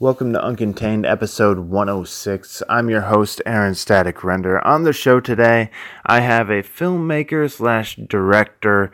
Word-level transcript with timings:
Welcome 0.00 0.32
to 0.34 0.38
Uncontained 0.38 1.10
episode 1.10 1.58
106. 1.58 2.62
I'm 2.68 2.88
your 2.88 3.00
host, 3.00 3.42
Aaron 3.44 3.74
Static 3.74 4.22
Render. 4.22 4.64
On 4.64 4.84
the 4.84 4.92
show 4.92 5.18
today, 5.18 5.72
I 6.06 6.20
have 6.20 6.50
a 6.50 6.62
filmmaker 6.62 7.50
slash 7.50 7.96
director, 7.96 8.92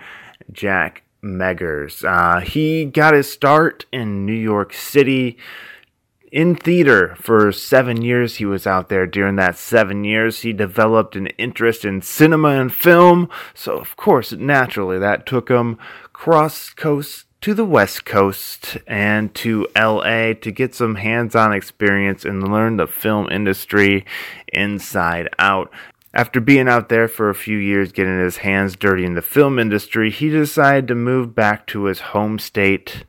Jack 0.50 1.02
Meggers. 1.22 2.04
Uh, 2.04 2.40
he 2.40 2.86
got 2.86 3.12
his 3.12 3.30
start 3.30 3.84
in 3.92 4.24
New 4.24 4.32
York 4.32 4.72
City 4.72 5.36
in 6.32 6.56
theater 6.56 7.14
for 7.16 7.52
seven 7.52 8.00
years. 8.00 8.36
He 8.36 8.46
was 8.46 8.66
out 8.66 8.88
there 8.88 9.06
during 9.06 9.36
that 9.36 9.58
seven 9.58 10.04
years. 10.04 10.40
He 10.40 10.54
developed 10.54 11.16
an 11.16 11.26
interest 11.36 11.84
in 11.84 12.00
cinema 12.00 12.58
and 12.58 12.72
film. 12.72 13.28
So, 13.52 13.76
of 13.76 13.94
course, 13.96 14.32
naturally, 14.32 14.98
that 15.00 15.26
took 15.26 15.50
him 15.50 15.76
cross 16.14 16.70
coast 16.70 17.26
to 17.44 17.52
the 17.52 17.62
West 17.62 18.06
Coast 18.06 18.78
and 18.86 19.34
to 19.34 19.66
LA 19.76 20.32
to 20.32 20.50
get 20.50 20.74
some 20.74 20.94
hands 20.94 21.36
on 21.36 21.52
experience 21.52 22.24
and 22.24 22.50
learn 22.50 22.78
the 22.78 22.86
film 22.86 23.28
industry 23.30 24.06
inside 24.50 25.28
out. 25.38 25.70
After 26.14 26.40
being 26.40 26.68
out 26.70 26.88
there 26.88 27.06
for 27.06 27.28
a 27.28 27.34
few 27.34 27.58
years, 27.58 27.92
getting 27.92 28.18
his 28.18 28.38
hands 28.38 28.76
dirty 28.76 29.04
in 29.04 29.12
the 29.12 29.20
film 29.20 29.58
industry, 29.58 30.10
he 30.10 30.30
decided 30.30 30.88
to 30.88 30.94
move 30.94 31.34
back 31.34 31.66
to 31.66 31.84
his 31.84 32.00
home 32.00 32.38
state 32.38 33.04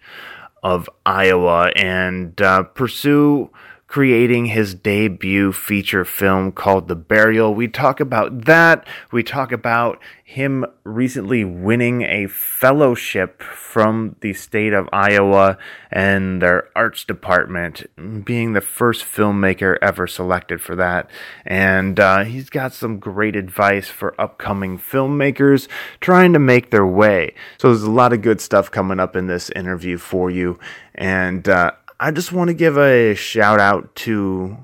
of 0.62 0.90
Iowa 1.06 1.72
and 1.74 2.42
uh, 2.42 2.64
pursue 2.64 3.50
creating 3.96 4.48
his 4.48 4.74
debut 4.74 5.54
feature 5.54 6.04
film 6.04 6.52
called 6.52 6.90
The 6.90 6.96
Burial. 6.98 7.56
We 7.56 7.70
talk 7.70 8.02
about 8.02 8.44
that. 8.44 8.86
We 9.10 9.24
talk 9.24 9.54
about 9.54 10.02
him 10.26 10.66
recently 10.84 11.46
winning 11.46 12.02
a 12.02 12.28
fellowship 12.28 13.42
from 13.42 14.18
the 14.20 14.34
state 14.34 14.74
of 14.74 14.90
Iowa 14.92 15.58
and 15.90 16.42
their 16.42 16.68
arts 16.76 17.06
department, 17.06 17.86
being 18.26 18.52
the 18.52 18.60
first 18.60 19.06
filmmaker 19.06 19.78
ever 19.82 20.08
selected 20.08 20.62
for 20.62 20.76
that. 20.76 21.10
And 21.46 21.98
uh, 21.98 22.26
he's 22.26 22.50
got 22.50 22.74
some 22.74 23.00
great 23.00 23.38
advice 23.38 23.88
for 23.88 24.20
upcoming 24.20 24.78
filmmakers 24.78 25.70
trying 26.02 26.34
to 26.34 26.40
make 26.40 26.70
their 26.70 26.86
way. 26.86 27.34
So 27.60 27.70
there's 27.70 27.84
a 27.84 27.92
lot 27.92 28.12
of 28.12 28.22
good 28.22 28.42
stuff 28.42 28.70
coming 28.70 29.00
up 29.00 29.16
in 29.16 29.28
this 29.28 29.50
interview 29.52 29.98
for 29.98 30.30
you. 30.30 30.60
And 30.96 31.48
uh, 31.48 31.72
I 32.00 32.12
just 32.12 32.34
want 32.34 32.50
to 32.50 32.54
give 32.54 32.78
a 32.78 33.16
shout 33.16 33.60
out 33.60 33.96
to 33.98 34.58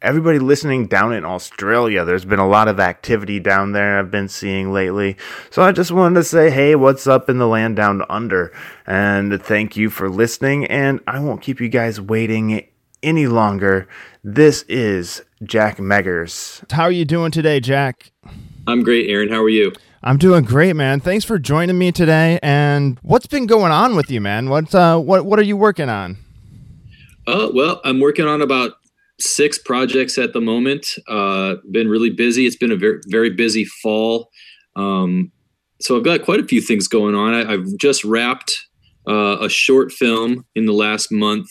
everybody 0.00 0.38
listening 0.38 0.86
down 0.86 1.12
in 1.12 1.24
Australia. 1.24 2.04
There's 2.04 2.24
been 2.24 2.38
a 2.38 2.46
lot 2.46 2.68
of 2.68 2.78
activity 2.78 3.40
down 3.40 3.72
there 3.72 3.98
I've 3.98 4.10
been 4.10 4.28
seeing 4.28 4.72
lately. 4.72 5.16
So 5.50 5.62
I 5.62 5.72
just 5.72 5.90
wanted 5.90 6.14
to 6.14 6.24
say, 6.24 6.48
hey, 6.48 6.76
what's 6.76 7.08
up 7.08 7.28
in 7.28 7.38
the 7.38 7.48
land 7.48 7.74
down 7.76 8.02
under? 8.08 8.52
And 8.86 9.42
thank 9.42 9.76
you 9.76 9.90
for 9.90 10.08
listening. 10.08 10.64
And 10.66 11.00
I 11.08 11.18
won't 11.18 11.42
keep 11.42 11.60
you 11.60 11.68
guys 11.68 12.00
waiting 12.00 12.68
any 13.02 13.26
longer. 13.26 13.88
This 14.22 14.62
is 14.68 15.22
Jack 15.42 15.78
Meggers. 15.78 16.70
How 16.70 16.84
are 16.84 16.92
you 16.92 17.04
doing 17.04 17.32
today, 17.32 17.58
Jack? 17.58 18.12
I'm 18.68 18.84
great, 18.84 19.10
Aaron. 19.10 19.28
How 19.28 19.42
are 19.42 19.48
you? 19.48 19.72
I'm 20.04 20.18
doing 20.18 20.44
great, 20.44 20.76
man. 20.76 21.00
Thanks 21.00 21.24
for 21.24 21.38
joining 21.38 21.78
me 21.78 21.90
today. 21.90 22.38
And 22.42 22.98
what's 23.02 23.26
been 23.26 23.46
going 23.46 23.72
on 23.72 23.96
with 23.96 24.10
you, 24.10 24.20
man? 24.20 24.48
What's 24.48 24.74
uh 24.74 24.98
what 24.98 25.26
what 25.26 25.38
are 25.38 25.42
you 25.42 25.56
working 25.56 25.88
on? 25.90 26.16
Uh, 27.30 27.48
well, 27.54 27.80
I'm 27.84 28.00
working 28.00 28.26
on 28.26 28.42
about 28.42 28.72
six 29.20 29.56
projects 29.56 30.18
at 30.18 30.32
the 30.32 30.40
moment. 30.40 30.86
Uh, 31.06 31.56
been 31.70 31.88
really 31.88 32.10
busy. 32.10 32.44
It's 32.44 32.56
been 32.56 32.72
a 32.72 32.76
very 32.76 33.00
very 33.06 33.30
busy 33.30 33.64
fall. 33.64 34.30
Um, 34.74 35.30
so 35.80 35.96
I've 35.96 36.04
got 36.04 36.22
quite 36.22 36.40
a 36.40 36.44
few 36.44 36.60
things 36.60 36.88
going 36.88 37.14
on. 37.14 37.32
I, 37.32 37.52
have 37.52 37.66
just 37.78 38.04
wrapped 38.04 38.66
uh, 39.08 39.38
a 39.40 39.48
short 39.48 39.92
film 39.92 40.44
in 40.56 40.66
the 40.66 40.72
last 40.72 41.12
month, 41.12 41.48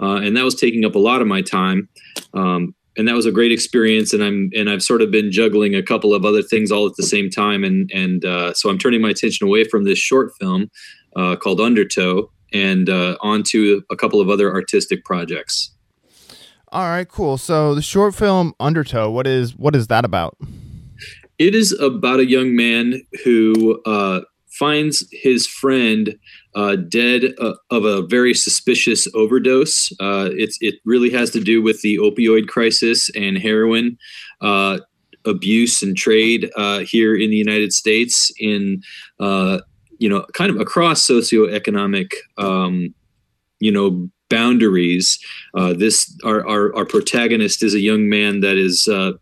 uh, 0.00 0.16
and 0.16 0.34
that 0.34 0.44
was 0.44 0.54
taking 0.54 0.86
up 0.86 0.94
a 0.94 0.98
lot 0.98 1.20
of 1.20 1.26
my 1.26 1.42
time. 1.42 1.90
Um, 2.32 2.74
and 2.96 3.06
that 3.06 3.14
was 3.14 3.26
a 3.26 3.30
great 3.30 3.52
experience. 3.52 4.14
And 4.14 4.24
I'm 4.24 4.50
and 4.54 4.70
I've 4.70 4.82
sort 4.82 5.02
of 5.02 5.10
been 5.10 5.30
juggling 5.30 5.74
a 5.74 5.82
couple 5.82 6.14
of 6.14 6.24
other 6.24 6.42
things 6.42 6.72
all 6.72 6.86
at 6.86 6.96
the 6.96 7.02
same 7.02 7.28
time. 7.28 7.64
And 7.64 7.90
and 7.92 8.24
uh, 8.24 8.54
so 8.54 8.70
I'm 8.70 8.78
turning 8.78 9.02
my 9.02 9.10
attention 9.10 9.46
away 9.46 9.64
from 9.64 9.84
this 9.84 9.98
short 9.98 10.32
film 10.40 10.70
uh, 11.16 11.36
called 11.36 11.60
Undertow 11.60 12.30
and 12.52 12.88
uh, 12.88 13.16
onto 13.20 13.82
a 13.90 13.96
couple 13.96 14.20
of 14.20 14.28
other 14.28 14.52
artistic 14.52 15.04
projects. 15.04 15.70
All 16.70 16.84
right, 16.84 17.08
cool. 17.08 17.38
So 17.38 17.74
the 17.74 17.82
short 17.82 18.14
film 18.14 18.54
Undertow, 18.60 19.10
what 19.10 19.26
is 19.26 19.56
what 19.56 19.74
is 19.74 19.86
that 19.86 20.04
about? 20.04 20.36
It 21.38 21.54
is 21.54 21.72
about 21.80 22.20
a 22.20 22.26
young 22.26 22.56
man 22.56 23.00
who 23.24 23.80
uh, 23.86 24.22
finds 24.50 25.06
his 25.12 25.46
friend 25.46 26.18
uh, 26.54 26.76
dead 26.76 27.34
uh, 27.38 27.54
of 27.70 27.84
a 27.84 28.02
very 28.06 28.34
suspicious 28.34 29.06
overdose. 29.14 29.92
Uh, 30.00 30.30
it's 30.32 30.58
it 30.60 30.74
really 30.84 31.10
has 31.10 31.30
to 31.30 31.40
do 31.40 31.62
with 31.62 31.80
the 31.82 31.96
opioid 31.98 32.48
crisis 32.48 33.08
and 33.14 33.38
heroin 33.38 33.96
uh, 34.40 34.78
abuse 35.24 35.82
and 35.82 35.96
trade 35.96 36.50
uh, 36.56 36.80
here 36.80 37.14
in 37.14 37.30
the 37.30 37.36
United 37.36 37.72
States 37.72 38.32
in 38.40 38.82
you 39.98 40.08
know, 40.08 40.24
kind 40.34 40.50
of 40.50 40.60
across 40.60 41.06
socioeconomic, 41.06 42.12
um, 42.38 42.94
you 43.60 43.72
know, 43.72 44.08
boundaries. 44.30 45.18
Uh, 45.54 45.72
this 45.72 46.16
our, 46.24 46.46
our, 46.46 46.74
our 46.76 46.84
protagonist 46.84 47.62
is 47.62 47.74
a 47.74 47.80
young 47.80 48.08
man 48.08 48.40
that 48.40 48.56
is 48.56 48.88
uh, 48.88 49.12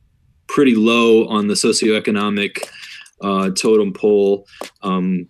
pretty 0.47 0.75
low 0.75 1.27
on 1.29 1.49
the 1.49 1.55
socioeconomic 1.55 2.69
uh, 3.23 3.51
totem 3.51 3.93
pole. 3.93 4.47
Um, 4.83 5.29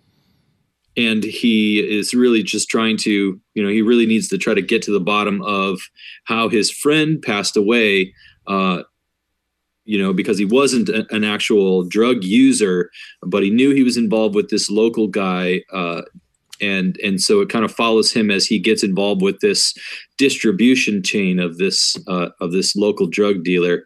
and 0.95 1.23
he 1.23 1.79
is 1.79 2.13
really 2.13 2.41
just 2.41 2.69
trying 2.69 2.97
to, 2.97 3.39
you 3.53 3.63
know, 3.63 3.69
he 3.69 3.83
really 3.83 4.07
needs 4.07 4.27
to 4.29 4.37
try 4.37 4.55
to 4.55 4.61
get 4.61 4.81
to 4.83 4.91
the 4.91 4.99
bottom 4.99 5.41
of 5.43 5.79
how 6.23 6.49
his 6.49 6.71
friend 6.71 7.21
passed 7.21 7.55
away 7.55 8.13
uh, 8.47 8.81
you 9.87 10.01
know, 10.01 10.13
because 10.13 10.37
he 10.37 10.45
wasn't 10.45 10.89
a, 10.89 11.07
an 11.15 11.23
actual 11.23 11.83
drug 11.83 12.23
user, 12.23 12.91
but 13.21 13.41
he 13.41 13.49
knew 13.49 13.71
he 13.71 13.83
was 13.83 13.97
involved 13.97 14.35
with 14.35 14.49
this 14.49 14.69
local 14.69 15.07
guy. 15.07 15.61
Uh, 15.71 16.01
and 16.59 16.97
and 17.03 17.21
so 17.21 17.39
it 17.41 17.49
kind 17.49 17.63
of 17.63 17.71
follows 17.71 18.11
him 18.11 18.31
as 18.31 18.45
he 18.45 18.59
gets 18.59 18.83
involved 18.83 19.21
with 19.21 19.39
this 19.39 19.73
distribution 20.17 21.03
chain 21.03 21.39
of 21.39 21.57
this 21.57 21.97
uh, 22.07 22.29
of 22.41 22.51
this 22.51 22.75
local 22.75 23.07
drug 23.07 23.43
dealer 23.43 23.85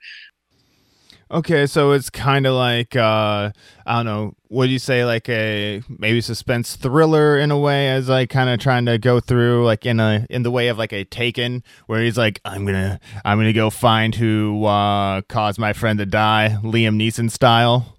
Okay, 1.32 1.66
so 1.66 1.92
it's 1.94 2.10
kind 2.10 2.46
of 2.46 2.56
like 2.56 2.94
uh, 2.94 3.52
I 3.86 3.96
don't 3.96 4.06
know. 4.06 4.34
Would 4.50 4.70
you 4.70 4.80
say 4.80 5.06
like 5.06 5.30
a 5.30 5.82
maybe 5.88 6.20
suspense 6.20 6.76
thriller 6.76 7.38
in 7.38 7.52
a 7.52 7.58
way, 7.58 7.90
as 7.90 8.10
like 8.10 8.30
kind 8.30 8.50
of 8.50 8.60
trying 8.60 8.86
to 8.88 8.98
go 8.98 9.22
through 9.22 9.64
like 9.64 9.86
in 9.86 10.02
a 10.02 10.28
in 10.30 10.44
the 10.44 10.52
way 10.52 10.68
of 10.68 10.78
like 10.78 10.92
a 10.92 11.06
Taken, 11.06 11.64
where 11.88 12.02
he's 12.02 12.18
like, 12.18 12.42
I'm 12.44 12.66
gonna 12.66 13.00
I'm 13.24 13.38
gonna 13.38 13.54
go 13.54 13.70
find 13.70 14.14
who 14.14 14.66
uh, 14.66 15.22
caused 15.22 15.58
my 15.58 15.72
friend 15.72 16.00
to 16.00 16.06
die, 16.06 16.58
Liam 16.64 16.98
Neeson 16.98 17.32
style. 17.32 17.98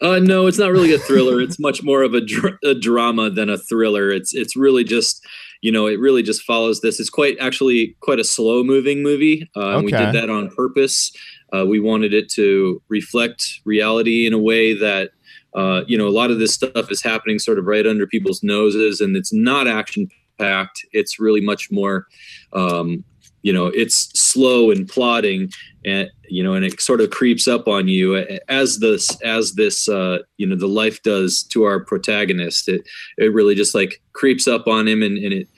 Uh, 0.00 0.18
no, 0.18 0.46
it's 0.46 0.58
not 0.58 0.72
really 0.72 0.92
a 0.94 0.98
thriller. 0.98 1.40
it's 1.40 1.58
much 1.58 1.82
more 1.82 2.02
of 2.02 2.14
a, 2.14 2.20
dr- 2.20 2.58
a 2.64 2.74
drama 2.74 3.30
than 3.30 3.50
a 3.50 3.58
thriller. 3.58 4.10
It's 4.10 4.34
it's 4.34 4.56
really 4.56 4.84
just 4.84 5.26
you 5.62 5.72
know 5.72 5.86
it 5.86 5.98
really 5.98 6.22
just 6.22 6.42
follows 6.42 6.80
this. 6.80 7.00
It's 7.00 7.10
quite 7.10 7.36
actually 7.40 7.96
quite 8.00 8.18
a 8.18 8.24
slow 8.24 8.62
moving 8.62 9.02
movie. 9.02 9.50
Uh, 9.56 9.76
okay. 9.76 9.84
We 9.84 9.90
did 9.90 10.12
that 10.12 10.30
on 10.30 10.50
purpose. 10.50 11.12
Uh, 11.54 11.66
we 11.66 11.80
wanted 11.80 12.14
it 12.14 12.30
to 12.30 12.80
reflect 12.88 13.60
reality 13.64 14.26
in 14.26 14.32
a 14.32 14.38
way 14.38 14.74
that 14.74 15.10
uh, 15.54 15.82
you 15.86 15.98
know 15.98 16.08
a 16.08 16.10
lot 16.10 16.30
of 16.30 16.38
this 16.38 16.54
stuff 16.54 16.90
is 16.90 17.02
happening 17.02 17.38
sort 17.38 17.58
of 17.58 17.66
right 17.66 17.86
under 17.86 18.06
people's 18.06 18.42
noses, 18.42 19.00
and 19.00 19.16
it's 19.16 19.32
not 19.32 19.68
action 19.68 20.08
packed. 20.38 20.84
It's 20.92 21.20
really 21.20 21.40
much 21.40 21.70
more, 21.70 22.06
um, 22.52 23.04
you 23.42 23.52
know, 23.52 23.66
it's 23.66 24.18
slow 24.18 24.70
and 24.70 24.88
plodding, 24.88 25.50
and 25.84 26.10
you 26.28 26.42
know, 26.42 26.54
and 26.54 26.64
it 26.64 26.80
sort 26.80 27.00
of 27.00 27.10
creeps 27.10 27.46
up 27.46 27.68
on 27.68 27.88
you 27.88 28.16
as 28.48 28.78
this 28.78 29.20
as 29.22 29.54
this 29.54 29.88
uh, 29.88 30.18
you 30.38 30.46
know 30.46 30.56
the 30.56 30.66
life 30.66 31.02
does 31.02 31.42
to 31.44 31.64
our 31.64 31.84
protagonist. 31.84 32.68
It 32.68 32.82
it 33.18 33.32
really 33.32 33.54
just 33.54 33.74
like 33.74 34.00
creeps 34.12 34.48
up 34.48 34.66
on 34.66 34.88
him, 34.88 35.02
and, 35.02 35.18
and 35.18 35.32
it 35.32 35.48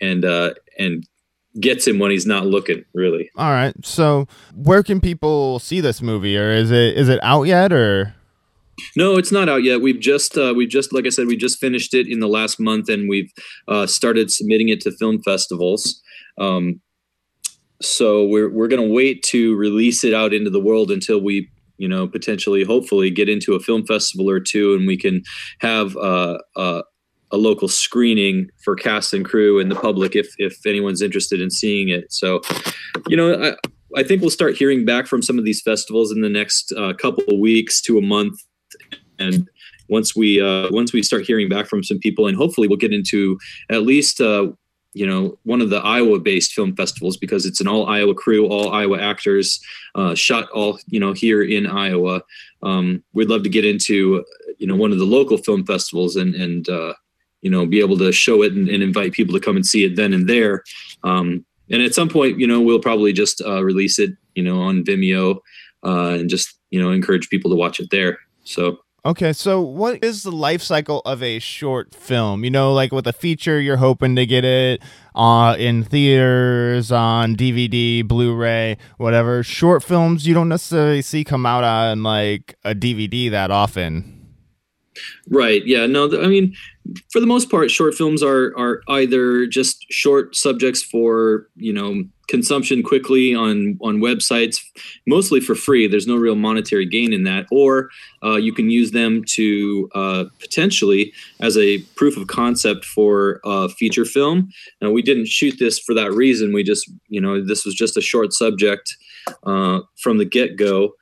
and 0.00 0.24
uh, 0.24 0.54
and 0.78 1.06
gets 1.58 1.86
him 1.86 1.98
when 1.98 2.10
he's 2.10 2.26
not 2.26 2.46
looking 2.46 2.84
really. 2.94 3.30
All 3.36 3.50
right. 3.50 3.74
So 3.84 4.28
where 4.54 4.82
can 4.82 5.00
people 5.00 5.58
see 5.58 5.80
this 5.80 6.00
movie? 6.00 6.38
Or 6.38 6.50
is 6.50 6.70
it 6.70 6.96
is 6.96 7.08
it 7.08 7.18
out 7.22 7.44
yet 7.44 7.72
or? 7.72 8.14
No 8.96 9.16
it's 9.16 9.32
not 9.32 9.48
out 9.48 9.62
yet. 9.62 9.80
We've 9.80 10.00
just 10.00 10.38
uh, 10.38 10.54
we've 10.56 10.68
just 10.68 10.92
like 10.92 11.06
i 11.06 11.10
said 11.10 11.26
we 11.26 11.36
just 11.36 11.58
finished 11.58 11.92
it 11.94 12.06
in 12.06 12.20
the 12.20 12.28
last 12.28 12.60
month 12.60 12.88
and 12.88 13.08
we've 13.08 13.32
uh, 13.68 13.86
started 13.86 14.30
submitting 14.30 14.68
it 14.68 14.80
to 14.82 14.92
film 14.92 15.20
festivals. 15.22 16.00
Um, 16.38 16.80
so 17.82 18.26
we're, 18.26 18.50
we're 18.50 18.68
going 18.68 18.86
to 18.86 18.94
wait 18.94 19.22
to 19.22 19.56
release 19.56 20.04
it 20.04 20.12
out 20.12 20.34
into 20.34 20.50
the 20.50 20.60
world 20.60 20.90
until 20.90 21.20
we 21.20 21.50
you 21.78 21.88
know 21.88 22.06
potentially 22.06 22.62
hopefully 22.62 23.10
get 23.10 23.28
into 23.28 23.54
a 23.54 23.60
film 23.60 23.86
festival 23.86 24.28
or 24.28 24.38
two 24.38 24.74
and 24.74 24.86
we 24.86 24.96
can 24.96 25.22
have 25.60 25.96
uh, 25.96 26.38
uh 26.56 26.82
a 27.32 27.36
local 27.36 27.68
screening 27.68 28.48
for 28.64 28.74
cast 28.74 29.14
and 29.14 29.24
crew 29.24 29.60
and 29.60 29.70
the 29.70 29.76
public 29.76 30.16
if 30.16 30.34
if 30.38 30.64
anyone's 30.66 31.02
interested 31.02 31.40
in 31.40 31.50
seeing 31.50 31.88
it. 31.88 32.12
So, 32.12 32.40
you 33.08 33.16
know, 33.16 33.34
I, 33.42 34.00
I 34.00 34.02
think 34.02 34.20
we'll 34.20 34.30
start 34.30 34.56
hearing 34.56 34.84
back 34.84 35.06
from 35.06 35.22
some 35.22 35.38
of 35.38 35.44
these 35.44 35.62
festivals 35.62 36.12
in 36.12 36.20
the 36.20 36.28
next 36.28 36.72
uh, 36.76 36.92
couple 36.94 37.24
of 37.28 37.38
weeks 37.38 37.80
to 37.82 37.98
a 37.98 38.02
month, 38.02 38.40
and 39.18 39.48
once 39.88 40.14
we 40.14 40.40
uh, 40.40 40.68
once 40.70 40.92
we 40.92 41.02
start 41.02 41.24
hearing 41.24 41.48
back 41.48 41.66
from 41.66 41.82
some 41.82 41.98
people, 41.98 42.26
and 42.26 42.36
hopefully 42.36 42.68
we'll 42.68 42.78
get 42.78 42.92
into 42.92 43.38
at 43.70 43.82
least 43.82 44.20
uh, 44.20 44.48
you 44.94 45.06
know 45.06 45.38
one 45.42 45.60
of 45.60 45.70
the 45.70 45.78
Iowa-based 45.78 46.52
film 46.52 46.74
festivals 46.76 47.16
because 47.16 47.46
it's 47.46 47.60
an 47.60 47.68
all 47.68 47.86
Iowa 47.86 48.14
crew, 48.14 48.46
all 48.46 48.72
Iowa 48.72 48.98
actors, 48.98 49.60
uh, 49.96 50.14
shot 50.14 50.48
all 50.50 50.78
you 50.86 51.00
know 51.00 51.12
here 51.12 51.42
in 51.42 51.66
Iowa. 51.66 52.22
Um, 52.62 53.02
we'd 53.12 53.28
love 53.28 53.42
to 53.42 53.48
get 53.48 53.64
into 53.64 54.24
you 54.58 54.66
know 54.66 54.76
one 54.76 54.92
of 54.92 54.98
the 54.98 55.04
local 55.04 55.36
film 55.36 55.66
festivals 55.66 56.16
and 56.16 56.34
and 56.34 56.68
uh, 56.68 56.94
you 57.42 57.50
know 57.50 57.66
be 57.66 57.80
able 57.80 57.98
to 57.98 58.12
show 58.12 58.42
it 58.42 58.52
and, 58.52 58.68
and, 58.68 58.82
invite 58.82 59.12
people 59.12 59.34
to 59.34 59.40
come 59.40 59.56
and 59.56 59.66
see 59.66 59.84
it 59.84 59.96
then 59.96 60.12
and 60.12 60.28
there. 60.28 60.62
Um, 61.04 61.44
and 61.70 61.82
at 61.82 61.94
some 61.94 62.08
point, 62.08 62.38
you 62.38 62.46
know, 62.46 62.60
we'll 62.60 62.80
probably 62.80 63.12
just 63.12 63.40
uh, 63.42 63.62
release 63.62 63.98
it, 63.98 64.10
you 64.34 64.42
know, 64.42 64.60
on 64.60 64.84
Vimeo 64.84 65.38
uh, 65.84 66.16
and 66.18 66.28
just 66.28 66.58
you 66.70 66.80
know 66.80 66.90
encourage 66.90 67.28
people 67.28 67.50
to 67.50 67.56
watch 67.56 67.80
it 67.80 67.90
there. 67.90 68.18
So 68.44 68.78
Okay, 69.02 69.32
so 69.32 69.62
what 69.62 70.04
is 70.04 70.24
the 70.24 70.30
life 70.30 70.60
cycle 70.60 71.00
of 71.06 71.22
a 71.22 71.38
short 71.38 71.94
film? 71.94 72.44
You 72.44 72.50
know, 72.50 72.74
like 72.74 72.92
with 72.92 73.06
a 73.06 73.14
feature, 73.14 73.58
you're 73.58 73.78
hoping 73.78 74.14
to 74.16 74.26
get 74.26 74.44
it 74.44 74.82
uh, 75.14 75.56
in 75.58 75.84
theaters, 75.84 76.92
on 76.92 77.34
DVD, 77.34 78.06
Blu-ray, 78.06 78.76
whatever. 78.98 79.42
Short 79.42 79.82
films, 79.82 80.26
you 80.26 80.34
don't 80.34 80.50
necessarily 80.50 81.00
see 81.00 81.24
come 81.24 81.46
out 81.46 81.64
on 81.64 82.02
like 82.02 82.58
a 82.62 82.74
DVD 82.74 83.30
that 83.30 83.50
often. 83.50 84.19
Right. 85.28 85.64
Yeah. 85.66 85.86
No. 85.86 86.06
I 86.20 86.26
mean, 86.26 86.54
for 87.10 87.20
the 87.20 87.26
most 87.26 87.50
part, 87.50 87.70
short 87.70 87.94
films 87.94 88.22
are 88.22 88.56
are 88.56 88.82
either 88.88 89.46
just 89.46 89.86
short 89.90 90.34
subjects 90.34 90.82
for 90.82 91.48
you 91.56 91.72
know 91.72 92.04
consumption 92.28 92.82
quickly 92.82 93.34
on 93.34 93.78
on 93.82 93.98
websites, 93.98 94.58
mostly 95.06 95.40
for 95.40 95.54
free. 95.54 95.86
There's 95.86 96.06
no 96.06 96.16
real 96.16 96.36
monetary 96.36 96.86
gain 96.86 97.12
in 97.12 97.24
that, 97.24 97.46
or 97.50 97.90
uh, 98.24 98.36
you 98.36 98.52
can 98.52 98.70
use 98.70 98.92
them 98.92 99.24
to 99.34 99.90
uh, 99.94 100.24
potentially 100.38 101.12
as 101.40 101.56
a 101.58 101.78
proof 101.96 102.16
of 102.16 102.28
concept 102.28 102.84
for 102.84 103.40
a 103.44 103.68
feature 103.68 104.04
film. 104.04 104.48
Now, 104.80 104.90
we 104.90 105.02
didn't 105.02 105.28
shoot 105.28 105.56
this 105.58 105.78
for 105.78 105.94
that 105.94 106.12
reason. 106.12 106.52
We 106.52 106.62
just 106.62 106.90
you 107.08 107.20
know 107.20 107.44
this 107.44 107.64
was 107.64 107.74
just 107.74 107.96
a 107.96 108.00
short 108.02 108.32
subject 108.32 108.96
uh, 109.44 109.80
from 109.98 110.18
the 110.18 110.24
get 110.24 110.56
go, 110.56 110.92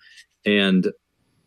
and 0.45 0.89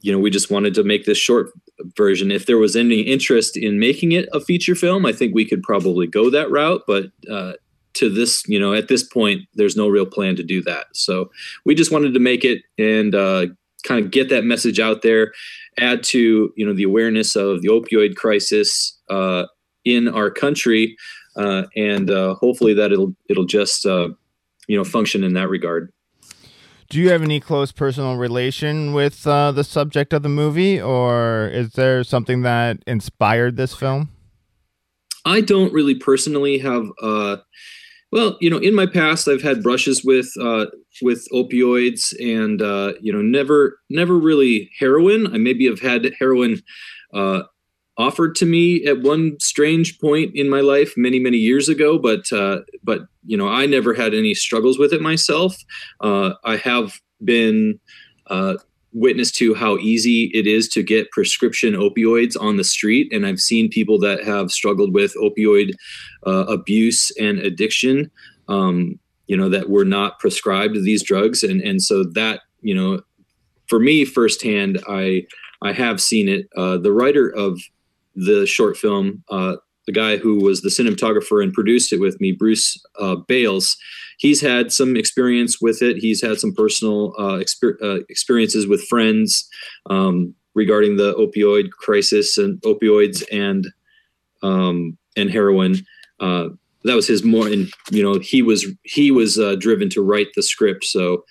you 0.02 0.12
know 0.12 0.20
we 0.20 0.30
just 0.30 0.52
wanted 0.52 0.74
to 0.76 0.84
make 0.84 1.06
this 1.06 1.18
short 1.18 1.50
version. 1.96 2.32
If 2.32 2.46
there 2.46 2.58
was 2.58 2.76
any 2.76 3.02
interest 3.02 3.58
in 3.58 3.80
making 3.80 4.12
it 4.12 4.28
a 4.34 4.40
feature 4.40 4.76
film, 4.76 5.06
I 5.06 5.14
think 5.14 5.34
we 5.34 5.46
could 5.46 5.64
probably 5.64 6.08
go 6.08 6.30
that 6.30 6.50
route. 6.50 6.82
But 6.88 7.06
uh, 7.30 7.54
to 7.94 8.10
this, 8.10 8.44
you 8.48 8.60
know, 8.60 8.74
at 8.74 8.88
this 8.88 9.04
point, 9.04 9.42
there's 9.54 9.76
no 9.76 9.88
real 9.88 10.06
plan 10.06 10.36
to 10.38 10.44
do 10.44 10.62
that. 10.64 10.88
So 10.94 11.30
we 11.66 11.76
just 11.76 11.92
wanted 11.92 12.14
to 12.14 12.20
make 12.20 12.46
it 12.46 12.62
and 12.78 13.14
uh, 13.14 13.48
kind 13.84 14.04
of 14.04 14.12
get 14.12 14.30
that 14.30 14.44
message 14.44 14.80
out 14.80 15.02
there, 15.02 15.34
add 15.80 16.04
to 16.04 16.54
you 16.56 16.66
know 16.66 16.74
the 16.74 16.84
awareness 16.84 17.36
of 17.36 17.62
the 17.62 17.70
opioid 17.70 18.16
crisis 18.16 18.98
uh, 19.10 19.46
in 19.86 20.08
our 20.08 20.30
country, 20.30 20.96
uh, 21.36 21.64
and 21.76 22.10
uh, 22.10 22.36
hopefully 22.36 22.74
that 22.74 22.92
it'll 22.92 23.16
it'll 23.30 23.46
just 23.46 23.86
uh, 23.86 24.10
you 24.68 24.78
know 24.78 24.84
function 24.84 25.24
in 25.24 25.34
that 25.34 25.50
regard. 25.50 25.92
Do 26.92 27.00
you 27.00 27.10
have 27.12 27.22
any 27.22 27.40
close 27.40 27.72
personal 27.72 28.18
relation 28.18 28.92
with 28.92 29.26
uh, 29.26 29.54
the 29.54 29.64
subject 29.64 30.12
of 30.12 30.24
the 30.24 30.30
movie, 30.30 30.82
or 30.82 31.48
is 31.48 31.72
there 31.72 32.04
something 32.04 32.42
that 32.42 32.84
inspired 32.86 33.56
this 33.56 33.74
film? 33.74 34.10
I 35.24 35.40
don't 35.40 35.72
really 35.72 35.96
personally 35.96 36.58
have. 36.58 36.88
Uh, 37.02 37.38
well, 38.12 38.38
you 38.42 38.50
know, 38.50 38.58
in 38.58 38.76
my 38.76 38.88
past, 38.88 39.30
I've 39.30 39.42
had 39.42 39.64
brushes 39.64 40.04
with 40.04 40.34
uh, 40.42 40.66
with 41.02 41.26
opioids, 41.34 42.14
and 42.20 42.62
uh, 42.62 42.92
you 43.00 43.14
know, 43.14 43.22
never 43.22 43.80
never 43.90 44.18
really 44.18 44.70
heroin. 44.78 45.34
I 45.34 45.38
maybe 45.38 45.68
have 45.68 45.80
had 45.80 46.14
heroin 46.20 46.62
uh, 47.14 47.44
offered 47.98 48.36
to 48.36 48.46
me 48.46 48.86
at 48.86 49.02
one 49.02 49.38
strange 49.40 50.00
point 50.00 50.32
in 50.36 50.50
my 50.50 50.62
life 50.62 50.94
many 50.96 51.20
many 51.20 51.38
years 51.38 51.68
ago 51.70 51.98
but 51.98 52.32
uh, 52.32 52.60
but 52.84 53.02
you 53.26 53.38
know 53.38 53.48
i 53.48 53.66
never 53.66 53.94
had 53.94 54.14
any 54.14 54.34
struggles 54.34 54.80
with 54.80 54.94
it 54.94 55.02
myself 55.02 55.56
uh, 56.02 56.32
i 56.44 56.56
have 56.56 57.00
been 57.24 57.80
uh, 58.28 58.56
witness 58.94 59.32
to 59.32 59.54
how 59.54 59.78
easy 59.78 60.32
it 60.34 60.48
is 60.48 60.68
to 60.68 60.84
get 60.84 61.12
prescription 61.12 61.74
opioids 61.74 62.36
on 62.40 62.58
the 62.58 62.64
street 62.64 63.12
and 63.12 63.26
i've 63.26 63.40
seen 63.40 63.70
people 63.70 64.00
that 64.00 64.24
have 64.24 64.52
struggled 64.52 64.94
with 64.94 65.14
opioid 65.16 65.74
uh, 66.26 66.46
abuse 66.48 67.12
and 67.20 67.40
addiction 67.40 68.10
um, 68.48 68.98
you 69.28 69.38
know 69.38 69.50
that 69.50 69.70
were 69.70 69.86
not 69.86 70.20
prescribed 70.20 70.76
these 70.84 71.04
drugs 71.04 71.44
and 71.44 71.62
and 71.62 71.82
so 71.82 72.04
that 72.04 72.42
you 72.62 72.74
know 72.74 73.02
for 73.68 73.80
me 73.80 74.06
firsthand 74.06 74.82
i 74.88 75.24
I 75.62 75.74
have 75.74 76.02
seen 76.02 76.28
it. 76.28 76.50
Uh, 76.58 76.78
the 76.78 76.92
writer 76.92 77.30
of 77.30 77.60
the 78.16 78.46
short 78.46 78.78
film, 78.78 79.24
uh, 79.30 79.58
the 79.88 79.92
guy 79.92 80.18
who 80.18 80.44
was 80.44 80.62
the 80.62 80.70
cinematographer 80.70 81.44
and 81.44 81.54
produced 81.54 81.92
it 81.92 82.00
with 82.00 82.20
me, 82.22 82.32
Bruce 82.32 82.82
uh, 83.00 83.16
Bales, 83.28 83.78
he's 84.20 84.42
had 84.42 84.72
some 84.72 84.96
experience 84.96 85.60
with 85.60 85.82
it. 85.82 85.98
He's 85.98 86.22
had 86.22 86.40
some 86.40 86.54
personal 86.54 87.14
uh, 87.18 87.40
exper- 87.40 87.82
uh, 87.82 88.04
experiences 88.10 88.68
with 88.68 88.84
friends 88.88 89.48
um, 89.90 90.36
regarding 90.54 90.98
the 90.98 91.14
opioid 91.16 91.72
crisis 91.72 92.38
and 92.38 92.62
opioids 92.62 93.24
and 93.32 93.68
um, 94.44 94.98
and 95.18 95.30
heroin. 95.30 95.78
Uh, 96.20 96.50
that 96.84 96.96
was 96.96 97.08
his 97.08 97.24
more, 97.24 97.48
and 97.48 97.72
you 97.92 98.02
know, 98.02 98.20
he 98.20 98.42
was 98.42 98.66
he 98.84 99.12
was 99.12 99.38
uh, 99.40 99.56
driven 99.56 99.90
to 99.90 100.02
write 100.02 100.30
the 100.36 100.44
script. 100.44 100.84
So 100.84 101.26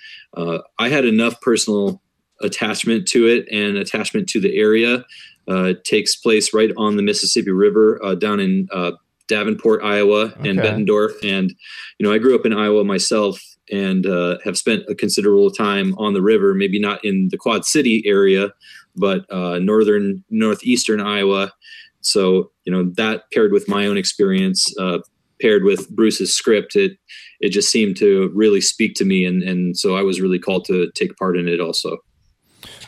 I 0.79 0.89
had 0.89 1.05
enough 1.05 1.41
personal 1.41 2.01
attachment 2.41 3.07
to 3.09 3.27
it 3.27 3.47
and 3.51 3.77
attachment 3.77 4.29
to 4.31 4.41
the 4.41 4.57
area 4.57 5.05
uh, 5.51 5.75
takes 5.85 6.15
place 6.15 6.55
right 6.55 6.71
on 6.77 6.97
the 6.97 7.03
Mississippi 7.03 7.51
River 7.51 8.03
uh, 8.05 8.15
down 8.15 8.39
in 8.39 8.69
uh, 8.73 8.93
Davenport, 9.27 9.83
Iowa, 9.83 10.27
okay. 10.27 10.49
and 10.49 10.61
Bettendorf. 10.61 11.13
And 11.25 11.53
you 11.99 12.07
know, 12.07 12.13
I 12.13 12.19
grew 12.19 12.35
up 12.35 12.47
in 12.47 12.53
Iowa 12.53 12.85
myself 12.85 13.41
and 13.71 14.07
uh, 14.07 14.39
have 14.45 14.57
spent 14.57 14.85
a 14.89 14.95
considerable 14.95 15.51
time 15.51 15.95
on 15.99 16.15
the 16.15 16.23
river. 16.23 16.55
Maybe 16.55 16.81
not 16.81 17.05
in 17.05 17.29
the 17.31 17.37
Quad 17.37 17.65
City 17.65 18.03
area, 18.07 18.53
but 18.95 19.31
uh, 19.33 19.59
northern 19.59 20.25
northeastern 20.31 21.01
Iowa. 21.01 21.53
So 22.01 22.53
you 22.65 22.73
know 22.73 22.91
that 22.97 23.25
paired 23.33 23.53
with 23.53 23.69
my 23.69 23.87
own 23.87 23.97
experience, 23.97 24.73
uh, 24.79 24.99
paired 25.41 25.65
with 25.65 25.91
Bruce's 25.91 26.33
script, 26.33 26.77
it 26.77 26.93
it 27.41 27.49
just 27.49 27.71
seemed 27.73 27.97
to 27.97 28.31
really 28.35 28.61
speak 28.61 28.95
to 28.95 29.05
me, 29.05 29.25
and 29.25 29.43
and 29.43 29.77
so 29.77 29.97
I 29.97 30.03
was 30.03 30.21
really 30.21 30.39
called 30.39 30.65
to 30.67 30.91
take 30.95 31.17
part 31.17 31.37
in 31.37 31.49
it 31.49 31.61
also. 31.61 31.99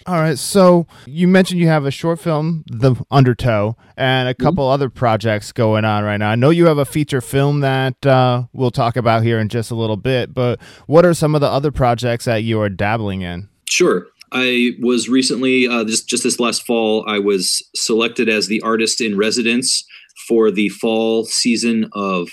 All 0.06 0.16
right. 0.16 0.38
So 0.38 0.86
you 1.06 1.28
mentioned 1.28 1.60
you 1.60 1.68
have 1.68 1.84
a 1.84 1.90
short 1.90 2.18
film, 2.18 2.64
The 2.66 2.94
Undertow, 3.10 3.76
and 3.96 4.28
a 4.28 4.34
mm-hmm. 4.34 4.42
couple 4.42 4.64
mm-hmm. 4.64 4.74
other 4.74 4.90
projects 4.90 5.52
going 5.52 5.84
on 5.84 6.04
right 6.04 6.16
now. 6.16 6.30
I 6.30 6.34
know 6.34 6.50
you 6.50 6.66
have 6.66 6.78
a 6.78 6.84
feature 6.84 7.20
film 7.20 7.60
that 7.60 8.04
uh, 8.04 8.44
we'll 8.52 8.70
talk 8.70 8.96
about 8.96 9.22
here 9.22 9.38
in 9.38 9.48
just 9.48 9.70
a 9.70 9.74
little 9.74 9.96
bit, 9.96 10.34
but 10.34 10.60
what 10.86 11.04
are 11.04 11.14
some 11.14 11.34
of 11.34 11.40
the 11.40 11.48
other 11.48 11.70
projects 11.70 12.24
that 12.24 12.42
you 12.42 12.60
are 12.60 12.68
dabbling 12.68 13.22
in? 13.22 13.48
Sure. 13.68 14.06
I 14.32 14.72
was 14.80 15.08
recently, 15.08 15.68
uh, 15.68 15.84
just, 15.84 16.08
just 16.08 16.22
this 16.22 16.40
last 16.40 16.64
fall, 16.66 17.04
I 17.06 17.18
was 17.18 17.62
selected 17.76 18.28
as 18.28 18.46
the 18.46 18.62
artist 18.62 19.00
in 19.00 19.16
residence 19.16 19.84
for 20.26 20.50
the 20.50 20.70
fall 20.70 21.24
season 21.24 21.90
of 21.92 22.28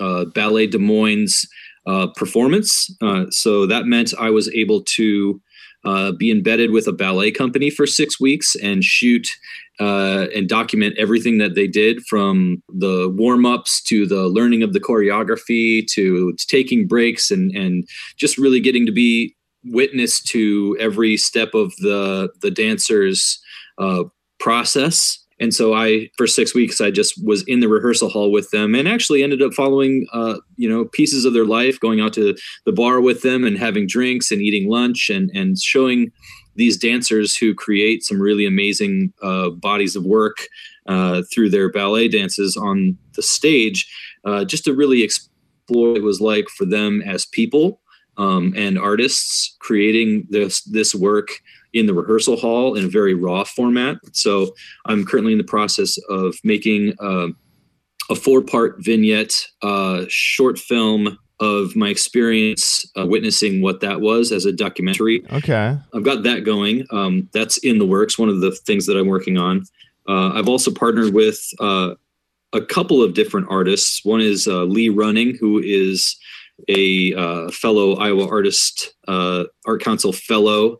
uh, 0.00 0.24
Ballet 0.26 0.66
Des 0.66 0.78
Moines 0.78 1.46
uh, 1.86 2.08
performance. 2.08 2.90
Uh, 3.00 3.26
so 3.30 3.66
that 3.66 3.86
meant 3.86 4.12
I 4.18 4.30
was 4.30 4.48
able 4.50 4.82
to 4.96 5.40
uh, 5.86 6.12
be 6.12 6.30
embedded 6.30 6.72
with 6.72 6.86
a 6.86 6.92
ballet 6.92 7.30
company 7.30 7.70
for 7.70 7.86
six 7.86 8.20
weeks 8.20 8.56
and 8.56 8.82
shoot 8.82 9.28
uh, 9.78 10.26
and 10.34 10.48
document 10.48 10.96
everything 10.98 11.38
that 11.38 11.54
they 11.54 11.66
did 11.66 12.02
from 12.06 12.62
the 12.68 13.08
warm 13.16 13.46
ups 13.46 13.80
to 13.82 14.06
the 14.06 14.26
learning 14.28 14.62
of 14.62 14.72
the 14.72 14.80
choreography 14.80 15.86
to, 15.86 16.32
to, 16.32 16.46
taking 16.48 16.86
breaks 16.88 17.30
and, 17.30 17.54
and 17.54 17.86
just 18.16 18.36
really 18.36 18.58
getting 18.58 18.84
to 18.86 18.92
be 18.92 19.34
witness 19.64 20.20
to 20.20 20.76
every 20.80 21.16
step 21.16 21.54
of 21.54 21.74
the, 21.76 22.30
the 22.40 22.50
dancer's 22.50 23.38
uh, 23.78 24.04
process 24.40 25.25
and 25.40 25.52
so 25.54 25.74
i 25.74 26.08
for 26.16 26.26
six 26.26 26.54
weeks 26.54 26.80
i 26.80 26.90
just 26.90 27.22
was 27.24 27.42
in 27.46 27.60
the 27.60 27.68
rehearsal 27.68 28.08
hall 28.08 28.30
with 28.30 28.50
them 28.50 28.74
and 28.74 28.88
actually 28.88 29.22
ended 29.22 29.42
up 29.42 29.52
following 29.52 30.06
uh, 30.12 30.36
you 30.56 30.68
know 30.68 30.84
pieces 30.86 31.24
of 31.24 31.32
their 31.32 31.44
life 31.44 31.78
going 31.80 32.00
out 32.00 32.12
to 32.12 32.34
the 32.64 32.72
bar 32.72 33.00
with 33.00 33.22
them 33.22 33.44
and 33.44 33.58
having 33.58 33.86
drinks 33.86 34.30
and 34.30 34.42
eating 34.42 34.68
lunch 34.68 35.10
and 35.10 35.30
and 35.34 35.58
showing 35.58 36.10
these 36.54 36.76
dancers 36.78 37.36
who 37.36 37.54
create 37.54 38.02
some 38.02 38.20
really 38.20 38.46
amazing 38.46 39.12
uh, 39.22 39.50
bodies 39.50 39.94
of 39.94 40.04
work 40.04 40.48
uh, 40.86 41.22
through 41.32 41.50
their 41.50 41.70
ballet 41.70 42.08
dances 42.08 42.56
on 42.56 42.96
the 43.14 43.22
stage 43.22 43.86
uh, 44.24 44.44
just 44.44 44.64
to 44.64 44.74
really 44.74 45.02
explore 45.02 45.90
what 45.90 45.96
it 45.96 46.02
was 46.02 46.20
like 46.20 46.48
for 46.48 46.64
them 46.64 47.02
as 47.02 47.26
people 47.26 47.80
um, 48.18 48.54
and 48.56 48.78
artists 48.78 49.56
creating 49.60 50.26
this 50.30 50.62
this 50.62 50.94
work 50.94 51.28
in 51.76 51.86
the 51.86 51.94
rehearsal 51.94 52.36
hall 52.36 52.74
in 52.74 52.84
a 52.84 52.88
very 52.88 53.14
raw 53.14 53.44
format. 53.44 53.96
So 54.12 54.54
I'm 54.86 55.04
currently 55.04 55.32
in 55.32 55.38
the 55.38 55.44
process 55.44 55.98
of 56.08 56.34
making 56.42 56.94
uh, 57.00 57.28
a 58.10 58.14
four 58.14 58.42
part 58.42 58.76
vignette 58.78 59.46
uh, 59.62 60.04
short 60.08 60.58
film 60.58 61.18
of 61.38 61.76
my 61.76 61.88
experience 61.88 62.90
uh, 62.98 63.06
witnessing 63.06 63.60
what 63.60 63.80
that 63.80 64.00
was 64.00 64.32
as 64.32 64.46
a 64.46 64.52
documentary. 64.52 65.24
Okay. 65.32 65.76
I've 65.92 66.02
got 66.02 66.22
that 66.22 66.44
going. 66.44 66.86
Um, 66.90 67.28
that's 67.32 67.58
in 67.58 67.78
the 67.78 67.86
works, 67.86 68.18
one 68.18 68.30
of 68.30 68.40
the 68.40 68.52
things 68.52 68.86
that 68.86 68.96
I'm 68.96 69.06
working 69.06 69.36
on. 69.36 69.64
Uh, 70.08 70.30
I've 70.30 70.48
also 70.48 70.70
partnered 70.70 71.12
with 71.12 71.38
uh, 71.60 71.94
a 72.52 72.60
couple 72.64 73.02
of 73.02 73.12
different 73.12 73.48
artists. 73.50 74.04
One 74.04 74.20
is 74.20 74.46
uh, 74.46 74.64
Lee 74.64 74.88
Running, 74.88 75.36
who 75.38 75.58
is 75.58 76.16
a 76.68 77.14
uh, 77.14 77.50
fellow 77.50 77.96
Iowa 77.96 78.26
Artist 78.28 78.94
uh, 79.08 79.44
Art 79.66 79.82
Council 79.82 80.12
fellow, 80.12 80.78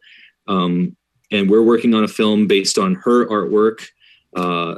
um, 0.48 0.96
and 1.30 1.50
we're 1.50 1.62
working 1.62 1.94
on 1.94 2.04
a 2.04 2.08
film 2.08 2.46
based 2.46 2.78
on 2.78 2.94
her 3.04 3.26
artwork. 3.26 3.86
Uh, 4.34 4.76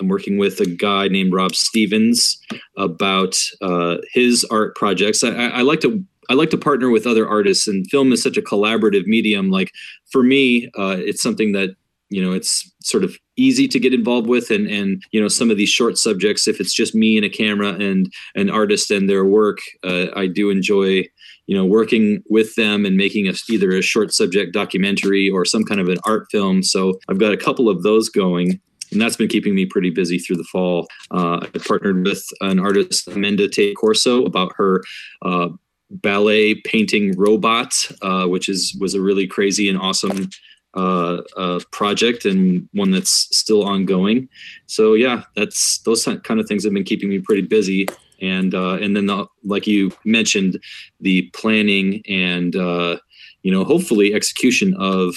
I'm 0.00 0.08
working 0.08 0.36
with 0.36 0.60
a 0.60 0.66
guy 0.66 1.08
named 1.08 1.32
Rob 1.32 1.54
Stevens 1.54 2.38
about 2.76 3.34
uh, 3.62 3.96
his 4.12 4.44
art 4.50 4.76
projects. 4.76 5.24
I, 5.24 5.30
I, 5.30 5.62
like 5.62 5.80
to 5.80 6.04
I 6.28 6.34
like 6.34 6.50
to 6.50 6.58
partner 6.58 6.90
with 6.90 7.06
other 7.06 7.26
artists, 7.26 7.66
and 7.66 7.88
film 7.90 8.12
is 8.12 8.22
such 8.22 8.36
a 8.36 8.42
collaborative 8.42 9.06
medium. 9.06 9.50
Like 9.50 9.70
for 10.10 10.22
me, 10.22 10.66
uh, 10.78 10.96
it's 10.98 11.22
something 11.22 11.52
that 11.52 11.70
you 12.10 12.22
know 12.22 12.32
it's 12.32 12.70
sort 12.82 13.04
of 13.04 13.16
easy 13.36 13.66
to 13.68 13.80
get 13.80 13.94
involved 13.94 14.28
with 14.28 14.50
and 14.50 14.66
and 14.68 15.02
you 15.10 15.20
know 15.20 15.28
some 15.28 15.50
of 15.50 15.56
these 15.56 15.68
short 15.68 15.98
subjects 15.98 16.46
if 16.46 16.60
it's 16.60 16.74
just 16.74 16.94
me 16.94 17.16
and 17.16 17.26
a 17.26 17.28
camera 17.28 17.70
and 17.70 18.12
an 18.34 18.48
artist 18.48 18.90
and 18.90 19.10
their 19.10 19.24
work 19.24 19.58
uh, 19.82 20.06
i 20.14 20.26
do 20.26 20.48
enjoy 20.48 21.04
you 21.46 21.56
know 21.56 21.64
working 21.64 22.22
with 22.28 22.54
them 22.54 22.84
and 22.84 22.96
making 22.96 23.28
a, 23.28 23.34
either 23.48 23.70
a 23.76 23.82
short 23.82 24.12
subject 24.12 24.52
documentary 24.52 25.30
or 25.30 25.44
some 25.44 25.64
kind 25.64 25.80
of 25.80 25.88
an 25.88 25.98
art 26.04 26.26
film 26.30 26.62
so 26.62 26.98
i've 27.08 27.18
got 27.18 27.32
a 27.32 27.36
couple 27.36 27.68
of 27.68 27.82
those 27.82 28.08
going 28.08 28.60
and 28.92 29.00
that's 29.00 29.16
been 29.16 29.28
keeping 29.28 29.54
me 29.54 29.66
pretty 29.66 29.90
busy 29.90 30.18
through 30.18 30.36
the 30.36 30.44
fall 30.44 30.86
uh, 31.10 31.40
i 31.54 31.58
partnered 31.58 32.04
with 32.04 32.24
an 32.40 32.58
artist 32.58 33.08
amanda 33.08 33.48
tate 33.48 33.76
corso 33.76 34.24
about 34.24 34.52
her 34.56 34.82
uh, 35.22 35.48
ballet 35.90 36.54
painting 36.54 37.16
robot 37.16 37.72
uh, 38.02 38.26
which 38.26 38.48
is 38.48 38.76
was 38.80 38.94
a 38.94 39.00
really 39.00 39.26
crazy 39.26 39.68
and 39.68 39.78
awesome 39.78 40.28
uh, 40.76 41.22
uh, 41.38 41.58
project 41.72 42.26
and 42.26 42.68
one 42.72 42.90
that's 42.90 43.34
still 43.36 43.64
ongoing. 43.64 44.28
So 44.66 44.92
yeah, 44.92 45.22
that's 45.34 45.78
those 45.86 46.04
kind 46.04 46.38
of 46.38 46.46
things 46.46 46.64
have 46.64 46.74
been 46.74 46.84
keeping 46.84 47.08
me 47.08 47.18
pretty 47.18 47.42
busy. 47.42 47.88
And 48.20 48.54
uh, 48.54 48.74
and 48.74 48.96
then 48.96 49.06
the, 49.06 49.26
like 49.44 49.66
you 49.66 49.92
mentioned, 50.04 50.62
the 51.00 51.30
planning 51.34 52.02
and 52.08 52.56
uh, 52.56 52.98
you 53.42 53.52
know 53.52 53.64
hopefully 53.64 54.14
execution 54.14 54.74
of 54.78 55.14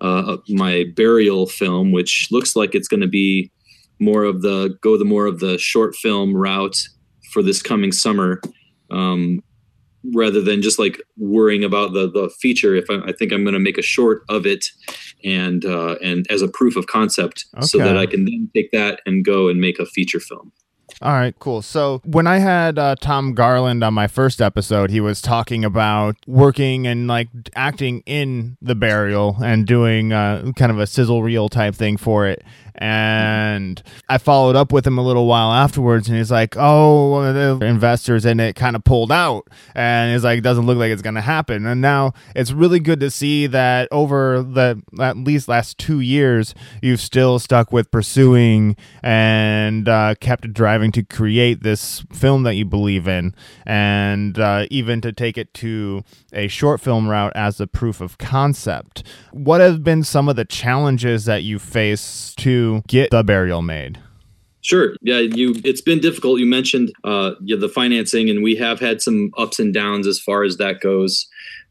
uh, 0.00 0.36
my 0.48 0.84
burial 0.94 1.46
film, 1.46 1.92
which 1.92 2.28
looks 2.30 2.54
like 2.54 2.74
it's 2.74 2.88
going 2.88 3.00
to 3.00 3.08
be 3.08 3.50
more 3.98 4.24
of 4.24 4.42
the 4.42 4.76
go 4.80 4.98
the 4.98 5.04
more 5.04 5.26
of 5.26 5.40
the 5.40 5.58
short 5.58 5.94
film 5.96 6.36
route 6.36 6.76
for 7.32 7.42
this 7.42 7.62
coming 7.62 7.92
summer. 7.92 8.40
Um, 8.90 9.42
rather 10.12 10.40
than 10.40 10.60
just 10.60 10.78
like 10.78 11.00
worrying 11.16 11.64
about 11.64 11.92
the 11.94 12.10
the 12.10 12.28
feature 12.40 12.74
if 12.74 12.90
i, 12.90 12.96
I 13.06 13.12
think 13.12 13.32
i'm 13.32 13.44
going 13.44 13.54
to 13.54 13.60
make 13.60 13.78
a 13.78 13.82
short 13.82 14.22
of 14.28 14.44
it 14.44 14.66
and 15.24 15.64
uh, 15.64 15.96
and 16.02 16.26
as 16.30 16.42
a 16.42 16.48
proof 16.48 16.76
of 16.76 16.86
concept 16.86 17.46
okay. 17.56 17.66
so 17.66 17.78
that 17.78 17.96
i 17.96 18.04
can 18.06 18.24
then 18.24 18.50
take 18.54 18.70
that 18.72 19.00
and 19.06 19.24
go 19.24 19.48
and 19.48 19.60
make 19.60 19.78
a 19.78 19.86
feature 19.86 20.20
film 20.20 20.52
all 21.02 21.12
right, 21.12 21.38
cool. 21.38 21.62
So 21.62 22.00
when 22.04 22.26
I 22.26 22.38
had 22.38 22.78
uh, 22.78 22.96
Tom 23.00 23.34
Garland 23.34 23.82
on 23.82 23.94
my 23.94 24.06
first 24.06 24.40
episode, 24.40 24.90
he 24.90 25.00
was 25.00 25.20
talking 25.20 25.64
about 25.64 26.16
working 26.26 26.86
and 26.86 27.06
like 27.06 27.28
acting 27.54 28.02
in 28.06 28.56
the 28.62 28.74
burial 28.74 29.36
and 29.42 29.66
doing 29.66 30.12
uh, 30.12 30.52
kind 30.56 30.70
of 30.70 30.78
a 30.78 30.86
sizzle 30.86 31.22
reel 31.22 31.48
type 31.48 31.74
thing 31.74 31.96
for 31.96 32.26
it. 32.26 32.44
And 32.76 33.82
I 34.08 34.18
followed 34.18 34.56
up 34.56 34.72
with 34.72 34.86
him 34.86 34.98
a 34.98 35.02
little 35.02 35.26
while 35.26 35.52
afterwards, 35.52 36.08
and 36.08 36.16
he's 36.16 36.30
like, 36.30 36.56
"Oh, 36.58 37.32
the 37.32 37.64
investors 37.64 38.24
and 38.24 38.40
it 38.40 38.56
kind 38.56 38.74
of 38.74 38.82
pulled 38.82 39.12
out," 39.12 39.48
and 39.76 40.12
he's 40.12 40.24
like, 40.24 40.38
it 40.38 40.42
"Doesn't 40.42 40.66
look 40.66 40.78
like 40.78 40.90
it's 40.90 41.02
going 41.02 41.14
to 41.14 41.20
happen." 41.20 41.66
And 41.66 41.80
now 41.80 42.14
it's 42.34 42.50
really 42.50 42.80
good 42.80 42.98
to 43.00 43.10
see 43.10 43.46
that 43.46 43.86
over 43.92 44.42
the 44.42 44.82
at 45.00 45.16
least 45.16 45.46
last 45.46 45.78
two 45.78 46.00
years, 46.00 46.54
you've 46.82 47.00
still 47.00 47.38
stuck 47.38 47.72
with 47.72 47.92
pursuing 47.92 48.76
and 49.02 49.88
uh, 49.88 50.16
kept 50.20 50.52
driving 50.52 50.90
to 50.92 51.04
create 51.04 51.62
this 51.62 52.04
film 52.12 52.42
that 52.42 52.54
you 52.54 52.64
believe 52.64 53.06
in, 53.06 53.34
and 53.64 54.36
uh, 54.38 54.66
even 54.70 55.00
to 55.00 55.12
take 55.12 55.38
it 55.38 55.54
to 55.54 56.02
a 56.32 56.48
short 56.48 56.80
film 56.80 57.08
route 57.08 57.32
as 57.36 57.60
a 57.60 57.68
proof 57.68 58.00
of 58.00 58.18
concept. 58.18 59.04
What 59.30 59.60
have 59.60 59.84
been 59.84 60.02
some 60.02 60.28
of 60.28 60.34
the 60.34 60.44
challenges 60.44 61.24
that 61.26 61.44
you 61.44 61.60
face 61.60 62.34
to 62.38 62.63
get 62.86 63.10
the 63.10 63.22
burial 63.22 63.62
made? 63.62 63.98
Sure. 64.64 64.94
Yeah, 65.02 65.18
you. 65.18 65.54
It's 65.62 65.82
been 65.82 66.00
difficult. 66.00 66.40
You 66.40 66.46
mentioned 66.46 66.90
uh, 67.04 67.32
yeah, 67.42 67.56
the 67.56 67.68
financing, 67.68 68.30
and 68.30 68.42
we 68.42 68.56
have 68.56 68.80
had 68.80 69.02
some 69.02 69.30
ups 69.36 69.58
and 69.58 69.74
downs 69.74 70.06
as 70.06 70.18
far 70.18 70.42
as 70.42 70.56
that 70.56 70.80
goes. 70.80 71.26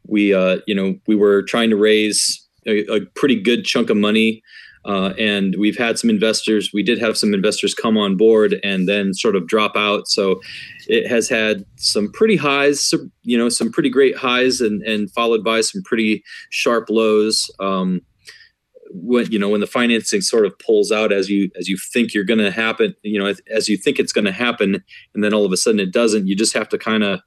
We, 0.05 0.31
uh, 0.33 0.57
you 0.67 0.75
know, 0.75 0.95
we 1.07 1.15
were 1.15 1.41
trying 1.41 1.71
to 1.71 1.75
raise 1.75 2.47
a, 2.67 2.85
a 2.97 3.01
pretty 3.15 3.41
good 3.41 3.65
chunk 3.65 3.89
of 3.89 3.97
money, 3.97 4.43
uh, 4.85 5.13
and 5.17 5.55
we've 5.57 5.77
had 5.77 5.97
some 5.97 6.11
investors. 6.11 6.69
We 6.71 6.83
did 6.83 6.99
have 6.99 7.17
some 7.17 7.33
investors 7.33 7.73
come 7.73 7.97
on 7.97 8.15
board 8.15 8.59
and 8.63 8.87
then 8.87 9.15
sort 9.15 9.35
of 9.35 9.47
drop 9.47 9.75
out. 9.75 10.07
So 10.07 10.39
it 10.87 11.07
has 11.07 11.27
had 11.27 11.65
some 11.77 12.11
pretty 12.11 12.35
highs, 12.35 12.93
you 13.23 13.37
know, 13.39 13.49
some 13.49 13.71
pretty 13.71 13.89
great 13.89 14.15
highs, 14.15 14.61
and 14.61 14.83
and 14.83 15.09
followed 15.11 15.43
by 15.43 15.61
some 15.61 15.81
pretty 15.83 16.23
sharp 16.51 16.91
lows. 16.91 17.49
Um, 17.59 18.01
when 18.93 19.31
you 19.31 19.39
know 19.39 19.49
when 19.49 19.61
the 19.61 19.67
financing 19.67 20.21
sort 20.21 20.45
of 20.45 20.57
pulls 20.59 20.91
out 20.91 21.11
as 21.11 21.29
you 21.29 21.49
as 21.57 21.67
you 21.67 21.77
think 21.91 22.13
you're 22.13 22.23
going 22.23 22.39
to 22.39 22.51
happen 22.51 22.93
you 23.01 23.19
know 23.19 23.33
as, 23.51 23.67
you 23.67 23.75
think 23.75 23.97
it's 23.99 24.13
going 24.13 24.25
to 24.25 24.31
happen 24.31 24.83
and 25.13 25.23
then 25.23 25.33
all 25.33 25.45
of 25.45 25.51
a 25.51 25.57
sudden 25.57 25.79
it 25.79 25.91
doesn't 25.91 26.27
you 26.27 26.35
just 26.35 26.53
have 26.53 26.69
to 26.69 26.77
kind 26.77 27.03
of 27.03 27.19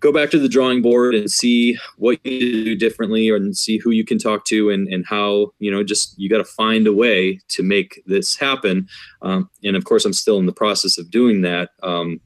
go 0.00 0.10
back 0.12 0.30
to 0.30 0.38
the 0.38 0.48
drawing 0.48 0.80
board 0.80 1.14
and 1.14 1.30
see 1.30 1.78
what 1.96 2.18
you 2.24 2.64
do 2.64 2.74
differently 2.74 3.28
and 3.28 3.56
see 3.56 3.78
who 3.78 3.90
you 3.90 4.04
can 4.04 4.18
talk 4.18 4.44
to 4.46 4.70
and, 4.70 4.88
and 4.88 5.04
how 5.06 5.52
you 5.58 5.70
know 5.70 5.84
just 5.84 6.18
you 6.18 6.28
got 6.28 6.38
to 6.38 6.44
find 6.44 6.86
a 6.86 6.92
way 6.92 7.38
to 7.48 7.62
make 7.62 8.02
this 8.06 8.34
happen. 8.36 8.88
Um, 9.20 9.50
and 9.62 9.76
of 9.76 9.84
course 9.84 10.04
i'm 10.06 10.14
still 10.14 10.38
in 10.38 10.46
the 10.46 10.52
process 10.52 10.96
of 10.96 11.10
doing 11.10 11.42
that 11.42 11.70
um, 11.82 12.18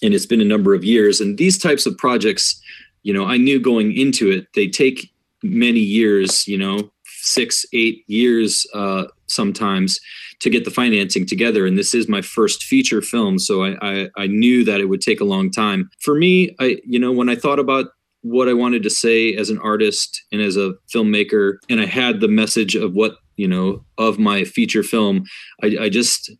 and 0.00 0.14
it's 0.14 0.26
been 0.26 0.40
a 0.40 0.44
number 0.44 0.74
of 0.74 0.84
years 0.84 1.20
and 1.20 1.38
these 1.38 1.58
types 1.58 1.86
of 1.86 1.98
projects 1.98 2.60
you 3.02 3.12
know 3.12 3.26
i 3.26 3.36
knew 3.36 3.60
going 3.60 3.96
into 3.96 4.30
it 4.30 4.46
they 4.54 4.68
take 4.68 5.12
many 5.42 5.80
years 5.80 6.46
you 6.46 6.56
know 6.56 6.90
six, 7.20 7.64
eight 7.72 8.04
years 8.06 8.66
uh, 8.74 9.04
sometimes 9.26 10.00
to 10.40 10.50
get 10.50 10.64
the 10.64 10.70
financing 10.70 11.26
together. 11.26 11.66
And 11.66 11.76
this 11.76 11.94
is 11.94 12.08
my 12.08 12.22
first 12.22 12.62
feature 12.62 13.02
film, 13.02 13.38
so 13.38 13.64
I, 13.64 13.76
I, 13.82 14.08
I 14.16 14.26
knew 14.26 14.64
that 14.64 14.80
it 14.80 14.86
would 14.86 15.00
take 15.00 15.20
a 15.20 15.24
long 15.24 15.50
time. 15.50 15.90
For 16.00 16.14
me, 16.14 16.54
I 16.60 16.78
you 16.84 16.98
know 16.98 17.12
when 17.12 17.28
I 17.28 17.36
thought 17.36 17.58
about 17.58 17.86
what 18.22 18.48
I 18.48 18.52
wanted 18.52 18.82
to 18.82 18.90
say 18.90 19.34
as 19.34 19.48
an 19.50 19.58
artist 19.58 20.22
and 20.32 20.40
as 20.40 20.56
a 20.56 20.74
filmmaker, 20.92 21.54
and 21.68 21.80
I 21.80 21.86
had 21.86 22.20
the 22.20 22.28
message 22.28 22.74
of 22.74 22.94
what 22.94 23.16
you 23.36 23.48
know 23.48 23.84
of 23.96 24.18
my 24.18 24.44
feature 24.44 24.82
film, 24.82 25.24
I, 25.62 25.76
I 25.82 25.88
just 25.88 26.30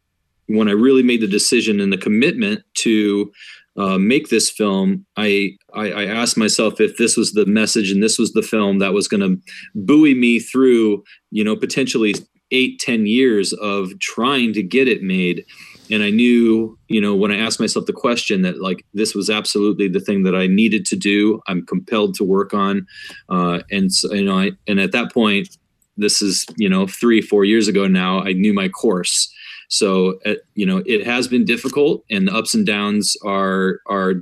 when 0.48 0.68
I 0.68 0.72
really 0.72 1.02
made 1.02 1.20
the 1.20 1.26
decision 1.26 1.80
and 1.80 1.92
the 1.92 1.98
commitment 1.98 2.62
to 2.78 3.30
uh, 3.76 3.98
make 3.98 4.28
this 4.28 4.50
film, 4.50 5.06
I, 5.16 5.52
I, 5.72 5.90
I 5.92 6.04
asked 6.06 6.36
myself 6.36 6.80
if 6.80 6.96
this 6.96 7.16
was 7.16 7.32
the 7.32 7.46
message 7.46 7.90
and 7.92 8.02
this 8.02 8.18
was 8.18 8.32
the 8.32 8.42
film 8.42 8.78
that 8.78 8.92
was 8.92 9.06
going 9.06 9.20
to 9.20 9.40
buoy 9.74 10.14
me 10.14 10.40
through, 10.40 11.04
you 11.30 11.44
know, 11.44 11.54
potentially 11.54 12.14
eight, 12.50 12.80
ten 12.80 13.06
years 13.06 13.52
of 13.52 13.96
trying 14.00 14.52
to 14.54 14.62
get 14.62 14.88
it 14.88 15.02
made. 15.02 15.44
And 15.90 16.02
I 16.02 16.10
knew, 16.10 16.76
you 16.88 17.00
know, 17.00 17.14
when 17.14 17.30
I 17.30 17.38
asked 17.38 17.60
myself 17.60 17.86
the 17.86 17.92
question 17.92 18.42
that 18.42 18.60
like 18.60 18.84
this 18.94 19.14
was 19.14 19.30
absolutely 19.30 19.88
the 19.88 20.00
thing 20.00 20.22
that 20.24 20.34
I 20.34 20.46
needed 20.46 20.84
to 20.86 20.96
do. 20.96 21.40
I'm 21.46 21.64
compelled 21.64 22.14
to 22.16 22.24
work 22.24 22.52
on, 22.52 22.86
uh, 23.30 23.60
and 23.70 23.92
so, 23.92 24.12
you 24.12 24.24
know, 24.24 24.38
I, 24.38 24.50
and 24.66 24.80
at 24.80 24.92
that 24.92 25.12
point, 25.12 25.56
this 25.96 26.20
is 26.20 26.44
you 26.58 26.68
know 26.68 26.86
three, 26.86 27.22
four 27.22 27.44
years 27.44 27.68
ago 27.68 27.86
now. 27.86 28.20
I 28.20 28.32
knew 28.32 28.52
my 28.52 28.68
course 28.68 29.32
so 29.68 30.18
uh, 30.26 30.34
you 30.54 30.66
know 30.66 30.82
it 30.86 31.06
has 31.06 31.28
been 31.28 31.44
difficult, 31.44 32.04
and 32.10 32.26
the 32.26 32.34
ups 32.34 32.54
and 32.54 32.66
downs 32.66 33.16
are 33.24 33.80
are 33.86 34.14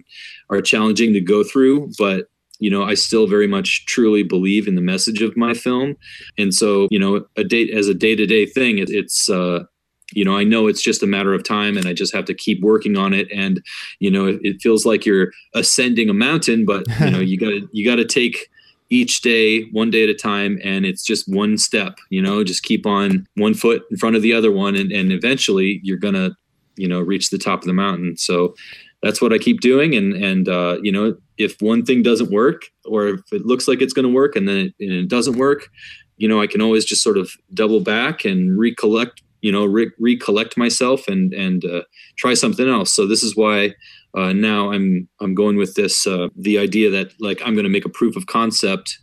are 0.51 0.61
challenging 0.61 1.13
to 1.15 1.21
go 1.21 1.43
through, 1.43 1.91
but 1.99 2.29
you 2.59 2.71
know 2.71 2.83
i 2.83 2.95
still 2.95 3.27
very 3.27 3.47
much 3.47 3.85
truly 3.87 4.23
believe 4.23 4.67
in 4.67 4.75
the 4.75 4.81
message 4.81 5.23
of 5.23 5.37
my 5.37 5.55
film. 5.55 5.97
And 6.39 6.55
so 6.55 6.89
you 6.91 6.99
know 6.99 7.27
a 7.37 7.45
date 7.45 7.71
as 7.71 7.89
a 7.89 7.95
day-to-day 7.95 8.47
thing 8.47 8.79
it, 8.79 8.91
it's 8.91 9.29
uh 9.29 9.65
you 10.13 10.25
know 10.25 10.37
i 10.37 10.45
know 10.45 10.67
it's 10.67 10.83
just 10.83 11.03
a 11.03 11.07
matter 11.07 11.35
of 11.35 11.45
time 11.45 11.77
and 11.77 11.87
i 11.87 11.93
just 11.93 12.15
have 12.15 12.25
to 12.27 12.35
keep 12.35 12.63
working 12.63 12.97
on 12.97 13.13
it. 13.13 13.29
And 13.33 13.63
you 14.01 14.11
know 14.11 14.27
it, 14.27 14.41
it 14.43 14.63
feels 14.63 14.87
like 14.87 15.05
you're 15.05 15.33
ascending 15.55 16.09
a 16.09 16.15
mountain 16.15 16.65
but 16.65 16.87
you 17.01 17.11
know 17.11 17.21
you 17.31 17.39
got 17.39 17.51
to 17.51 17.69
you 17.73 17.89
got 17.89 17.97
to 17.97 18.05
take 18.05 18.49
each 18.91 19.23
day, 19.23 19.63
one 19.73 19.91
day 19.91 20.05
at 20.05 20.09
a 20.09 20.15
time, 20.15 20.59
and 20.63 20.87
it's 20.87 21.03
just 21.03 21.29
one 21.29 21.59
step. 21.59 21.99
You 22.11 22.23
know, 22.23 22.45
just 22.45 22.63
keep 22.63 22.87
on 22.87 23.27
one 23.35 23.55
foot 23.55 23.83
in 23.91 23.97
front 23.97 24.17
of 24.17 24.23
the 24.23 24.33
other 24.33 24.53
one, 24.53 24.77
and, 24.77 24.93
and 24.93 25.13
eventually 25.13 25.81
you're 25.83 25.99
gonna, 25.99 26.37
you 26.77 26.89
know, 26.89 27.01
reach 27.01 27.31
the 27.31 27.39
top 27.39 27.61
of 27.61 27.67
the 27.67 27.73
mountain. 27.73 28.17
So 28.17 28.55
that's 29.03 29.21
what 29.21 29.33
I 29.33 29.39
keep 29.39 29.61
doing. 29.61 29.95
And 29.95 30.13
and 30.15 30.49
uh, 30.49 30.79
you 30.83 30.93
know, 30.93 31.17
if 31.39 31.61
one 31.61 31.85
thing 31.85 32.03
doesn't 32.03 32.31
work, 32.31 32.63
or 32.85 33.09
if 33.09 33.33
it 33.33 33.47
looks 33.47 33.69
like 33.69 33.81
it's 33.81 33.93
going 33.93 34.07
to 34.07 34.13
work 34.13 34.37
and 34.37 34.49
then 34.49 34.57
it, 34.57 34.75
and 34.81 34.93
it, 34.93 35.09
doesn't 35.09 35.37
work, 35.37 35.69
you 36.17 36.29
know, 36.29 36.41
I 36.41 36.47
can 36.47 36.61
always 36.61 36.85
just 36.85 37.03
sort 37.03 37.19
of 37.19 37.31
double 37.55 37.81
back 37.81 38.25
and 38.25 38.59
recollect. 38.59 39.23
You 39.43 39.53
know, 39.53 39.65
re- 39.65 39.93
recollect 40.01 40.57
myself 40.57 41.07
and 41.09 41.33
and 41.33 41.65
uh, 41.65 41.83
try 42.17 42.35
something 42.35 42.69
else. 42.69 42.93
So 42.93 43.07
this 43.07 43.23
is 43.23 43.37
why 43.37 43.75
uh, 44.17 44.33
now 44.33 44.73
I'm 44.73 45.09
I'm 45.21 45.35
going 45.35 45.57
with 45.57 45.75
this 45.75 46.07
uh, 46.07 46.29
the 46.37 46.59
idea 46.59 46.91
that 46.91 47.13
like 47.21 47.41
I'm 47.45 47.55
going 47.55 47.65
to 47.65 47.71
make 47.71 47.85
a 47.85 47.91
proof 47.91 48.17
of 48.17 48.27
concept 48.27 48.99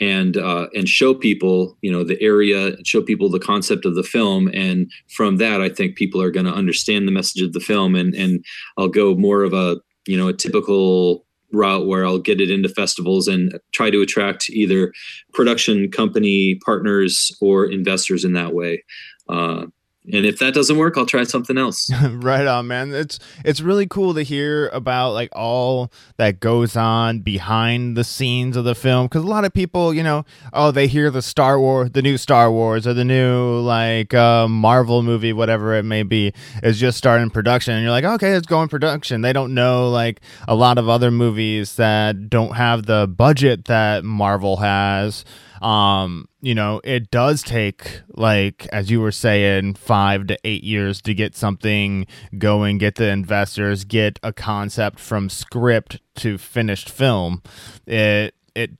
and 0.00 0.36
uh, 0.36 0.68
and 0.74 0.88
show 0.88 1.14
people 1.14 1.78
you 1.80 1.90
know 1.90 2.04
the 2.04 2.20
area 2.20 2.76
show 2.84 3.02
people 3.02 3.30
the 3.30 3.40
concept 3.40 3.86
of 3.86 3.94
the 3.94 4.02
film. 4.02 4.50
And 4.52 4.90
from 5.08 5.38
that 5.38 5.62
i 5.62 5.68
think 5.68 5.96
people 5.96 6.20
are 6.20 6.30
going 6.30 6.46
to 6.46 6.52
understand 6.52 7.08
the 7.08 7.12
message 7.12 7.42
of 7.42 7.54
the 7.54 7.60
film. 7.60 7.94
And 7.94 8.14
and 8.14 8.44
i'll 8.76 8.88
go 8.88 9.14
more 9.14 9.42
of 9.42 9.54
a 9.54 9.80
you 10.06 10.16
know 10.16 10.28
a 10.28 10.34
typical 10.34 11.24
route 11.52 11.86
where 11.86 12.06
i'll 12.06 12.18
get 12.18 12.40
it 12.40 12.50
into 12.50 12.68
festivals 12.68 13.26
and 13.26 13.58
try 13.72 13.90
to 13.90 14.02
attract 14.02 14.50
either 14.50 14.92
production 15.32 15.90
company 15.90 16.60
partners 16.64 17.32
or 17.40 17.64
investors 17.64 18.24
in 18.24 18.34
that 18.34 18.54
way. 18.54 18.84
Uh, 19.28 19.66
and 20.06 20.24
if 20.24 20.38
that 20.38 20.54
doesn't 20.54 20.78
work 20.78 20.96
i'll 20.96 21.06
try 21.06 21.24
something 21.24 21.58
else. 21.58 21.90
Right 22.10 22.46
on 22.46 22.66
man. 22.66 22.92
It's 22.92 23.18
it's 23.44 23.60
really 23.60 23.86
cool 23.86 24.14
to 24.14 24.22
hear 24.22 24.68
about 24.68 25.12
like 25.12 25.30
all 25.32 25.92
that 26.16 26.40
goes 26.40 26.76
on 26.76 27.20
behind 27.20 27.96
the 27.96 28.04
scenes 28.04 28.56
of 28.56 28.64
the 28.64 28.74
film. 28.74 29.06
Because 29.06 29.22
a 29.22 29.26
lot 29.26 29.44
of 29.44 29.52
people 29.52 29.94
you 29.94 30.02
know 30.02 30.24
oh 30.52 30.70
they 30.70 30.86
hear 30.86 31.10
the 31.10 31.22
star 31.22 31.58
wars 31.58 31.90
the 31.92 32.02
new 32.02 32.16
star 32.16 32.50
wars 32.50 32.86
or 32.86 32.94
the 32.94 33.04
new 33.04 33.60
like 33.60 34.12
uh, 34.14 34.48
marvel 34.48 35.02
movie 35.02 35.32
whatever 35.32 35.74
it 35.74 35.84
may 35.84 36.02
be 36.02 36.32
is 36.62 36.78
just 36.78 36.98
starting 36.98 37.30
production. 37.30 37.74
And 37.74 37.82
you're 37.82 37.92
like 37.92 38.04
okay 38.04 38.32
it's 38.32 38.46
going 38.46 38.68
production. 38.68 39.20
They 39.20 39.32
don't 39.32 39.54
know 39.54 39.90
like 39.90 40.20
a 40.48 40.54
lot 40.54 40.78
of 40.78 40.88
other 40.88 41.10
movies 41.10 41.76
that 41.76 42.28
don't 42.28 42.56
have 42.56 42.86
the 42.86 43.06
budget 43.06 43.66
that 43.66 44.04
marvel 44.04 44.58
has 44.58 45.24
um 45.60 46.26
you 46.40 46.54
know 46.54 46.80
it 46.84 47.10
does 47.10 47.42
take 47.42 48.00
like 48.14 48.66
as 48.72 48.90
you 48.90 49.00
were 49.00 49.12
saying 49.12 49.74
five 49.74 50.26
to 50.26 50.38
eight 50.44 50.64
years 50.64 51.02
to 51.02 51.12
get 51.12 51.36
something 51.36 52.06
going 52.38 52.78
get 52.78 52.94
the 52.94 53.08
investors 53.08 53.84
get 53.84 54.18
a 54.22 54.32
concept 54.32 54.98
from 54.98 55.28
script 55.28 56.00
to 56.20 56.38
finished 56.38 56.90
film. 56.90 57.42
It 57.86 58.34
it 58.54 58.70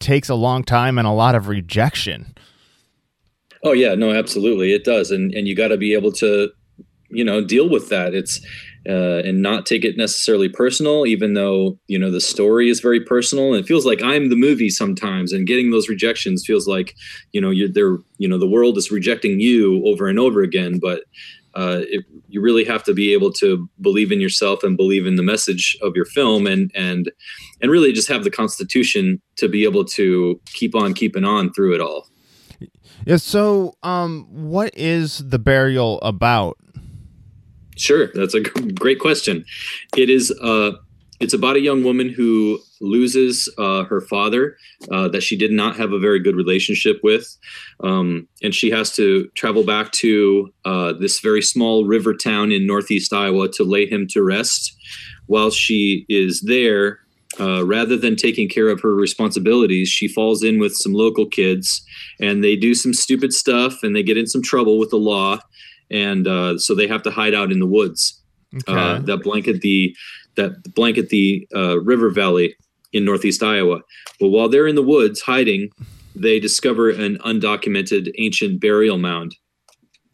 takes 0.00 0.28
a 0.28 0.34
long 0.34 0.64
time 0.64 0.98
and 0.98 1.06
a 1.06 1.12
lot 1.12 1.34
of 1.34 1.48
rejection. 1.48 2.34
Oh 3.64 3.72
yeah. 3.72 3.94
No 3.94 4.12
absolutely. 4.12 4.72
It 4.72 4.84
does. 4.84 5.10
And 5.10 5.32
and 5.34 5.46
you 5.46 5.54
got 5.54 5.68
to 5.68 5.76
be 5.76 5.92
able 5.94 6.12
to 6.12 6.50
you 7.10 7.24
know 7.24 7.44
deal 7.44 7.68
with 7.68 7.88
that. 7.90 8.14
It's 8.14 8.40
uh, 8.88 9.22
and 9.24 9.42
not 9.42 9.66
take 9.66 9.84
it 9.84 9.96
necessarily 9.96 10.48
personal, 10.48 11.06
even 11.06 11.34
though 11.34 11.78
you 11.86 11.98
know 11.98 12.10
the 12.10 12.20
story 12.20 12.68
is 12.68 12.80
very 12.80 13.00
personal. 13.00 13.54
And 13.54 13.62
it 13.62 13.66
feels 13.66 13.86
like 13.86 14.02
I'm 14.02 14.28
the 14.28 14.36
movie 14.36 14.70
sometimes, 14.70 15.32
and 15.32 15.46
getting 15.46 15.70
those 15.70 15.88
rejections 15.88 16.44
feels 16.46 16.66
like 16.66 16.94
you 17.32 17.40
know 17.40 17.50
you're 17.50 17.68
there. 17.68 17.98
You 18.18 18.28
know 18.28 18.38
the 18.38 18.48
world 18.48 18.78
is 18.78 18.90
rejecting 18.90 19.40
you 19.40 19.84
over 19.86 20.08
and 20.08 20.18
over 20.18 20.42
again, 20.42 20.78
but 20.78 21.02
uh, 21.54 21.80
it, 21.88 22.04
you 22.28 22.40
really 22.40 22.64
have 22.64 22.84
to 22.84 22.94
be 22.94 23.12
able 23.12 23.32
to 23.32 23.68
believe 23.80 24.12
in 24.12 24.20
yourself 24.20 24.62
and 24.62 24.76
believe 24.76 25.06
in 25.06 25.16
the 25.16 25.22
message 25.22 25.76
of 25.82 25.96
your 25.96 26.04
film, 26.04 26.46
and 26.46 26.70
and 26.74 27.10
and 27.60 27.70
really 27.70 27.92
just 27.92 28.08
have 28.08 28.24
the 28.24 28.30
constitution 28.30 29.20
to 29.36 29.48
be 29.48 29.64
able 29.64 29.84
to 29.84 30.40
keep 30.46 30.74
on 30.74 30.94
keeping 30.94 31.24
on 31.24 31.52
through 31.52 31.74
it 31.74 31.80
all. 31.80 32.06
Yeah. 33.06 33.16
So, 33.16 33.74
um, 33.82 34.26
what 34.30 34.76
is 34.76 35.18
the 35.18 35.38
burial 35.38 36.00
about? 36.02 36.58
Sure, 37.78 38.08
that's 38.12 38.34
a 38.34 38.40
great 38.40 38.98
question. 38.98 39.44
It 39.96 40.10
is 40.10 40.32
uh, 40.42 40.72
it's 41.20 41.32
about 41.32 41.56
a 41.56 41.60
young 41.60 41.84
woman 41.84 42.08
who 42.08 42.58
loses 42.80 43.48
uh, 43.58 43.84
her 43.84 44.00
father 44.00 44.56
uh, 44.90 45.08
that 45.08 45.22
she 45.22 45.36
did 45.36 45.50
not 45.50 45.76
have 45.76 45.92
a 45.92 45.98
very 45.98 46.20
good 46.20 46.36
relationship 46.36 47.00
with, 47.02 47.36
um, 47.82 48.28
and 48.42 48.54
she 48.54 48.70
has 48.70 48.94
to 48.96 49.28
travel 49.36 49.64
back 49.64 49.92
to 49.92 50.52
uh, 50.64 50.92
this 50.92 51.20
very 51.20 51.42
small 51.42 51.84
river 51.84 52.14
town 52.14 52.50
in 52.50 52.66
northeast 52.66 53.12
Iowa 53.12 53.48
to 53.52 53.64
lay 53.64 53.86
him 53.86 54.06
to 54.08 54.22
rest. 54.22 54.76
While 55.26 55.50
she 55.50 56.04
is 56.08 56.40
there, 56.40 57.00
uh, 57.38 57.64
rather 57.64 57.96
than 57.96 58.16
taking 58.16 58.48
care 58.48 58.68
of 58.68 58.80
her 58.80 58.94
responsibilities, 58.94 59.88
she 59.88 60.08
falls 60.08 60.42
in 60.42 60.58
with 60.58 60.74
some 60.74 60.94
local 60.94 61.26
kids, 61.26 61.84
and 62.20 62.42
they 62.42 62.56
do 62.56 62.74
some 62.74 62.94
stupid 62.94 63.32
stuff, 63.32 63.82
and 63.82 63.94
they 63.94 64.02
get 64.02 64.18
in 64.18 64.26
some 64.26 64.42
trouble 64.42 64.78
with 64.78 64.90
the 64.90 64.96
law 64.96 65.38
and 65.90 66.26
uh, 66.26 66.58
so 66.58 66.74
they 66.74 66.86
have 66.86 67.02
to 67.02 67.10
hide 67.10 67.34
out 67.34 67.52
in 67.52 67.58
the 67.58 67.66
woods 67.66 68.20
uh, 68.54 68.72
okay. 68.72 68.80
uh, 68.80 68.98
that 69.00 69.22
blanket 69.22 69.60
the 69.60 69.94
that 70.36 70.74
blanket 70.74 71.08
the 71.08 71.46
uh, 71.54 71.80
river 71.80 72.10
valley 72.10 72.56
in 72.92 73.04
northeast 73.04 73.42
Iowa. 73.42 73.80
But 74.20 74.28
while 74.28 74.48
they're 74.48 74.66
in 74.66 74.76
the 74.76 74.82
woods 74.82 75.20
hiding, 75.20 75.70
they 76.14 76.40
discover 76.40 76.90
an 76.90 77.18
undocumented 77.18 78.10
ancient 78.18 78.60
burial 78.60 78.98
mound, 78.98 79.36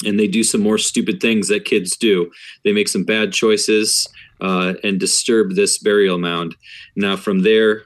and 0.04 0.18
they 0.18 0.28
do 0.28 0.42
some 0.42 0.60
more 0.60 0.78
stupid 0.78 1.20
things 1.20 1.48
that 1.48 1.64
kids 1.64 1.96
do. 1.96 2.30
They 2.64 2.72
make 2.72 2.88
some 2.88 3.04
bad 3.04 3.32
choices 3.32 4.08
uh, 4.40 4.74
and 4.82 4.98
disturb 4.98 5.54
this 5.54 5.78
burial 5.78 6.18
mound. 6.18 6.54
Now, 6.96 7.16
from 7.16 7.42
there, 7.42 7.84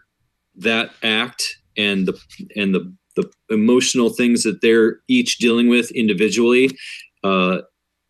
that 0.56 0.90
act 1.02 1.44
and 1.76 2.06
the 2.06 2.18
and 2.56 2.74
the 2.74 2.92
the 3.16 3.30
emotional 3.50 4.10
things 4.10 4.44
that 4.44 4.60
they're 4.62 5.00
each 5.08 5.38
dealing 5.38 5.68
with 5.68 5.90
individually 5.90 6.70
uh, 7.24 7.58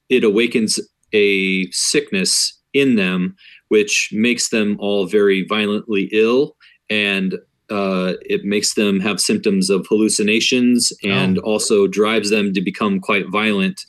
it 0.09 0.25
awakens 0.25 0.81
a 1.13 1.71
sickness 1.71 2.59
in 2.73 2.97
them, 2.97 3.37
which 3.69 4.11
makes 4.13 4.51
them 4.51 4.77
all 4.79 5.07
very 5.07 5.45
violently 5.47 6.09
ill 6.13 6.57
and 6.91 7.39
uh, 7.71 8.15
it 8.23 8.45
makes 8.45 8.75
them 8.75 8.99
have 9.01 9.21
symptoms 9.21 9.69
of 9.69 9.87
hallucinations 9.89 10.93
and 11.05 11.39
oh. 11.39 11.43
also 11.43 11.87
drives 11.87 12.31
them 12.31 12.55
to 12.55 12.63
become 12.63 12.99
quite 12.99 13.29
violent 13.29 13.85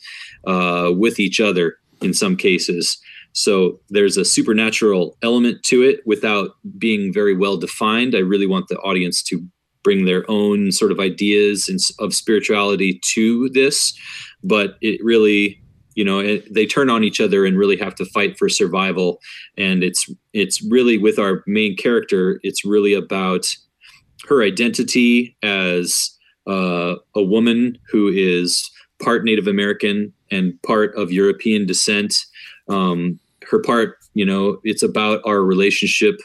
uh, 0.46 0.90
with 0.94 1.18
each 1.18 1.40
other 1.40 1.76
in 2.02 2.12
some 2.12 2.36
cases. 2.36 2.98
So 3.32 3.80
there's 3.88 4.16
a 4.16 4.24
supernatural 4.24 5.16
element 5.22 5.62
to 5.64 5.82
it 5.82 6.00
without 6.04 6.50
being 6.78 7.12
very 7.12 7.34
well 7.34 7.56
defined. 7.56 8.14
I 8.14 8.18
really 8.18 8.46
want 8.46 8.68
the 8.68 8.76
audience 8.78 9.22
to 9.24 9.42
bring 9.82 10.04
their 10.04 10.30
own 10.30 10.72
sort 10.72 10.92
of 10.92 11.00
ideas 11.00 11.70
of 12.00 12.14
spirituality 12.14 13.00
to 13.14 13.48
this, 13.50 13.94
but 14.42 14.76
it 14.82 15.02
really 15.02 15.62
you 15.94 16.04
know 16.04 16.18
it, 16.18 16.52
they 16.52 16.66
turn 16.66 16.90
on 16.90 17.04
each 17.04 17.20
other 17.20 17.44
and 17.44 17.58
really 17.58 17.76
have 17.76 17.94
to 17.96 18.04
fight 18.04 18.38
for 18.38 18.48
survival. 18.48 19.20
And 19.56 19.82
it's 19.82 20.08
it's 20.32 20.62
really 20.62 20.98
with 20.98 21.18
our 21.18 21.42
main 21.46 21.76
character 21.76 22.40
it's 22.42 22.64
really 22.64 22.94
about 22.94 23.46
her 24.28 24.42
identity 24.42 25.36
as 25.42 26.10
uh, 26.46 26.96
a 27.14 27.22
woman 27.22 27.78
who 27.90 28.08
is 28.08 28.70
part 29.02 29.24
native 29.24 29.46
american 29.46 30.12
and 30.30 30.60
part 30.62 30.94
of 30.94 31.12
european 31.12 31.66
descent. 31.66 32.14
Um, 32.68 33.18
her 33.50 33.60
part 33.60 33.96
you 34.14 34.24
know 34.24 34.60
it's 34.64 34.82
about 34.82 35.20
our 35.24 35.42
relationship 35.42 36.20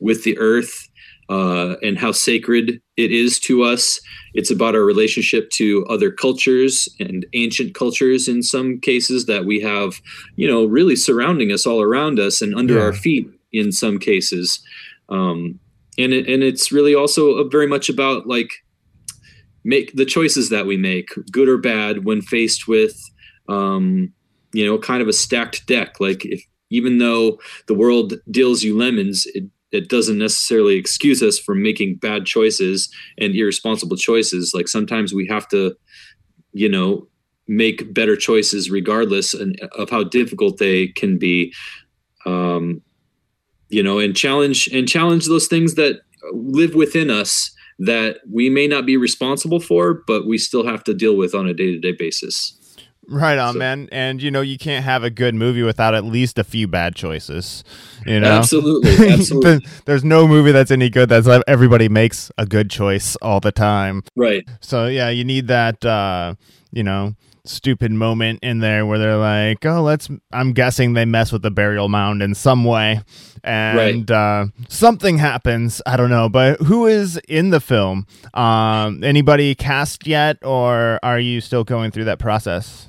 with 0.00 0.24
the 0.24 0.36
earth 0.38 0.88
uh, 1.28 1.76
and 1.82 1.98
how 1.98 2.12
sacred 2.12 2.80
it 2.96 3.10
is 3.10 3.38
to 3.40 3.62
us. 3.62 4.00
It's 4.34 4.50
about 4.50 4.74
our 4.74 4.84
relationship 4.84 5.50
to 5.50 5.84
other 5.86 6.10
cultures 6.10 6.88
and 7.00 7.26
ancient 7.32 7.74
cultures 7.74 8.28
in 8.28 8.42
some 8.42 8.80
cases 8.80 9.26
that 9.26 9.44
we 9.44 9.60
have, 9.60 10.00
you 10.36 10.46
know, 10.46 10.64
really 10.64 10.96
surrounding 10.96 11.52
us 11.52 11.66
all 11.66 11.80
around 11.80 12.18
us 12.18 12.42
and 12.42 12.54
under 12.54 12.74
yeah. 12.74 12.82
our 12.82 12.92
feet 12.92 13.28
in 13.52 13.72
some 13.72 13.98
cases. 13.98 14.62
Um, 15.08 15.58
and 15.96 16.12
it, 16.12 16.28
and 16.28 16.42
it's 16.42 16.72
really 16.72 16.94
also 16.94 17.48
very 17.48 17.66
much 17.66 17.88
about 17.88 18.26
like 18.26 18.50
make 19.64 19.92
the 19.94 20.04
choices 20.04 20.50
that 20.50 20.66
we 20.66 20.76
make, 20.76 21.08
good 21.30 21.48
or 21.48 21.56
bad, 21.56 22.04
when 22.04 22.20
faced 22.20 22.68
with, 22.68 23.00
um, 23.48 24.12
you 24.52 24.66
know, 24.66 24.78
kind 24.78 25.00
of 25.00 25.08
a 25.08 25.12
stacked 25.12 25.66
deck. 25.66 26.00
Like 26.00 26.24
if 26.24 26.44
even 26.70 26.98
though 26.98 27.38
the 27.66 27.74
world 27.74 28.14
deals 28.30 28.62
you 28.62 28.76
lemons, 28.76 29.26
it 29.34 29.44
it 29.74 29.88
doesn't 29.88 30.18
necessarily 30.18 30.76
excuse 30.76 31.22
us 31.22 31.38
from 31.38 31.62
making 31.62 31.96
bad 31.96 32.26
choices 32.26 32.88
and 33.18 33.34
irresponsible 33.34 33.96
choices. 33.96 34.52
Like 34.54 34.68
sometimes 34.68 35.12
we 35.12 35.26
have 35.26 35.48
to, 35.48 35.74
you 36.52 36.68
know, 36.68 37.08
make 37.46 37.92
better 37.92 38.16
choices 38.16 38.70
regardless 38.70 39.34
of 39.34 39.90
how 39.90 40.04
difficult 40.04 40.58
they 40.58 40.88
can 40.88 41.18
be. 41.18 41.52
Um, 42.24 42.82
you 43.68 43.82
know, 43.82 43.98
and 43.98 44.16
challenge 44.16 44.68
and 44.68 44.88
challenge 44.88 45.26
those 45.26 45.48
things 45.48 45.74
that 45.74 46.00
live 46.32 46.74
within 46.74 47.10
us 47.10 47.50
that 47.78 48.18
we 48.30 48.48
may 48.48 48.68
not 48.68 48.86
be 48.86 48.96
responsible 48.96 49.58
for, 49.60 50.02
but 50.06 50.26
we 50.26 50.38
still 50.38 50.64
have 50.64 50.84
to 50.84 50.94
deal 50.94 51.16
with 51.16 51.34
on 51.34 51.48
a 51.48 51.54
day 51.54 51.72
to 51.72 51.78
day 51.78 51.92
basis. 51.92 52.58
Right 53.08 53.38
on, 53.38 53.54
so. 53.54 53.58
man. 53.58 53.88
And 53.92 54.22
you 54.22 54.30
know, 54.30 54.40
you 54.40 54.58
can't 54.58 54.84
have 54.84 55.04
a 55.04 55.10
good 55.10 55.34
movie 55.34 55.62
without 55.62 55.94
at 55.94 56.04
least 56.04 56.38
a 56.38 56.44
few 56.44 56.66
bad 56.66 56.94
choices. 56.94 57.64
You 58.06 58.20
know, 58.20 58.32
absolutely, 58.32 59.08
absolutely. 59.12 59.66
There's 59.84 60.04
no 60.04 60.26
movie 60.26 60.52
that's 60.52 60.70
any 60.70 60.90
good 60.90 61.08
that's 61.08 61.28
everybody 61.46 61.88
makes 61.88 62.30
a 62.38 62.46
good 62.46 62.70
choice 62.70 63.16
all 63.16 63.40
the 63.40 63.52
time. 63.52 64.02
Right. 64.16 64.48
So 64.60 64.86
yeah, 64.86 65.08
you 65.10 65.24
need 65.24 65.48
that. 65.48 65.84
uh 65.84 66.34
You 66.72 66.82
know, 66.82 67.14
stupid 67.44 67.92
moment 67.92 68.40
in 68.42 68.60
there 68.60 68.86
where 68.86 68.98
they're 68.98 69.16
like, 69.16 69.64
"Oh, 69.64 69.82
let's." 69.82 70.08
I'm 70.32 70.52
guessing 70.52 70.94
they 70.94 71.04
mess 71.04 71.32
with 71.32 71.42
the 71.42 71.50
burial 71.50 71.88
mound 71.88 72.22
in 72.22 72.34
some 72.34 72.64
way, 72.64 73.02
and 73.42 74.10
right. 74.10 74.10
uh, 74.10 74.46
something 74.68 75.18
happens. 75.18 75.82
I 75.86 75.96
don't 75.96 76.10
know, 76.10 76.28
but 76.28 76.60
who 76.60 76.86
is 76.86 77.18
in 77.28 77.50
the 77.50 77.60
film? 77.60 78.06
Um, 78.32 79.04
anybody 79.04 79.54
cast 79.54 80.06
yet, 80.06 80.38
or 80.42 80.98
are 81.02 81.18
you 81.18 81.40
still 81.40 81.64
going 81.64 81.90
through 81.90 82.04
that 82.04 82.18
process? 82.18 82.88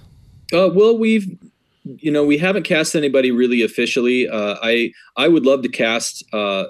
Uh, 0.56 0.70
well, 0.70 0.98
we've 0.98 1.38
you 1.84 2.12
know 2.12 2.26
we 2.26 2.38
haven't 2.38 2.63
cast 2.63 2.96
anybody 2.96 3.30
really 3.30 3.62
officially. 3.62 4.28
Uh, 4.28 4.56
I 4.62 4.94
I 5.18 5.28
would 5.28 5.46
love 5.46 5.62
to 5.63 5.70
cast 5.70 6.24
uh, 6.34 6.65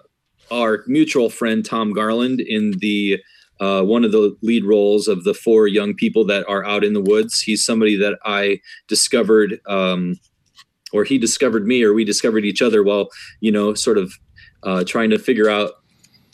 our 0.51 0.83
mutual 0.87 1.29
friend 1.29 1.63
Tom 1.63 1.93
Garland 1.93 2.41
in 2.41 2.73
the 2.79 3.19
uh, 3.59 3.83
one 3.83 4.03
of 4.03 4.11
the 4.11 4.35
lead 4.41 4.65
roles 4.65 5.07
of 5.07 5.23
the 5.23 5.33
four 5.33 5.67
young 5.67 5.93
people 5.93 6.25
that 6.25 6.47
are 6.49 6.65
out 6.65 6.83
in 6.83 6.93
the 6.93 7.01
woods. 7.01 7.41
He's 7.41 7.63
somebody 7.63 7.95
that 7.97 8.17
I 8.25 8.59
discovered, 8.87 9.59
um, 9.67 10.15
or 10.91 11.03
he 11.03 11.17
discovered 11.17 11.65
me, 11.65 11.83
or 11.83 11.93
we 11.93 12.03
discovered 12.03 12.43
each 12.43 12.61
other 12.61 12.83
while, 12.83 13.09
you 13.39 13.51
know, 13.51 13.73
sort 13.73 13.97
of 13.97 14.13
uh, 14.63 14.83
trying 14.83 15.09
to 15.11 15.19
figure 15.19 15.49
out 15.49 15.71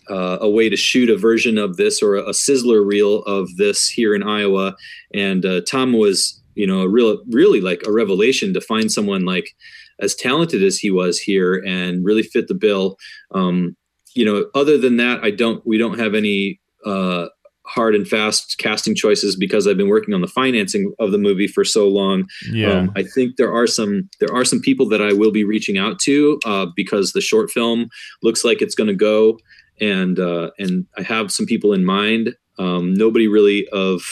uh, 0.10 0.40
a 0.42 0.50
way 0.50 0.68
to 0.70 0.76
shoot 0.76 1.10
a 1.10 1.18
version 1.18 1.58
of 1.58 1.78
this 1.78 2.02
or 2.02 2.16
a, 2.16 2.24
a 2.24 2.32
sizzler 2.32 2.86
reel 2.86 3.24
of 3.24 3.56
this 3.58 3.88
here 3.88 4.16
in 4.16 4.24
Iowa. 4.24 4.76
And 5.14 5.46
uh, 5.46 5.62
Tom 5.62 5.94
was, 5.94 6.40
you 6.56 6.68
know, 6.68 6.82
a 6.82 6.90
real, 6.90 7.22
really 7.30 7.62
like 7.62 7.82
a 7.86 7.92
revelation 7.92 8.54
to 8.54 8.62
find 8.62 8.92
someone 8.92 9.26
like 9.26 9.56
as 10.00 10.16
talented 10.16 10.64
as 10.64 10.78
he 10.78 10.92
was 10.92 11.20
here 11.20 11.64
and 11.66 12.04
really 12.04 12.24
fit 12.24 12.48
the 12.48 12.54
bill. 12.56 12.98
Um, 13.34 13.76
you 14.14 14.26
know, 14.26 14.48
other 14.54 14.78
than 14.78 14.98
that, 14.98 15.24
I 15.24 15.32
don't. 15.32 15.66
We 15.66 15.78
don't 15.78 15.98
have 15.98 16.14
any 16.16 16.60
uh, 16.86 17.28
hard 17.66 17.96
and 17.96 18.08
fast 18.08 18.58
casting 18.58 18.96
choices 18.96 19.36
because 19.36 19.68
I've 19.68 19.78
been 19.78 19.88
working 19.88 20.14
on 20.14 20.22
the 20.22 20.28
financing 20.28 20.94
of 21.00 21.12
the 21.12 21.18
movie 21.18 21.48
for 21.48 21.64
so 21.64 21.88
long. 21.88 22.28
Yeah, 22.52 22.72
um, 22.72 22.92
I 22.96 23.04
think 23.04 23.38
there 23.38 23.54
are 23.54 23.68
some 23.68 24.10
there 24.20 24.34
are 24.34 24.44
some 24.44 24.60
people 24.60 24.88
that 24.90 25.02
I 25.02 25.14
will 25.14 25.32
be 25.32 25.46
reaching 25.46 25.78
out 25.78 26.00
to 26.00 26.40
uh, 26.46 26.66
because 26.76 27.14
the 27.14 27.22
short 27.22 27.50
film 27.50 27.90
looks 28.22 28.44
like 28.44 28.62
it's 28.62 28.76
going 28.76 28.90
to 28.90 28.96
go, 28.96 29.40
and 29.80 30.20
uh, 30.20 30.52
and 30.60 30.86
I 30.98 31.04
have 31.04 31.32
some 31.32 31.46
people 31.46 31.72
in 31.74 31.86
mind. 31.86 32.36
Um, 32.60 32.94
nobody 32.94 33.28
really 33.28 33.68
of 33.70 34.04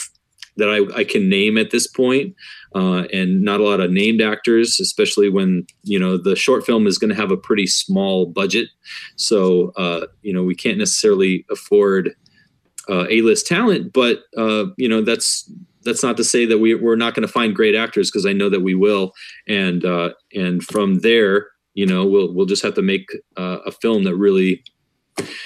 that 0.60 0.69
I, 0.69 1.00
I 1.00 1.04
can 1.04 1.28
name 1.30 1.58
at 1.58 1.72
this 1.72 1.88
point, 1.88 2.36
uh, 2.76 3.04
and 3.12 3.41
not 3.41 3.60
a 3.60 3.63
lot 3.63 3.80
of 3.80 3.91
named 3.91 4.22
actors, 4.22 4.80
especially 4.80 5.30
when 5.30 5.65
you 5.84 6.00
know 6.00 6.17
the 6.17 6.36
short 6.36 6.65
film 6.65 6.88
is 6.88 6.98
going 6.98 7.10
to 7.10 7.15
have 7.15 7.32
a 7.32 7.38
pretty 7.38 7.67
small 7.67 8.28
budget. 8.28 8.69
So 9.15 9.72
uh, 9.76 10.06
you 10.22 10.34
know 10.34 10.43
we 10.43 10.56
can't 10.56 10.78
necessarily 10.78 11.45
afford 11.50 12.15
uh, 12.89 13.06
A-list 13.10 13.48
talent, 13.48 13.93
but 13.93 14.19
uh, 14.38 14.65
you 14.78 14.88
know 14.88 15.02
that's 15.02 15.52
that's 15.84 16.04
not 16.04 16.17
to 16.17 16.24
say 16.24 16.45
that 16.45 16.58
we, 16.60 16.76
we're 16.76 16.95
not 16.95 17.15
going 17.15 17.26
to 17.26 17.32
find 17.32 17.56
great 17.56 17.74
actors 17.74 18.12
because 18.12 18.26
I 18.26 18.34
know 18.34 18.50
that 18.50 18.62
we 18.62 18.76
will, 18.76 19.13
and 19.48 19.84
uh, 19.86 20.12
and 20.34 20.63
from 20.63 21.00
there, 21.00 21.48
you 21.74 21.86
know, 21.86 22.06
we'll 22.06 22.34
we'll 22.34 22.45
just 22.45 22.63
have 22.63 22.74
to 22.76 22.82
make 22.82 23.10
uh, 23.38 23.60
a 23.65 23.72
film 23.72 24.04
that 24.04 24.15
really 24.15 24.63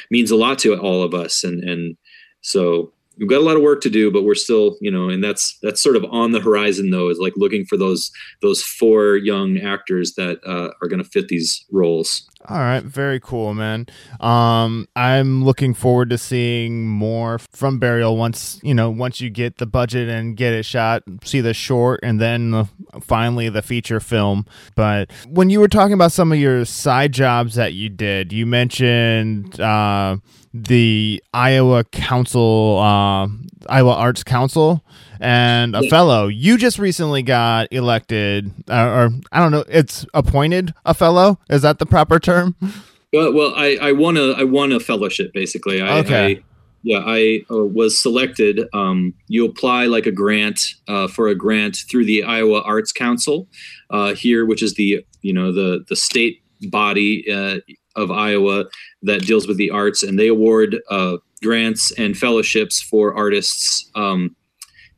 means 0.10 0.32
a 0.32 0.36
lot 0.36 0.60
to 0.60 0.76
all 0.76 1.04
of 1.04 1.14
us, 1.14 1.44
and 1.44 1.64
and 1.64 1.98
so 2.42 2.94
we've 3.18 3.30
got 3.30 3.42
a 3.42 3.46
lot 3.46 3.56
of 3.56 3.62
work 3.62 3.82
to 3.82 3.90
do, 3.90 4.12
but 4.12 4.24
we're 4.24 4.36
still, 4.36 4.78
you 4.82 4.92
know, 4.92 5.10
and 5.10 5.24
that's 5.24 5.58
that's 5.62 5.82
sort 5.82 5.96
of 5.96 6.06
on 6.06 6.32
the 6.32 6.40
horizon 6.40 6.90
though, 6.90 7.10
is 7.10 7.20
like 7.20 7.34
looking 7.36 7.66
for 7.66 7.78
those 7.78 8.12
those 8.42 8.62
four 8.62 9.18
young 9.18 9.58
actors 9.58 10.14
that 10.16 10.40
uh, 10.46 10.72
are 10.82 10.88
going 10.88 11.04
to 11.04 11.10
fit 11.10 11.28
these 11.28 11.66
roles. 11.72 12.28
All 12.50 12.58
right, 12.58 12.84
very 12.84 13.22
cool, 13.22 13.54
man. 13.54 13.88
Um, 14.20 14.88
I'm 14.98 15.46
looking 15.46 15.74
forward 15.74 16.10
to 16.10 16.18
seeing 16.18 16.86
more 16.88 17.40
from 17.40 17.80
Burial 17.80 18.18
once 18.18 18.60
you 18.64 18.74
know 18.74 18.90
once 18.90 19.22
you 19.22 19.30
get 19.30 19.58
the 19.60 19.66
budget 19.66 20.10
and 20.10 20.36
get 20.36 20.52
it 20.54 20.64
shot. 20.64 21.04
See 21.24 21.40
the 21.40 21.54
short 21.54 22.02
and 22.04 22.20
then 22.20 22.52
the, 22.52 22.68
finally 23.00 23.48
the 23.48 23.62
feature 23.62 24.02
film. 24.02 24.46
But 24.76 25.10
when 25.28 25.50
you 25.50 25.62
were 25.62 25.70
talking 25.70 25.94
about 25.94 26.12
some 26.12 26.34
of 26.34 26.38
your 26.38 26.66
side 26.66 27.14
jobs 27.14 27.56
that 27.56 27.74
you 27.74 27.90
did, 27.90 28.34
you 28.34 28.46
mentioned. 28.46 29.60
Uh, 29.60 30.18
the 30.54 31.22
Iowa 31.34 31.84
Council, 31.86 32.78
uh, 32.78 33.28
Iowa 33.68 33.94
Arts 33.94 34.24
Council, 34.24 34.84
and 35.24 35.74
a 35.74 35.84
fellow. 35.90 36.28
You 36.28 36.58
just 36.58 36.78
recently 36.78 37.24
got 37.24 37.72
elected, 37.72 38.52
uh, 38.70 38.74
or 38.74 39.10
I 39.32 39.40
don't 39.40 39.52
know, 39.52 39.64
it's 39.70 40.06
appointed 40.14 40.74
a 40.86 40.94
fellow. 40.94 41.40
Is 41.50 41.62
that 41.62 41.80
the 41.80 41.86
proper 41.86 42.20
term? 42.20 42.56
Well, 43.14 43.32
well, 43.34 43.54
I, 43.56 43.78
I 43.82 43.92
won 43.94 44.18
a 44.18 44.34
I 44.34 44.44
won 44.44 44.72
a 44.72 44.80
fellowship 44.80 45.32
basically. 45.34 45.82
I, 45.82 46.00
okay. 46.00 46.26
I, 46.26 46.44
yeah, 46.84 47.04
I 47.06 47.42
uh, 47.50 47.64
was 47.64 48.00
selected. 48.00 48.68
Um, 48.74 49.14
you 49.28 49.46
apply 49.46 49.86
like 49.86 50.06
a 50.06 50.12
grant 50.12 50.60
uh, 50.90 51.08
for 51.08 51.30
a 51.30 51.36
grant 51.36 51.78
through 51.90 52.06
the 52.06 52.24
Iowa 52.24 52.62
Arts 52.62 52.92
Council 52.92 53.48
uh, 53.90 54.14
here, 54.16 54.46
which 54.46 54.62
is 54.62 54.76
the 54.76 55.06
you 55.22 55.34
know 55.34 55.54
the 55.54 55.86
the 55.88 55.96
state 55.96 56.42
body 56.70 57.32
uh, 57.32 57.60
of 57.96 58.12
Iowa 58.12 58.66
that 59.04 59.22
deals 59.22 59.48
with 59.48 59.58
the 59.58 59.70
arts, 59.70 60.04
and 60.04 60.20
they 60.20 60.28
award 60.28 60.82
uh, 60.90 61.18
grants 61.42 61.92
and 61.92 62.18
fellowships 62.18 62.82
for 62.82 63.16
artists 63.16 63.90
um, 63.96 64.36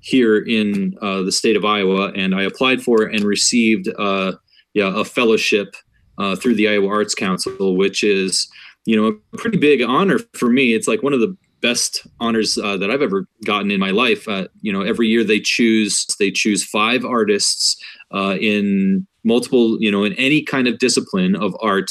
here 0.05 0.37
in 0.37 0.95
uh, 1.01 1.23
the 1.23 1.31
state 1.31 1.55
of 1.55 1.65
Iowa. 1.65 2.11
And 2.15 2.35
I 2.35 2.43
applied 2.43 2.83
for 2.83 3.03
and 3.03 3.23
received 3.23 3.89
uh, 3.97 4.33
yeah, 4.75 4.91
a 4.95 5.03
fellowship 5.03 5.75
uh, 6.19 6.35
through 6.35 6.55
the 6.55 6.69
Iowa 6.69 6.87
Arts 6.87 7.15
Council, 7.15 7.75
which 7.75 8.03
is 8.03 8.47
you 8.85 8.95
know 8.95 9.17
a 9.33 9.37
pretty 9.37 9.57
big 9.57 9.81
honor 9.81 10.19
for 10.33 10.49
me. 10.49 10.73
It's 10.73 10.87
like 10.87 11.01
one 11.01 11.13
of 11.13 11.19
the 11.19 11.35
best 11.61 12.05
honors 12.19 12.59
uh, 12.59 12.77
that 12.77 12.91
I've 12.91 13.01
ever 13.01 13.27
gotten 13.43 13.71
in 13.71 13.79
my 13.79 13.89
life. 13.89 14.27
Uh, 14.27 14.47
you 14.61 14.71
know, 14.71 14.81
every 14.81 15.07
year 15.07 15.23
they 15.23 15.39
choose 15.39 16.05
they 16.19 16.29
choose 16.29 16.63
five 16.63 17.03
artists 17.03 17.75
uh, 18.13 18.37
in 18.39 19.07
multiple, 19.23 19.77
you 19.79 19.91
know, 19.91 20.03
in 20.03 20.13
any 20.13 20.43
kind 20.43 20.67
of 20.67 20.77
discipline 20.77 21.35
of 21.35 21.55
art, 21.61 21.89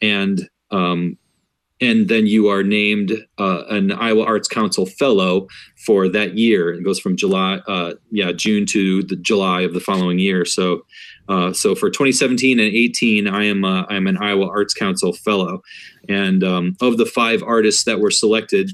and 0.00 0.48
um, 0.70 1.18
and 1.80 2.08
then 2.08 2.26
you 2.26 2.48
are 2.48 2.62
named 2.62 3.12
uh, 3.38 3.64
an 3.68 3.92
Iowa 3.92 4.24
Arts 4.24 4.48
Council 4.48 4.86
Fellow 4.86 5.46
for 5.84 6.08
that 6.08 6.36
year. 6.36 6.72
It 6.72 6.84
goes 6.84 6.98
from 6.98 7.16
July, 7.16 7.60
uh, 7.68 7.94
yeah, 8.10 8.32
June 8.32 8.66
to 8.66 9.02
the 9.02 9.16
July 9.16 9.62
of 9.62 9.74
the 9.74 9.80
following 9.80 10.18
year. 10.18 10.44
So, 10.44 10.82
uh, 11.28 11.52
so 11.52 11.74
for 11.74 11.90
2017 11.90 12.58
and 12.58 12.68
18, 12.68 13.28
I 13.28 13.44
am 13.44 13.64
uh, 13.64 13.82
I 13.82 13.94
am 13.94 14.06
an 14.06 14.18
Iowa 14.18 14.48
Arts 14.48 14.74
Council 14.74 15.12
Fellow, 15.12 15.62
and 16.08 16.42
um, 16.42 16.76
of 16.80 16.96
the 16.96 17.06
five 17.06 17.42
artists 17.42 17.84
that 17.84 18.00
were 18.00 18.10
selected, 18.10 18.70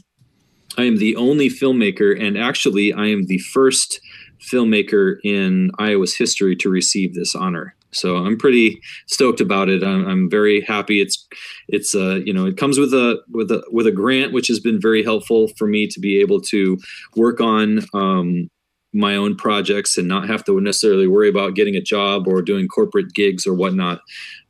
I 0.79 0.85
am 0.85 0.97
the 0.97 1.17
only 1.17 1.49
filmmaker, 1.49 2.19
and 2.19 2.39
actually, 2.39 2.93
I 2.93 3.07
am 3.07 3.27
the 3.27 3.39
first 3.39 4.01
filmmaker 4.41 5.17
in 5.25 5.71
Iowa's 5.79 6.17
history 6.17 6.57
to 6.57 6.69
receive 6.69 7.15
this 7.15 7.35
honor. 7.35 7.75
So 7.95 8.17
I'm 8.17 8.37
pretty 8.37 8.81
stoked 9.07 9.41
about 9.41 9.69
it. 9.69 9.83
I'm, 9.83 10.07
I'm 10.07 10.31
very 10.31 10.61
happy. 10.61 11.01
It's 11.01 11.27
it's 11.69 11.95
uh 11.95 12.17
you 12.25 12.33
know 12.33 12.47
it 12.47 12.57
comes 12.57 12.79
with 12.79 12.93
a 12.93 13.21
with 13.31 13.51
a 13.51 13.63
with 13.71 13.87
a 13.87 13.93
grant 13.93 14.33
which 14.33 14.49
has 14.49 14.61
been 14.61 14.81
very 14.81 15.03
helpful 15.03 15.49
for 15.57 15.67
me 15.67 15.87
to 15.89 16.01
be 16.01 16.21
able 16.21 16.41
to 16.43 16.79
work 17.17 17.41
on 17.41 17.81
um, 17.95 18.49
my 18.95 19.17
own 19.17 19.37
projects 19.37 19.99
and 19.99 20.07
not 20.07 20.29
have 20.29 20.45
to 20.45 20.61
necessarily 20.61 21.09
worry 21.09 21.29
about 21.29 21.55
getting 21.55 21.75
a 21.75 21.81
job 21.81 22.29
or 22.29 22.41
doing 22.41 22.69
corporate 22.69 23.13
gigs 23.13 23.47
or 23.47 23.53
whatnot. 23.53 24.01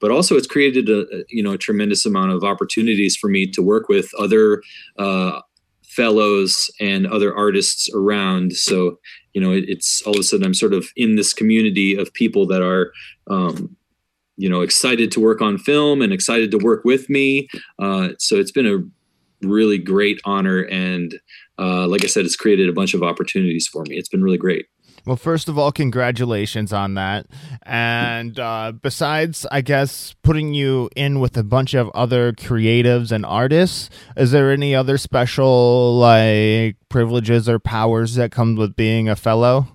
But 0.01 0.11
also, 0.11 0.37
it's 0.37 0.47
created 0.47 0.89
a 0.91 1.07
you 1.29 1.43
know 1.43 1.53
a 1.53 1.59
tremendous 1.59 2.05
amount 2.05 2.33
of 2.33 2.45
opportunities 2.45 3.17
for 3.17 3.29
me 3.29 3.47
to 3.53 3.63
work 3.63 3.89
with 3.89 4.11
other 4.19 4.63
uh, 4.99 5.41
fellows 5.83 6.71
and 6.81 7.07
other 7.07 7.35
artists 7.35 7.89
around. 7.95 8.53
So 8.53 8.99
you 9.35 9.41
know 9.41 9.53
it, 9.53 9.65
it's 9.69 10.03
all 10.03 10.15
of 10.15 10.21
a 10.21 10.23
sudden 10.23 10.47
I'm 10.47 10.55
sort 10.55 10.73
of 10.73 10.89
in 10.97 11.17
this 11.17 11.33
community 11.33 11.97
of 11.97 12.13
people 12.15 12.47
that 12.47 12.63
are 12.63 12.93
um, 13.29 13.77
you 14.37 14.49
know 14.49 14.63
excited 14.63 15.13
to 15.13 15.21
work 15.21 15.43
on 15.43 15.59
film 15.59 16.01
and 16.01 16.13
excited 16.13 16.51
to 16.53 16.59
work 16.59 16.85
with 16.85 17.11
me. 17.11 17.49
Uh, 17.79 18.11
so 18.19 18.37
it's 18.37 18.53
been 18.53 18.67
a 18.67 19.47
really 19.47 19.79
great 19.79 20.21
honor 20.25 20.63
and 20.63 21.21
uh, 21.59 21.87
like 21.87 22.03
I 22.03 22.09
said, 22.09 22.25
it's 22.25 22.37
created 22.37 22.69
a 22.69 22.73
bunch 22.73 22.95
of 22.95 23.03
opportunities 23.03 23.69
for 23.69 23.85
me. 23.87 23.97
It's 23.97 24.09
been 24.09 24.23
really 24.23 24.39
great. 24.39 24.67
Well, 25.07 25.17
first 25.17 25.51
of 25.51 25.59
all, 25.59 25.71
congratulations 25.71 26.73
on 26.73 26.95
that. 26.95 27.27
And 27.63 28.39
uh, 28.39 28.73
besides, 28.81 29.47
I 29.53 29.61
guess, 29.61 30.15
putting 30.23 30.55
you 30.55 30.89
in 30.97 31.21
with 31.21 31.37
a 31.37 31.43
bunch 31.43 31.75
of 31.75 31.91
other 31.91 32.33
creatives 32.33 33.13
and 33.13 33.27
artists, 33.27 33.91
is 34.17 34.31
there 34.31 34.51
any 34.51 34.75
other 34.75 34.97
special, 34.97 35.99
like, 35.99 36.77
privileges 36.89 37.49
or 37.49 37.59
powers 37.59 38.15
that 38.15 38.33
come 38.33 38.57
with 38.57 38.77
being 38.77 39.09
a 39.09 39.17
fellow? 39.17 39.69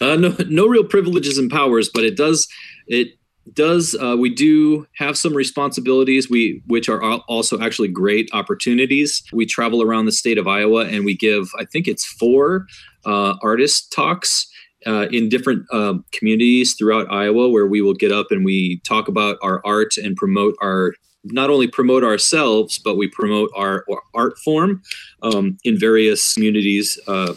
Uh, 0.00 0.16
no, 0.16 0.34
no 0.48 0.66
real 0.66 0.84
privileges 0.84 1.36
and 1.36 1.50
powers, 1.50 1.90
but 1.92 2.04
it 2.04 2.16
does, 2.16 2.48
it 2.86 3.18
does 3.52 3.96
uh, 4.02 4.16
we 4.18 4.28
do 4.28 4.86
have 4.96 5.16
some 5.16 5.34
responsibilities 5.34 6.28
we 6.28 6.62
which 6.66 6.88
are 6.88 7.02
also 7.28 7.60
actually 7.60 7.88
great 7.88 8.28
opportunities. 8.32 9.22
We 9.32 9.46
travel 9.46 9.82
around 9.82 10.06
the 10.06 10.12
state 10.12 10.38
of 10.38 10.46
iowa 10.46 10.86
and 10.86 11.04
we 11.04 11.16
give 11.16 11.48
i 11.58 11.64
think 11.64 11.86
it's 11.86 12.04
four 12.04 12.66
uh, 13.04 13.36
artist 13.42 13.92
talks 13.92 14.48
uh, 14.86 15.06
in 15.10 15.28
different 15.28 15.64
uh, 15.72 15.94
communities 16.12 16.74
throughout 16.78 17.10
Iowa, 17.10 17.48
where 17.48 17.66
we 17.66 17.80
will 17.80 17.94
get 17.94 18.12
up 18.12 18.26
and 18.30 18.44
we 18.44 18.80
talk 18.86 19.08
about 19.08 19.36
our 19.42 19.60
art 19.64 19.96
and 19.96 20.16
promote 20.16 20.54
our 20.62 20.92
not 21.24 21.50
only 21.50 21.66
promote 21.66 22.04
ourselves, 22.04 22.78
but 22.78 22.96
we 22.96 23.08
promote 23.08 23.50
our, 23.56 23.84
our 23.90 24.02
art 24.14 24.38
form 24.44 24.80
um, 25.22 25.58
in 25.64 25.78
various 25.78 26.34
communities 26.34 27.00
uh, 27.08 27.34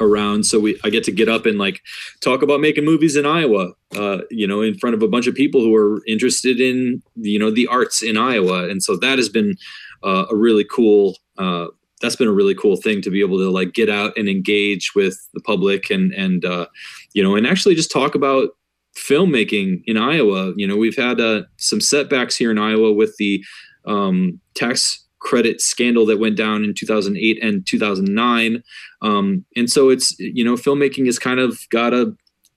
around. 0.00 0.44
So 0.44 0.58
we 0.60 0.78
I 0.84 0.90
get 0.90 1.04
to 1.04 1.12
get 1.12 1.28
up 1.28 1.46
and 1.46 1.58
like 1.58 1.80
talk 2.20 2.42
about 2.42 2.60
making 2.60 2.84
movies 2.84 3.16
in 3.16 3.26
Iowa, 3.26 3.72
uh, 3.96 4.18
you 4.30 4.46
know, 4.46 4.62
in 4.62 4.76
front 4.78 4.94
of 4.94 5.02
a 5.02 5.08
bunch 5.08 5.26
of 5.26 5.34
people 5.34 5.60
who 5.60 5.74
are 5.74 6.02
interested 6.06 6.60
in 6.60 7.02
you 7.16 7.38
know 7.38 7.50
the 7.50 7.66
arts 7.66 8.02
in 8.02 8.16
Iowa, 8.16 8.68
and 8.68 8.82
so 8.82 8.96
that 8.96 9.18
has 9.18 9.28
been 9.28 9.56
uh, 10.02 10.26
a 10.30 10.36
really 10.36 10.64
cool 10.64 11.16
uh, 11.38 11.66
that's 12.00 12.16
been 12.16 12.28
a 12.28 12.32
really 12.32 12.54
cool 12.54 12.76
thing 12.76 13.00
to 13.02 13.10
be 13.10 13.20
able 13.20 13.38
to 13.38 13.50
like 13.50 13.72
get 13.72 13.88
out 13.88 14.16
and 14.16 14.28
engage 14.28 14.94
with 14.94 15.18
the 15.34 15.40
public 15.40 15.90
and 15.90 16.12
and 16.12 16.44
uh, 16.44 16.66
you 17.14 17.22
know 17.22 17.36
and 17.36 17.46
actually 17.46 17.74
just 17.74 17.90
talk 17.90 18.14
about 18.14 18.50
filmmaking 18.96 19.82
in 19.86 19.96
Iowa. 19.96 20.52
You 20.56 20.66
know, 20.66 20.76
we've 20.76 20.96
had 20.96 21.20
uh, 21.20 21.42
some 21.58 21.80
setbacks 21.80 22.36
here 22.36 22.50
in 22.50 22.58
Iowa 22.58 22.92
with 22.92 23.14
the 23.18 23.44
um, 23.84 24.40
tax 24.54 25.05
credit 25.26 25.60
scandal 25.60 26.06
that 26.06 26.20
went 26.20 26.36
down 26.36 26.62
in 26.62 26.72
2008 26.72 27.42
and 27.42 27.66
2009. 27.66 28.62
Um, 29.02 29.44
and 29.56 29.68
so 29.68 29.90
it's, 29.90 30.16
you 30.20 30.44
know, 30.44 30.54
filmmaking 30.54 31.06
has 31.06 31.18
kind 31.18 31.40
of 31.40 31.58
got 31.70 31.92
a 31.92 32.14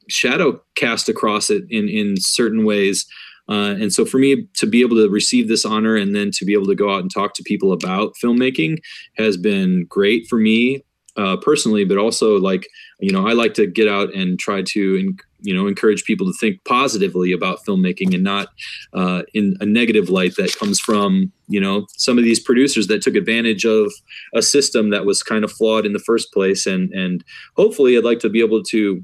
shadow 0.07 0.61
cast 0.75 1.09
across 1.09 1.49
it 1.49 1.63
in, 1.71 1.89
in 1.89 2.15
certain 2.17 2.65
ways. 2.65 3.07
Uh, 3.49 3.73
and 3.79 3.91
so 3.91 4.05
for 4.05 4.19
me 4.19 4.47
to 4.53 4.67
be 4.67 4.81
able 4.81 4.95
to 4.97 5.09
receive 5.09 5.47
this 5.47 5.65
honor 5.65 5.95
and 5.95 6.15
then 6.15 6.29
to 6.29 6.45
be 6.45 6.53
able 6.53 6.67
to 6.67 6.75
go 6.75 6.93
out 6.93 7.01
and 7.01 7.11
talk 7.11 7.33
to 7.33 7.43
people 7.43 7.73
about 7.73 8.13
filmmaking 8.23 8.77
has 9.17 9.35
been 9.35 9.87
great 9.89 10.27
for 10.29 10.37
me 10.37 10.83
uh, 11.17 11.37
personally, 11.37 11.85
but 11.85 11.97
also 11.97 12.37
like, 12.37 12.67
you 12.99 13.11
know, 13.11 13.27
I 13.27 13.33
like 13.33 13.53
to 13.55 13.67
get 13.67 13.87
out 13.87 14.13
and 14.13 14.39
try 14.39 14.61
to, 14.61 15.13
you 15.41 15.53
know, 15.53 15.67
encourage 15.67 16.03
people 16.03 16.27
to 16.27 16.33
think 16.33 16.63
positively 16.65 17.31
about 17.31 17.59
filmmaking 17.65 18.13
and 18.13 18.23
not 18.23 18.49
uh, 18.93 19.23
in 19.33 19.55
a 19.59 19.65
negative 19.65 20.09
light 20.09 20.35
that 20.37 20.55
comes 20.57 20.79
from, 20.79 21.31
you 21.47 21.59
know, 21.59 21.87
some 21.89 22.17
of 22.17 22.23
these 22.23 22.39
producers 22.39 22.87
that 22.87 23.01
took 23.01 23.15
advantage 23.15 23.65
of 23.65 23.91
a 24.33 24.41
system 24.41 24.89
that 24.89 25.05
was 25.05 25.23
kind 25.23 25.43
of 25.43 25.51
flawed 25.51 25.85
in 25.85 25.93
the 25.93 25.99
first 25.99 26.31
place. 26.33 26.65
And, 26.65 26.91
and 26.93 27.23
hopefully 27.55 27.97
I'd 27.97 28.03
like 28.03 28.19
to 28.19 28.29
be 28.29 28.41
able 28.41 28.63
to 28.63 29.03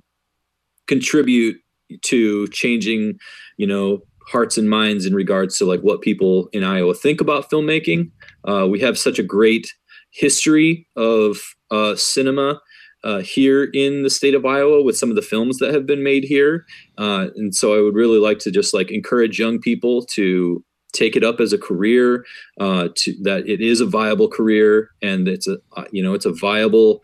contribute 0.87 1.57
to 2.03 2.47
changing, 2.49 3.17
you 3.57 3.67
know, 3.67 4.01
hearts 4.27 4.57
and 4.57 4.69
minds 4.69 5.05
in 5.05 5.13
regards 5.13 5.57
to 5.57 5.65
like 5.65 5.81
what 5.81 6.01
people 6.01 6.49
in 6.51 6.63
Iowa 6.63 6.93
think 6.93 7.21
about 7.21 7.49
filmmaking. 7.49 8.11
Uh, 8.43 8.67
we 8.67 8.79
have 8.79 8.97
such 8.97 9.19
a 9.19 9.23
great 9.23 9.71
history 10.11 10.87
of 10.95 11.37
uh, 11.75 11.95
cinema 11.95 12.61
uh, 13.03 13.19
here 13.19 13.65
in 13.73 14.03
the 14.03 14.09
state 14.09 14.33
of 14.33 14.45
Iowa 14.45 14.81
with 14.81 14.97
some 14.97 15.09
of 15.09 15.15
the 15.15 15.21
films 15.21 15.57
that 15.59 15.73
have 15.73 15.85
been 15.85 16.03
made 16.03 16.23
here, 16.23 16.65
uh, 16.97 17.27
and 17.35 17.55
so 17.55 17.77
I 17.77 17.81
would 17.81 17.95
really 17.95 18.19
like 18.19 18.39
to 18.39 18.51
just 18.51 18.73
like 18.73 18.91
encourage 18.91 19.39
young 19.39 19.59
people 19.59 20.05
to 20.17 20.63
take 20.93 21.15
it 21.15 21.23
up 21.23 21.39
as 21.39 21.51
a 21.51 21.57
career, 21.57 22.25
uh, 22.59 22.87
to 22.95 23.13
that 23.23 23.47
it 23.47 23.61
is 23.61 23.81
a 23.81 23.85
viable 23.85 24.29
career 24.29 24.89
and 25.01 25.27
it's 25.27 25.47
a 25.47 25.57
uh, 25.75 25.85
you 25.91 26.01
know 26.01 26.13
it's 26.13 26.25
a 26.25 26.33
viable 26.33 27.01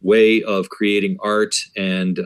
way 0.00 0.42
of 0.42 0.68
creating 0.68 1.16
art 1.22 1.54
and 1.76 2.18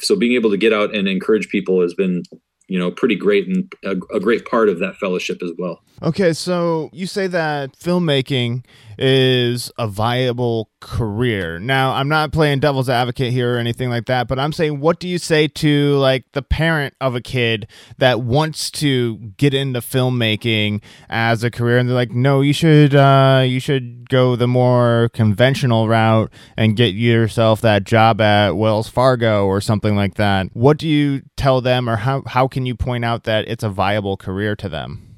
so 0.00 0.14
being 0.14 0.34
able 0.34 0.50
to 0.50 0.56
get 0.56 0.72
out 0.72 0.94
and 0.94 1.08
encourage 1.08 1.48
people 1.48 1.80
has 1.80 1.92
been 1.92 2.22
you 2.68 2.78
know 2.78 2.90
pretty 2.90 3.16
great 3.16 3.48
and 3.48 3.72
a, 3.84 3.92
a, 4.14 4.20
great 4.20 4.44
part 4.44 4.68
of 4.68 4.78
that 4.78 4.96
fellowship 4.96 5.42
as 5.42 5.50
well. 5.58 5.82
Okay 6.02 6.32
so 6.32 6.90
you 6.92 7.06
say 7.06 7.26
that 7.26 7.76
filmmaking 7.78 8.64
is 8.98 9.70
a 9.78 9.88
viable 9.88 10.70
career. 10.80 11.58
Now 11.58 11.94
i'm 11.94 12.08
not 12.08 12.32
playing 12.32 12.60
devil's 12.60 12.88
advocate 12.88 13.32
here 13.32 13.54
or 13.54 13.58
anything 13.58 13.90
like 13.90 14.06
that 14.06 14.28
but 14.28 14.38
i'm 14.38 14.52
saying 14.52 14.80
what 14.80 15.00
do 15.00 15.08
you 15.08 15.18
say 15.18 15.48
to 15.48 15.96
like 15.96 16.24
the 16.32 16.42
parent 16.42 16.94
of 17.00 17.14
a 17.14 17.20
kid 17.20 17.66
that 17.98 18.20
wants 18.20 18.70
to 18.70 19.16
get 19.36 19.54
into 19.54 19.80
filmmaking 19.80 20.82
as 21.08 21.42
a 21.42 21.50
career? 21.50 21.78
And 21.78 21.88
they're 21.88 21.96
like 21.96 22.12
no 22.12 22.40
you 22.40 22.52
should 22.52 22.94
uh 22.94 23.42
you 23.46 23.60
should 23.60 24.08
go 24.08 24.36
the 24.36 24.48
more 24.48 25.10
conventional 25.12 25.88
route 25.88 26.30
and 26.56 26.76
get 26.76 26.94
yourself 26.94 27.60
that 27.60 27.84
job 27.84 28.20
at 28.20 28.56
wells 28.56 28.88
fargo 28.88 29.46
or 29.46 29.60
something 29.60 29.96
like 29.96 30.14
that. 30.14 30.48
What 30.54 30.78
do 30.78 30.88
you 30.88 31.22
tell 31.36 31.60
them 31.60 31.88
or 31.88 31.96
how, 31.96 32.22
how 32.26 32.48
can 32.48 32.57
you 32.66 32.74
point 32.74 33.04
out 33.04 33.24
that 33.24 33.48
it's 33.48 33.64
a 33.64 33.68
viable 33.68 34.16
career 34.16 34.56
to 34.56 34.68
them? 34.68 35.16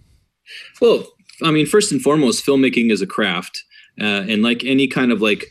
Well 0.80 1.06
i 1.42 1.50
mean 1.50 1.64
first 1.64 1.90
and 1.90 2.02
foremost 2.02 2.44
filmmaking 2.44 2.90
is 2.90 3.00
a 3.00 3.06
craft 3.06 3.64
uh, 4.00 4.24
and 4.28 4.42
like 4.42 4.64
any 4.64 4.86
kind 4.86 5.12
of 5.12 5.20
like 5.20 5.46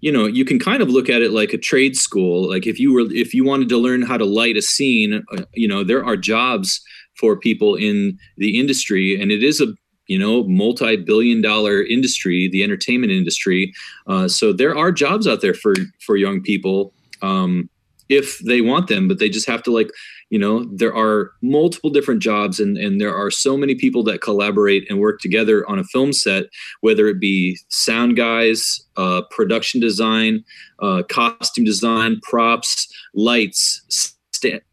you 0.00 0.10
know 0.10 0.26
you 0.26 0.44
can 0.44 0.58
kind 0.58 0.82
of 0.82 0.88
look 0.88 1.08
at 1.08 1.22
it 1.22 1.30
like 1.30 1.52
a 1.52 1.58
trade 1.58 1.96
school. 1.96 2.48
Like 2.48 2.66
if 2.66 2.78
you 2.78 2.92
were 2.92 3.12
if 3.12 3.32
you 3.32 3.44
wanted 3.44 3.68
to 3.70 3.78
learn 3.78 4.02
how 4.02 4.18
to 4.18 4.24
light 4.24 4.56
a 4.56 4.62
scene 4.62 5.22
uh, 5.32 5.44
you 5.54 5.68
know 5.68 5.84
there 5.84 6.04
are 6.04 6.16
jobs 6.16 6.80
for 7.18 7.36
people 7.36 7.76
in 7.76 8.18
the 8.36 8.58
industry 8.58 9.20
and 9.20 9.30
it 9.30 9.42
is 9.42 9.60
a 9.60 9.68
you 10.08 10.18
know 10.18 10.42
multi-billion 10.44 11.40
dollar 11.40 11.82
industry 11.82 12.48
the 12.48 12.62
entertainment 12.62 13.12
industry. 13.12 13.72
Uh, 14.06 14.28
so 14.28 14.52
there 14.52 14.76
are 14.76 14.90
jobs 14.90 15.26
out 15.26 15.40
there 15.40 15.54
for 15.54 15.74
for 16.04 16.16
young 16.16 16.42
people. 16.42 16.92
Um, 17.22 17.70
if 18.12 18.38
they 18.40 18.60
want 18.60 18.88
them 18.88 19.08
but 19.08 19.18
they 19.18 19.28
just 19.28 19.48
have 19.48 19.62
to 19.62 19.72
like 19.72 19.90
you 20.30 20.38
know 20.38 20.64
there 20.72 20.94
are 20.94 21.32
multiple 21.42 21.90
different 21.90 22.22
jobs 22.22 22.60
and, 22.60 22.76
and 22.76 23.00
there 23.00 23.14
are 23.14 23.30
so 23.30 23.56
many 23.56 23.74
people 23.74 24.02
that 24.02 24.20
collaborate 24.20 24.88
and 24.88 24.98
work 24.98 25.20
together 25.20 25.68
on 25.68 25.78
a 25.78 25.84
film 25.84 26.12
set 26.12 26.44
whether 26.80 27.08
it 27.08 27.20
be 27.20 27.58
sound 27.68 28.16
guys 28.16 28.80
uh, 28.96 29.22
production 29.30 29.80
design 29.80 30.44
uh, 30.80 31.02
costume 31.08 31.64
design 31.64 32.20
props 32.22 32.86
lights 33.14 34.16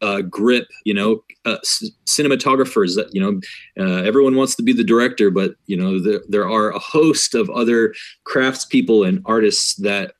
uh, 0.01 0.21
grip 0.21 0.67
you 0.83 0.93
know 0.93 1.23
uh, 1.45 1.57
c- 1.63 1.91
cinematographers 2.05 2.95
that 2.95 3.09
you 3.13 3.21
know 3.21 3.39
uh, 3.79 4.01
everyone 4.03 4.35
wants 4.35 4.55
to 4.55 4.63
be 4.63 4.73
the 4.73 4.83
director 4.83 5.29
but 5.29 5.51
you 5.67 5.77
know 5.77 6.01
there, 6.01 6.21
there 6.27 6.49
are 6.49 6.71
a 6.71 6.79
host 6.79 7.35
of 7.35 7.49
other 7.51 7.93
craftspeople 8.27 9.07
and 9.07 9.21
artists 9.25 9.75
that 9.75 10.13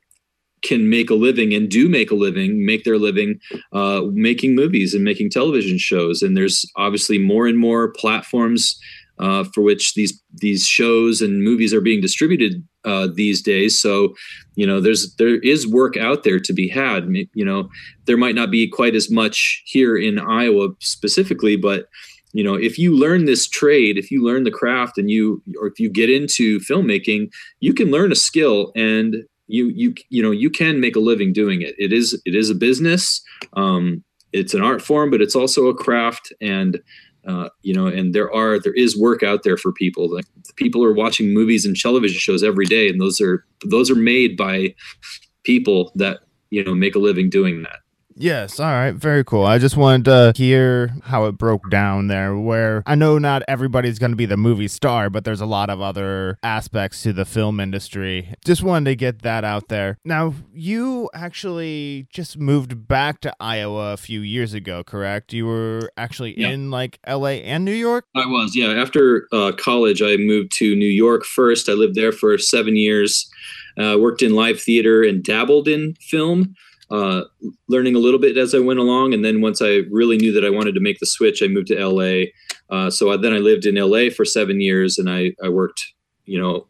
can 0.62 0.90
make 0.90 1.10
a 1.10 1.16
living 1.16 1.54
and 1.54 1.70
do 1.70 1.90
make 1.90 2.12
a 2.12 2.16
living, 2.16 2.66
make 2.66 2.84
their 2.84 2.98
living 2.98 3.40
uh, 3.74 4.02
making 4.12 4.56
movies 4.56 4.94
and 4.94 5.04
making 5.04 5.30
television 5.30 5.78
shows. 5.78 6.22
And 6.22 6.36
there's 6.36 6.66
obviously 6.76 7.18
more 7.18 7.48
and 7.48 7.58
more 7.58 7.92
platforms 7.94 8.80
uh, 9.20 9.44
for 9.54 9.62
which 9.62 9.94
these 9.96 10.22
these 10.34 10.66
shows 10.66 11.22
and 11.22 11.44
movies 11.44 11.74
are 11.74 11.82
being 11.82 12.02
distributed 12.02 12.66
uh, 12.86 13.08
these 13.14 13.42
days. 13.42 13.78
So, 13.78 14.16
you 14.56 14.66
know, 14.66 14.80
there's 14.80 15.14
there 15.16 15.40
is 15.40 15.68
work 15.68 15.98
out 15.98 16.24
there 16.24 16.40
to 16.40 16.54
be 16.54 16.70
had. 16.70 17.06
You 17.34 17.46
know, 17.46 17.70
there 18.06 18.18
might 18.18 18.36
not 18.36 18.50
be 18.50 18.68
quite 18.68 18.96
as 18.96 19.12
much 19.12 19.62
here 19.66 19.98
in 19.98 20.20
Iowa 20.20 20.70
specifically, 20.80 21.58
but 21.58 21.88
you 22.32 22.44
know 22.44 22.54
if 22.54 22.78
you 22.78 22.96
learn 22.96 23.26
this 23.26 23.48
trade 23.48 23.98
if 23.98 24.12
you 24.12 24.24
learn 24.24 24.44
the 24.44 24.52
craft 24.52 24.98
and 24.98 25.10
you 25.10 25.42
or 25.60 25.68
if 25.68 25.80
you 25.80 25.90
get 25.90 26.10
into 26.10 26.60
filmmaking 26.60 27.28
you 27.60 27.74
can 27.74 27.90
learn 27.90 28.12
a 28.12 28.16
skill 28.16 28.72
and 28.76 29.24
you 29.50 29.68
you 29.70 29.94
you 30.10 30.22
know 30.22 30.32
you 30.32 30.50
can 30.50 30.80
make 30.80 30.96
a 30.96 31.02
living 31.02 31.34
doing 31.34 31.62
it. 31.62 31.76
It 31.78 31.92
is 31.92 32.20
it 32.26 32.36
is 32.36 32.50
a 32.50 32.56
business. 32.56 33.22
Um, 33.54 34.04
it's 34.32 34.54
an 34.54 34.62
art 34.62 34.82
form 34.82 35.10
but 35.10 35.22
it's 35.22 35.36
also 35.36 35.68
a 35.68 35.76
craft 35.76 36.32
and 36.40 36.80
uh, 37.28 37.50
you 37.64 37.74
know 37.74 37.88
and 37.88 38.14
there 38.14 38.32
are 38.32 38.60
there 38.60 38.74
is 38.74 38.98
work 38.98 39.24
out 39.24 39.44
there 39.44 39.58
for 39.58 39.74
people. 39.74 40.14
Like 40.14 40.26
people 40.56 40.84
are 40.86 40.94
watching 40.94 41.34
movies 41.34 41.66
and 41.66 41.76
television 41.76 42.20
shows 42.20 42.44
every 42.44 42.66
day 42.66 42.88
and 42.88 43.02
those 43.02 43.20
are 43.20 43.44
those 43.66 43.90
are 43.90 43.96
made 43.96 44.38
by 44.38 44.74
people 45.44 45.92
that 45.96 46.20
you 46.52 46.64
know 46.64 46.76
make 46.76 46.96
a 46.96 47.00
living 47.00 47.30
doing 47.30 47.64
that 47.64 47.80
Yes, 48.20 48.60
all 48.60 48.70
right, 48.70 48.94
very 48.94 49.24
cool. 49.24 49.46
I 49.46 49.60
just 49.60 49.78
wanted 49.78 50.04
to 50.06 50.34
hear 50.36 50.94
how 51.04 51.26
it 51.28 51.38
broke 51.38 51.70
down 51.70 52.08
there, 52.08 52.36
where 52.36 52.84
I 52.86 52.96
know 52.96 53.18
not 53.18 53.44
everybody's 53.48 53.98
going 53.98 54.12
to 54.12 54.18
be 54.18 54.26
the 54.26 54.36
movie 54.36 54.68
star, 54.68 55.10
but 55.10 55.24
there's 55.24 55.40
a 55.40 55.46
lot 55.46 55.70
of 55.70 55.80
other 55.80 56.38
aspects 56.44 57.02
to 57.04 57.14
the 57.14 57.24
film 57.24 57.62
industry. 57.62 58.34
Just 58.44 58.62
wanted 58.62 58.90
to 58.90 58.96
get 58.98 59.22
that 59.22 59.46
out 59.46 59.70
there. 59.70 59.98
Now, 60.04 60.34
you 60.54 61.10
actually 61.14 62.08
just 62.12 62.38
moved 62.38 62.90
back 62.90 63.22
to 63.22 63.34
Iowa 63.40 63.94
a 63.94 63.98
few 63.98 64.20
years 64.20 64.54
ago, 64.54 64.84
correct? 64.84 65.32
You 65.32 65.46
were 65.46 65.90
actually 65.96 66.38
yeah. 66.38 66.50
in 66.50 66.72
like 66.72 67.00
LA 67.08 67.40
and 67.48 67.64
New 67.64 67.72
York? 67.72 68.04
I 68.16 68.26
was, 68.26 68.54
yeah. 68.54 68.74
After 68.74 69.30
uh, 69.32 69.54
college, 69.58 70.02
I 70.02 70.18
moved 70.18 70.52
to 70.58 70.76
New 70.76 70.90
York 70.90 71.24
first. 71.24 71.70
I 71.70 71.74
lived 71.74 71.96
there 71.96 72.12
for 72.12 72.38
seven 72.38 72.76
years, 72.76 73.32
uh, 73.78 73.96
worked 73.98 74.22
in 74.22 74.36
live 74.36 74.62
theater 74.62 75.04
and 75.04 75.24
dabbled 75.24 75.70
in 75.70 75.96
film 76.02 76.54
uh, 76.92 77.24
learning 77.68 77.96
a 77.96 78.00
little 78.00 78.20
bit 78.20 78.38
as 78.38 78.56
I 78.56 78.60
went 78.60 78.80
along. 78.80 79.14
And 79.14 79.24
then 79.24 79.42
once 79.42 79.62
I 79.62 79.82
really 79.92 80.18
knew 80.18 80.32
that 80.34 80.46
I 80.46 80.50
wanted 80.50 80.74
to 80.76 80.80
make 80.80 81.00
the 81.00 81.06
switch, 81.06 81.44
I 81.44 81.48
moved 81.48 81.68
to 81.68 81.88
LA. 81.88 82.26
Uh, 82.70 82.90
so 82.90 83.12
I, 83.12 83.18
then 83.18 83.34
I 83.34 83.38
lived 83.38 83.66
in 83.66 83.76
LA 83.76 84.10
for 84.10 84.26
seven 84.26 84.62
years 84.62 84.98
and 84.98 85.10
I, 85.10 85.34
I 85.44 85.50
worked, 85.50 85.84
you 86.26 86.42
know, 86.42 86.68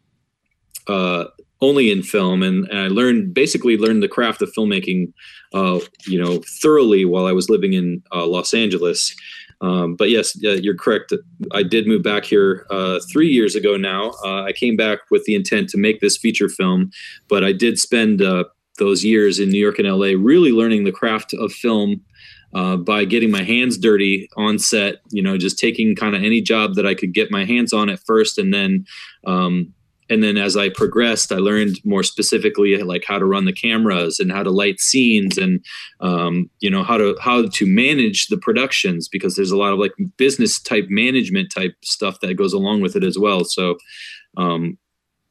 uh, 0.86 1.26
only 1.62 1.90
in 1.90 2.02
film. 2.02 2.42
And, 2.42 2.68
and, 2.68 2.78
I 2.78 2.88
learned 2.88 3.34
basically 3.34 3.76
learned 3.76 4.02
the 4.02 4.08
craft 4.08 4.42
of 4.42 4.52
filmmaking, 4.52 5.12
uh, 5.54 5.80
you 6.06 6.22
know, 6.22 6.40
thoroughly 6.62 7.04
while 7.04 7.26
I 7.26 7.32
was 7.32 7.50
living 7.50 7.74
in 7.74 8.02
uh, 8.12 8.26
Los 8.26 8.54
Angeles. 8.54 9.14
Um, 9.62 9.94
but 9.94 10.08
yes, 10.08 10.34
you're 10.40 10.76
correct. 10.76 11.12
I 11.52 11.62
did 11.62 11.86
move 11.86 12.02
back 12.02 12.24
here 12.24 12.66
uh, 12.70 12.98
three 13.12 13.28
years 13.28 13.54
ago 13.54 13.76
now. 13.76 14.12
Uh, 14.24 14.42
I 14.44 14.52
came 14.52 14.74
back 14.74 15.00
with 15.10 15.24
the 15.24 15.34
intent 15.34 15.68
to 15.70 15.78
make 15.78 16.00
this 16.00 16.16
feature 16.16 16.48
film, 16.48 16.90
but 17.28 17.44
I 17.44 17.52
did 17.52 17.78
spend 17.78 18.22
uh, 18.22 18.44
those 18.80 19.04
years 19.04 19.38
in 19.38 19.50
New 19.50 19.60
York 19.60 19.78
and 19.78 19.88
LA, 19.88 20.14
really 20.18 20.50
learning 20.50 20.82
the 20.82 20.90
craft 20.90 21.32
of 21.34 21.52
film 21.52 22.00
uh, 22.52 22.76
by 22.76 23.04
getting 23.04 23.30
my 23.30 23.44
hands 23.44 23.78
dirty 23.78 24.28
on 24.36 24.58
set. 24.58 24.96
You 25.10 25.22
know, 25.22 25.38
just 25.38 25.60
taking 25.60 25.94
kind 25.94 26.16
of 26.16 26.24
any 26.24 26.40
job 26.40 26.74
that 26.74 26.86
I 26.86 26.96
could 26.96 27.14
get 27.14 27.30
my 27.30 27.44
hands 27.44 27.72
on 27.72 27.88
at 27.88 28.00
first, 28.00 28.38
and 28.38 28.52
then 28.52 28.84
um, 29.24 29.72
and 30.10 30.24
then 30.24 30.36
as 30.36 30.56
I 30.56 30.68
progressed, 30.68 31.30
I 31.30 31.36
learned 31.36 31.78
more 31.84 32.02
specifically 32.02 32.76
like 32.82 33.04
how 33.06 33.20
to 33.20 33.24
run 33.24 33.44
the 33.44 33.52
cameras 33.52 34.18
and 34.18 34.32
how 34.32 34.42
to 34.42 34.50
light 34.50 34.80
scenes 34.80 35.38
and 35.38 35.64
um, 36.00 36.50
you 36.58 36.68
know 36.68 36.82
how 36.82 36.98
to 36.98 37.16
how 37.20 37.46
to 37.46 37.66
manage 37.66 38.26
the 38.26 38.36
productions 38.36 39.08
because 39.08 39.36
there's 39.36 39.52
a 39.52 39.56
lot 39.56 39.72
of 39.72 39.78
like 39.78 39.92
business 40.16 40.60
type 40.60 40.86
management 40.88 41.52
type 41.52 41.76
stuff 41.84 42.18
that 42.20 42.34
goes 42.34 42.52
along 42.52 42.80
with 42.80 42.96
it 42.96 43.04
as 43.04 43.16
well. 43.16 43.44
So 43.44 43.78
um, 44.36 44.76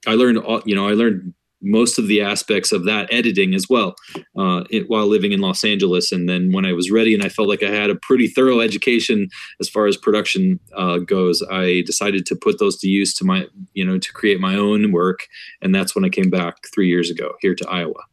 I 0.08 0.14
learned 0.14 0.38
all 0.38 0.62
you 0.66 0.76
know 0.76 0.88
I 0.88 0.94
learned 0.94 1.34
most 1.62 2.00
of 2.00 2.08
the 2.08 2.22
aspects 2.22 2.72
of 2.72 2.86
that 2.86 3.12
editing 3.12 3.54
as 3.54 3.67
well 3.69 3.95
uh, 4.38 4.63
it, 4.69 4.89
while 4.89 5.08
living 5.08 5.32
in 5.32 5.41
Los 5.41 5.63
Angeles. 5.63 6.12
And 6.12 6.28
then 6.30 6.52
when 6.52 6.65
I 6.65 6.74
was 6.74 6.91
ready 6.91 7.13
and 7.13 7.24
I 7.24 7.30
felt 7.30 7.50
like 7.50 7.63
I 7.63 7.69
had 7.69 7.89
a 7.89 7.95
pretty 7.95 8.28
thorough 8.28 8.60
education 8.60 9.30
as 9.60 9.69
far 9.69 9.88
as 9.88 9.98
production 9.98 10.60
uh, 10.76 10.98
goes, 11.00 11.43
I 11.52 11.84
decided 11.86 12.26
to 12.28 12.36
put 12.36 12.60
those 12.60 12.78
to 12.80 12.88
use 12.88 13.13
to 13.15 13.26
my, 13.26 13.48
you 13.74 13.86
know, 13.86 13.98
to 13.98 14.13
create 14.13 14.39
my 14.39 14.56
own 14.56 14.91
work. 14.91 15.28
And 15.62 15.74
that's 15.74 15.95
when 15.95 16.06
I 16.06 16.10
came 16.10 16.30
back 16.30 16.67
three 16.74 16.88
years 16.88 17.10
ago 17.10 17.34
here 17.41 17.56
to 17.56 17.69
Iowa. 17.69 18.04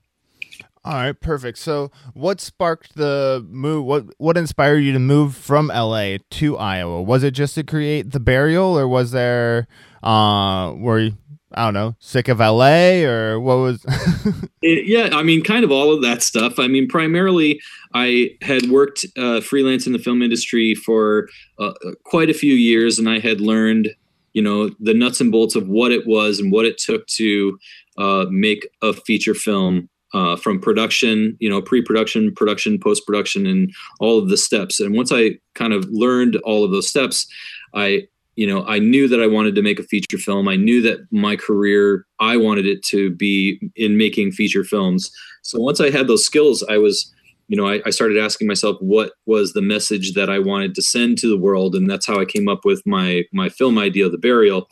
All 0.85 0.93
right, 0.93 1.21
perfect. 1.21 1.59
So, 1.59 1.91
what 2.15 2.41
sparked 2.41 2.95
the 2.95 3.45
move? 3.51 3.85
What 3.87 4.05
what 4.19 4.37
inspired 4.37 4.79
you 4.79 4.93
to 4.93 5.01
move 5.01 5.35
from 5.35 5.67
LA 5.67 6.19
to 6.31 6.57
Iowa? 6.57 7.03
Was 7.03 7.25
it 7.25 7.33
just 7.33 7.57
to 7.57 7.65
create 7.65 8.13
the 8.13 8.21
burial, 8.21 8.79
or 8.79 8.87
was 8.87 9.11
there 9.11 9.67
uh, 10.07 10.73
were 10.77 11.01
you, 11.01 11.17
I 11.53 11.65
don't 11.65 11.75
know, 11.75 11.95
sick 12.01 12.29
of 12.29 12.41
LA 12.41 13.03
or 13.05 13.39
what 13.39 13.59
was? 13.59 13.85
it, 14.63 14.87
yeah, 14.87 15.11
I 15.13 15.23
mean, 15.23 15.45
kind 15.45 15.65
of 15.65 15.71
all 15.71 15.93
of 15.93 16.03
that 16.03 16.23
stuff. 16.23 16.59
I 16.59 16.67
mean, 16.67 16.89
primarily, 16.89 17.61
I 17.95 18.31
had 18.43 18.69
worked 18.69 19.07
uh, 19.17 19.41
freelance 19.41 19.87
in 19.87 19.93
the 19.93 19.99
film 19.99 20.23
industry 20.23 20.75
for 20.75 21.29
uh, 21.59 21.73
quite 22.05 22.31
a 22.31 22.35
few 22.35 22.55
years, 22.55 22.99
and 22.99 23.09
I 23.09 23.21
had 23.21 23.41
learned, 23.41 23.95
you 24.33 24.43
know, 24.43 24.71
the 24.81 24.93
nuts 24.93 25.21
and 25.21 25.31
bolts 25.31 25.55
of 25.55 25.69
what 25.69 25.93
it 25.93 26.07
was 26.07 26.41
and 26.41 26.51
what 26.51 26.67
it 26.67 26.79
took 26.79 27.07
to 27.09 27.59
uh, 27.97 28.27
make 28.29 28.69
a 28.83 28.93
feature 28.93 29.35
film. 29.35 29.89
Uh, 30.15 30.37
from 30.37 30.59
production, 30.59 31.37
you 31.41 31.51
know, 31.51 31.61
pre-production, 31.61 32.33
production, 32.35 32.79
post-production, 32.79 33.45
and 33.45 33.75
all 34.01 34.19
of 34.19 34.31
the 34.31 34.37
steps. 34.37 34.81
And 34.81 34.95
once 34.95 35.13
I 35.13 35.33
kind 35.55 35.75
of 35.75 35.85
learned 35.91 36.37
all 36.37 36.65
of 36.65 36.71
those 36.71 36.89
steps, 36.89 37.27
I 37.75 38.07
you 38.37 38.47
know, 38.47 38.65
I 38.67 38.79
knew 38.79 39.09
that 39.09 39.21
I 39.21 39.27
wanted 39.27 39.55
to 39.55 39.63
make 39.63 39.81
a 39.81 39.83
feature 39.83 40.19
film. 40.19 40.47
I 40.47 40.57
knew 40.57 40.83
that 40.83 41.01
my 41.11 41.37
career, 41.37 42.07
I 42.21 42.37
wanted 42.37 42.67
it 42.67 42.85
to 42.85 43.11
be 43.11 43.59
in 43.75 43.97
making 43.97 44.33
feature 44.33 44.63
films. 44.63 45.11
So 45.43 45.59
once 45.59 45.81
I 45.81 45.91
had 45.91 46.07
those 46.07 46.25
skills, 46.25 46.63
I 46.69 46.77
was, 46.77 47.13
you 47.49 47.57
know, 47.57 47.67
I, 47.67 47.81
I, 47.87 47.91
started 47.91 48.19
asking 48.19 48.47
myself 48.47 48.77
what 48.81 49.13
was 49.25 49.53
the 49.53 49.63
message 49.63 50.13
that 50.15 50.29
I 50.29 50.39
wanted 50.39 50.75
to 50.75 50.83
send 50.83 51.17
to 51.19 51.29
the 51.29 51.39
world, 51.39 51.75
and 51.75 51.89
that's 51.89 52.07
how 52.07 52.21
I 52.21 52.25
came 52.25 52.49
up 52.49 52.65
with 52.65 52.83
my 52.85 53.23
my 53.33 53.49
film 53.49 53.79
idea, 53.79 54.09
The 54.11 54.19
Burial. 54.19 54.69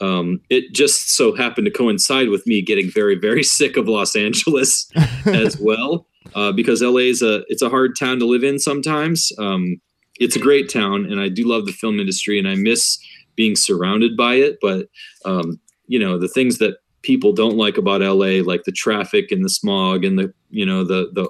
Um, 0.00 0.40
it 0.50 0.72
just 0.74 1.16
so 1.16 1.34
happened 1.34 1.64
to 1.64 1.70
coincide 1.72 2.28
with 2.28 2.46
me 2.46 2.60
getting 2.60 2.90
very, 2.90 3.16
very 3.16 3.42
sick 3.58 3.76
of 3.76 3.88
Los 3.88 4.16
Angeles 4.16 4.90
as 5.26 5.58
well, 5.58 6.06
uh, 6.34 6.52
because 6.52 6.82
LA 6.82 7.08
is 7.08 7.22
a 7.22 7.44
it's 7.48 7.62
a 7.62 7.70
hard 7.70 7.96
town 7.98 8.18
to 8.18 8.26
live 8.26 8.44
in 8.44 8.58
sometimes. 8.58 9.32
Um, 9.38 9.80
it's 10.18 10.36
a 10.36 10.40
great 10.40 10.68
town, 10.68 11.06
and 11.10 11.20
I 11.20 11.28
do 11.28 11.46
love 11.46 11.66
the 11.66 11.72
film 11.72 12.00
industry, 12.00 12.38
and 12.38 12.48
I 12.48 12.54
miss 12.54 12.98
being 13.36 13.56
surrounded 13.56 14.16
by 14.16 14.34
it. 14.34 14.58
But 14.60 14.88
um, 15.24 15.60
you 15.86 15.98
know, 15.98 16.18
the 16.18 16.28
things 16.28 16.58
that 16.58 16.78
people 17.02 17.32
don't 17.32 17.56
like 17.56 17.78
about 17.78 18.00
LA, 18.00 18.42
like 18.44 18.64
the 18.64 18.72
traffic 18.72 19.30
and 19.30 19.44
the 19.44 19.48
smog 19.48 20.04
and 20.04 20.18
the 20.18 20.32
you 20.50 20.66
know 20.66 20.84
the 20.84 21.10
the 21.14 21.28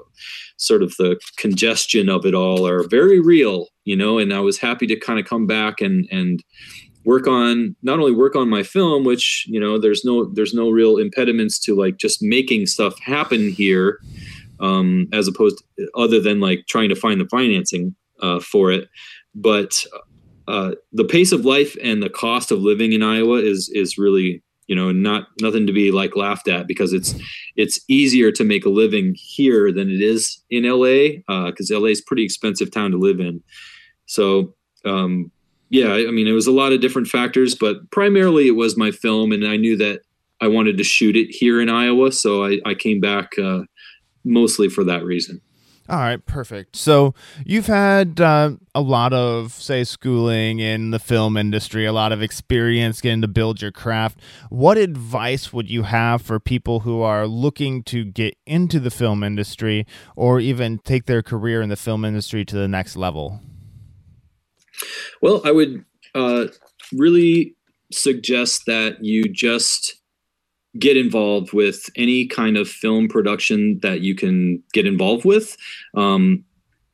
sort 0.57 0.83
of 0.83 0.96
the 0.96 1.20
congestion 1.37 2.09
of 2.09 2.27
it 2.27 2.35
all, 2.35 2.66
are 2.66 2.88
very 2.88 3.20
real. 3.20 3.68
You 3.85 3.96
know, 3.96 4.18
and 4.18 4.33
I 4.33 4.40
was 4.40 4.59
happy 4.59 4.87
to 4.87 4.96
kind 4.96 5.18
of 5.18 5.27
come 5.27 5.46
back 5.46 5.81
and 5.81 6.09
and 6.11 6.42
work 7.05 7.27
on 7.27 7.74
not 7.83 7.98
only 7.98 8.12
work 8.12 8.37
on 8.37 8.51
my 8.51 8.62
film 8.62 9.03
which 9.03 9.46
you 9.48 9.59
know 9.59 9.79
there's 9.79 10.05
no 10.05 10.27
there's 10.35 10.53
no 10.53 10.68
real 10.68 10.98
impediments 10.98 11.59
to 11.59 11.74
like 11.74 11.96
just 11.96 12.20
making 12.20 12.66
stuff 12.66 12.98
happen 13.01 13.51
here 13.51 13.98
um, 14.61 15.09
as 15.12 15.27
opposed 15.27 15.62
to, 15.79 15.88
other 15.94 16.20
than 16.20 16.38
like 16.38 16.66
trying 16.68 16.90
to 16.90 16.94
find 16.94 17.18
the 17.18 17.27
financing 17.27 17.94
uh, 18.20 18.40
for 18.40 18.70
it. 18.70 18.88
But 19.35 19.85
uh, 20.46 20.72
the 20.92 21.04
pace 21.04 21.33
of 21.33 21.44
life 21.44 21.76
and 21.83 22.02
the 22.02 22.11
cost 22.11 22.50
of 22.50 22.61
living 22.61 22.92
in 22.92 23.02
Iowa 23.02 23.37
is 23.37 23.68
is 23.74 23.98
really 23.98 24.42
you 24.66 24.74
know 24.74 24.92
not 24.92 25.28
nothing 25.40 25.66
to 25.66 25.72
be 25.72 25.90
like 25.90 26.16
laughed 26.16 26.48
at 26.48 26.66
because 26.66 26.92
it's 26.92 27.14
it's 27.57 27.81
easier 27.88 28.31
to 28.33 28.44
make 28.44 28.64
a 28.64 28.70
living 28.70 29.14
here 29.16 29.72
than 29.72 29.90
it 29.90 30.00
is 30.00 30.42
in 30.50 30.64
LA 30.64 31.20
because 31.48 31.70
uh, 31.70 31.78
LA 31.78 31.88
is 31.88 32.00
pretty 32.00 32.24
expensive 32.24 32.70
town 32.70 32.90
to 32.92 32.98
live 32.98 33.20
in. 33.20 33.42
So 34.07 34.54
um, 34.85 35.31
yeah, 35.70 35.92
I 35.92 36.11
mean 36.11 36.26
it 36.26 36.33
was 36.33 36.46
a 36.46 36.52
lot 36.52 36.72
of 36.72 36.81
different 36.81 37.09
factors, 37.09 37.54
but 37.54 37.90
primarily 37.90 38.46
it 38.46 38.57
was 38.57 38.76
my 38.76 38.90
film, 38.90 39.33
and 39.33 39.46
I 39.46 39.57
knew 39.57 39.76
that 39.76 40.00
I 40.40 40.48
wanted 40.48 40.78
to 40.78 40.85
shoot 40.85 41.16
it 41.16 41.35
here 41.35 41.61
in 41.61 41.68
Iowa, 41.68 42.12
so 42.12 42.44
I, 42.44 42.61
I 42.64 42.74
came 42.74 43.00
back 43.00 43.38
uh, 43.38 43.62
mostly 44.24 44.68
for 44.68 44.85
that 44.85 45.04
reason. 45.04 45.40
All 45.90 45.96
right, 45.96 46.24
perfect. 46.27 46.77
So 46.77 47.14
you've 47.46 47.66
had 47.66 48.20
uh, 48.20 48.53
a 48.74 48.83
lot 48.83 49.14
of, 49.14 49.53
say, 49.53 49.85
schooling 49.85 50.59
in 50.59 50.90
the 50.90 50.98
film 50.98 51.38
industry, 51.38 51.87
a 51.87 51.94
lot 51.94 52.12
of 52.12 52.20
experience 52.20 53.01
getting 53.01 53.22
to 53.22 53.29
build 53.29 53.62
your 53.62 53.72
craft. 53.72 54.20
What 54.51 54.77
advice 54.77 55.51
would 55.51 55.70
you 55.70 55.85
have 55.85 56.20
for 56.20 56.38
people 56.38 56.81
who 56.81 57.01
are 57.01 57.27
looking 57.27 57.83
to 57.85 58.05
get 58.05 58.37
into 58.44 58.79
the 58.79 58.90
film 58.90 59.22
industry 59.22 59.87
or 60.14 60.40
even 60.40 60.79
take 60.81 61.07
their 61.07 61.22
career 61.22 61.62
in 61.62 61.70
the 61.70 61.77
film 61.77 62.05
industry 62.05 62.44
to 62.44 62.57
the 62.57 62.68
next 62.68 62.94
level? 62.94 63.40
Well, 65.22 65.40
I 65.42 65.53
would 65.53 65.87
uh, 66.14 66.48
really 66.92 67.57
suggest 67.90 68.66
that 68.66 69.03
you 69.03 69.24
just 69.24 69.94
get 70.79 70.97
involved 70.97 71.53
with 71.53 71.88
any 71.97 72.27
kind 72.27 72.57
of 72.57 72.69
film 72.69 73.09
production 73.09 73.79
that 73.81 74.01
you 74.01 74.14
can 74.14 74.62
get 74.73 74.87
involved 74.87 75.25
with 75.25 75.57
um, 75.95 76.45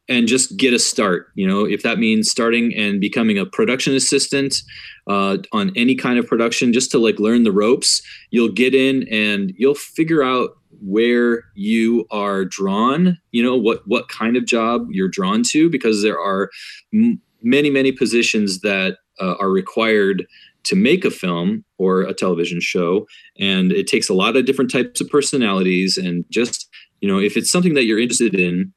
and 0.09 0.29
just 0.29 0.57
get 0.57 0.73
a 0.75 0.79
start 0.79 1.29
you 1.35 1.47
know? 1.47 1.65
If 1.65 1.83
that 1.83 1.99
means 1.99 2.31
starting 2.31 2.75
and 2.75 3.01
becoming 3.01 3.39
a 3.39 3.47
production 3.47 3.95
assistant 3.95 4.63
uh, 5.07 5.39
on 5.53 5.73
any 5.77 5.95
kind 5.95 6.19
of 6.19 6.27
production 6.27 6.73
just 6.73 6.91
to 6.93 6.99
like 6.99 7.19
learn 7.19 7.43
the 7.43 7.53
ropes 7.53 8.03
you'll 8.31 8.53
get 8.53 8.75
in 8.75 9.07
and 9.11 9.53
you'll 9.57 9.75
figure 9.75 10.23
out 10.23 10.51
where 10.83 11.45
you 11.55 12.07
are 12.11 12.45
drawn 12.45 13.19
you 13.33 13.43
know 13.43 13.57
what 13.57 13.83
what 13.87 14.09
kind 14.09 14.37
of 14.37 14.45
job 14.45 14.87
you're 14.91 15.09
drawn 15.09 15.43
to 15.43 15.71
because 15.71 16.03
there 16.03 16.19
are 16.19 16.51
m- 16.93 17.21
many 17.43 17.71
many 17.71 17.93
positions 17.93 18.61
that 18.61 18.99
uh, 19.21 19.35
are 19.39 19.51
required 19.51 20.27
to 20.65 20.75
make 20.75 21.05
a 21.05 21.11
film 21.11 21.65
or 21.79 22.03
a 22.03 22.15
television 22.15 22.61
show 22.61 23.07
and 23.39 23.73
it 23.73 23.87
takes 23.87 24.09
a 24.09 24.15
lot 24.15 24.37
of 24.37 24.47
different 24.47 24.71
types 24.71 25.01
of 25.01 25.09
personalities 25.09 25.97
and 25.97 26.25
just 26.31 26.69
you 27.01 27.09
know 27.09 27.19
if 27.19 27.37
it's 27.37 27.51
something 27.51 27.75
that 27.75 27.85
you're 27.85 27.99
interested 27.99 28.35
in 28.35 28.73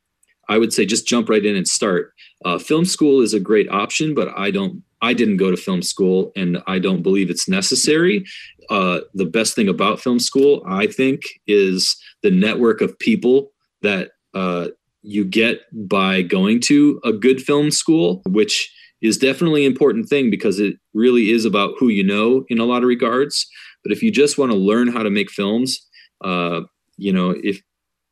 i 0.49 0.57
would 0.57 0.73
say 0.73 0.85
just 0.85 1.07
jump 1.07 1.29
right 1.29 1.45
in 1.45 1.55
and 1.55 1.67
start. 1.67 2.13
Uh, 2.45 2.59
film 2.59 2.85
school 2.85 3.21
is 3.21 3.33
a 3.33 3.39
great 3.39 3.69
option 3.69 4.13
but 4.13 4.29
i 4.37 4.51
don't 4.51 4.83
i 5.01 5.13
didn't 5.13 5.37
go 5.37 5.49
to 5.49 5.57
film 5.57 5.81
school 5.81 6.31
and 6.35 6.61
i 6.67 6.77
don't 6.79 7.01
believe 7.01 7.29
it's 7.29 7.49
necessary. 7.49 8.23
Uh, 8.69 8.99
the 9.13 9.25
best 9.25 9.55
thing 9.55 9.69
about 9.69 9.99
film 9.99 10.19
school 10.19 10.61
i 10.67 10.85
think 10.85 11.21
is 11.47 11.95
the 12.21 12.31
network 12.31 12.81
of 12.81 12.97
people 12.99 13.51
that 13.81 14.11
uh, 14.33 14.67
you 15.03 15.23
get 15.23 15.61
by 15.87 16.21
going 16.21 16.59
to 16.59 16.99
a 17.05 17.13
good 17.13 17.41
film 17.41 17.71
school 17.71 18.21
which 18.27 18.71
is 19.01 19.17
definitely 19.17 19.65
an 19.65 19.71
important 19.71 20.09
thing 20.09 20.29
because 20.29 20.59
it 20.59 20.75
really 20.93 21.31
is 21.31 21.45
about 21.45 21.73
who 21.79 21.87
you 21.89 22.03
know 22.03 22.45
in 22.49 22.59
a 22.59 22.65
lot 22.65 22.83
of 22.83 22.87
regards. 22.87 23.47
But 23.83 23.91
if 23.91 24.01
you 24.01 24.11
just 24.11 24.37
want 24.37 24.51
to 24.51 24.57
learn 24.57 24.87
how 24.87 25.03
to 25.03 25.09
make 25.09 25.29
films, 25.29 25.85
uh, 26.23 26.61
you 26.97 27.13
know, 27.13 27.35
if 27.43 27.61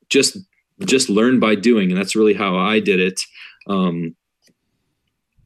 just 0.10 0.38
just 0.82 1.10
learn 1.10 1.39
by 1.39 1.56
doing, 1.56 1.91
and 1.91 2.00
that's 2.00 2.15
really 2.15 2.34
how 2.34 2.58
I 2.58 2.80
did 2.80 3.00
it. 3.00 3.19
Um, 3.67 4.15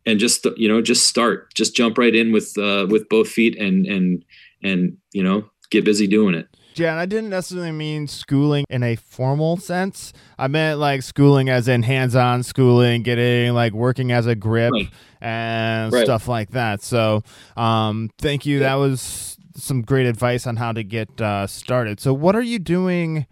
and 0.06 0.20
just 0.20 0.46
you 0.58 0.68
know, 0.68 0.82
just 0.82 1.08
start, 1.08 1.54
just 1.54 1.76
jump 1.76 1.98
right 1.98 2.16
in 2.16 2.32
with 2.32 2.58
uh, 2.58 2.88
with 2.90 3.08
both 3.10 3.30
feet, 3.30 3.58
and 3.58 3.86
and 3.86 4.26
and 4.64 4.98
you 5.14 5.24
know, 5.24 5.50
get 5.70 5.86
busy 5.86 6.08
doing 6.08 6.36
it. 6.36 6.48
Yeah, 6.80 6.92
and 6.92 7.00
I 7.00 7.06
didn't 7.06 7.30
necessarily 7.30 7.72
mean 7.72 8.08
schooling 8.08 8.66
in 8.70 8.84
a 8.84 8.96
formal 8.96 9.58
sense. 9.58 10.14
I 10.38 10.48
meant 10.48 10.80
like 10.80 11.04
schooling 11.04 11.50
as 11.50 11.68
in 11.68 11.84
hands-on 11.84 12.44
schooling, 12.44 13.04
getting 13.04 13.54
like 13.54 13.74
working 13.74 14.12
as 14.12 14.28
a 14.28 14.36
grip 14.36 14.72
right. 14.72 14.90
and 15.20 15.92
right. 15.92 16.06
stuff 16.06 16.28
like 16.28 16.52
that. 16.52 16.82
So, 16.82 17.24
um, 17.58 18.10
thank 18.18 18.46
you. 18.46 18.60
That 18.60 18.76
was 18.76 19.38
some 19.58 19.82
great 19.82 20.06
advice 20.06 20.48
on 20.48 20.56
how 20.56 20.72
to 20.72 20.84
get 20.84 21.20
uh, 21.20 21.48
started. 21.48 22.00
So, 22.00 22.14
what 22.14 22.36
are 22.36 22.42
you 22.42 22.60
doing 22.60 23.28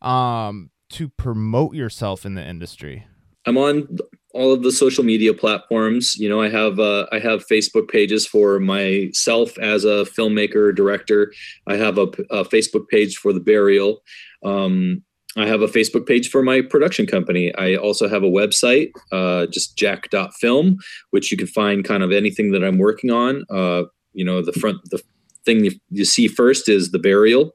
um, 0.00 0.70
to 0.90 1.08
promote 1.08 1.74
yourself 1.74 2.24
in 2.24 2.34
the 2.34 2.46
industry? 2.46 3.06
I'm 3.44 3.58
on 3.58 3.98
all 4.34 4.52
of 4.52 4.62
the 4.62 4.72
social 4.72 5.04
media 5.04 5.34
platforms. 5.34 6.16
You 6.16 6.28
know, 6.28 6.40
I 6.40 6.48
have 6.48 6.78
uh, 6.78 7.06
I 7.12 7.18
have 7.18 7.46
Facebook 7.46 7.88
pages 7.88 8.26
for 8.26 8.58
myself 8.58 9.58
as 9.58 9.84
a 9.84 10.04
filmmaker 10.04 10.74
director. 10.74 11.32
I 11.66 11.76
have 11.76 11.98
a, 11.98 12.08
a 12.30 12.44
Facebook 12.44 12.88
page 12.88 13.16
for 13.16 13.32
the 13.32 13.40
burial. 13.40 14.02
Um, 14.44 15.02
I 15.36 15.46
have 15.46 15.62
a 15.62 15.66
Facebook 15.66 16.06
page 16.06 16.28
for 16.28 16.42
my 16.42 16.60
production 16.60 17.06
company. 17.06 17.54
I 17.54 17.76
also 17.76 18.06
have 18.06 18.22
a 18.22 18.26
website, 18.26 18.90
uh, 19.12 19.46
just 19.46 19.78
jack.film, 19.78 20.76
which 21.10 21.30
you 21.30 21.38
can 21.38 21.46
find 21.46 21.84
kind 21.84 22.02
of 22.02 22.12
anything 22.12 22.52
that 22.52 22.62
I'm 22.62 22.78
working 22.78 23.10
on. 23.10 23.44
Uh, 23.48 23.84
you 24.12 24.26
know, 24.26 24.42
the 24.42 24.52
front, 24.52 24.78
the 24.90 25.00
thing 25.46 25.64
you, 25.64 25.72
you 25.88 26.04
see 26.04 26.28
first 26.28 26.68
is 26.68 26.90
the 26.90 26.98
burial. 26.98 27.52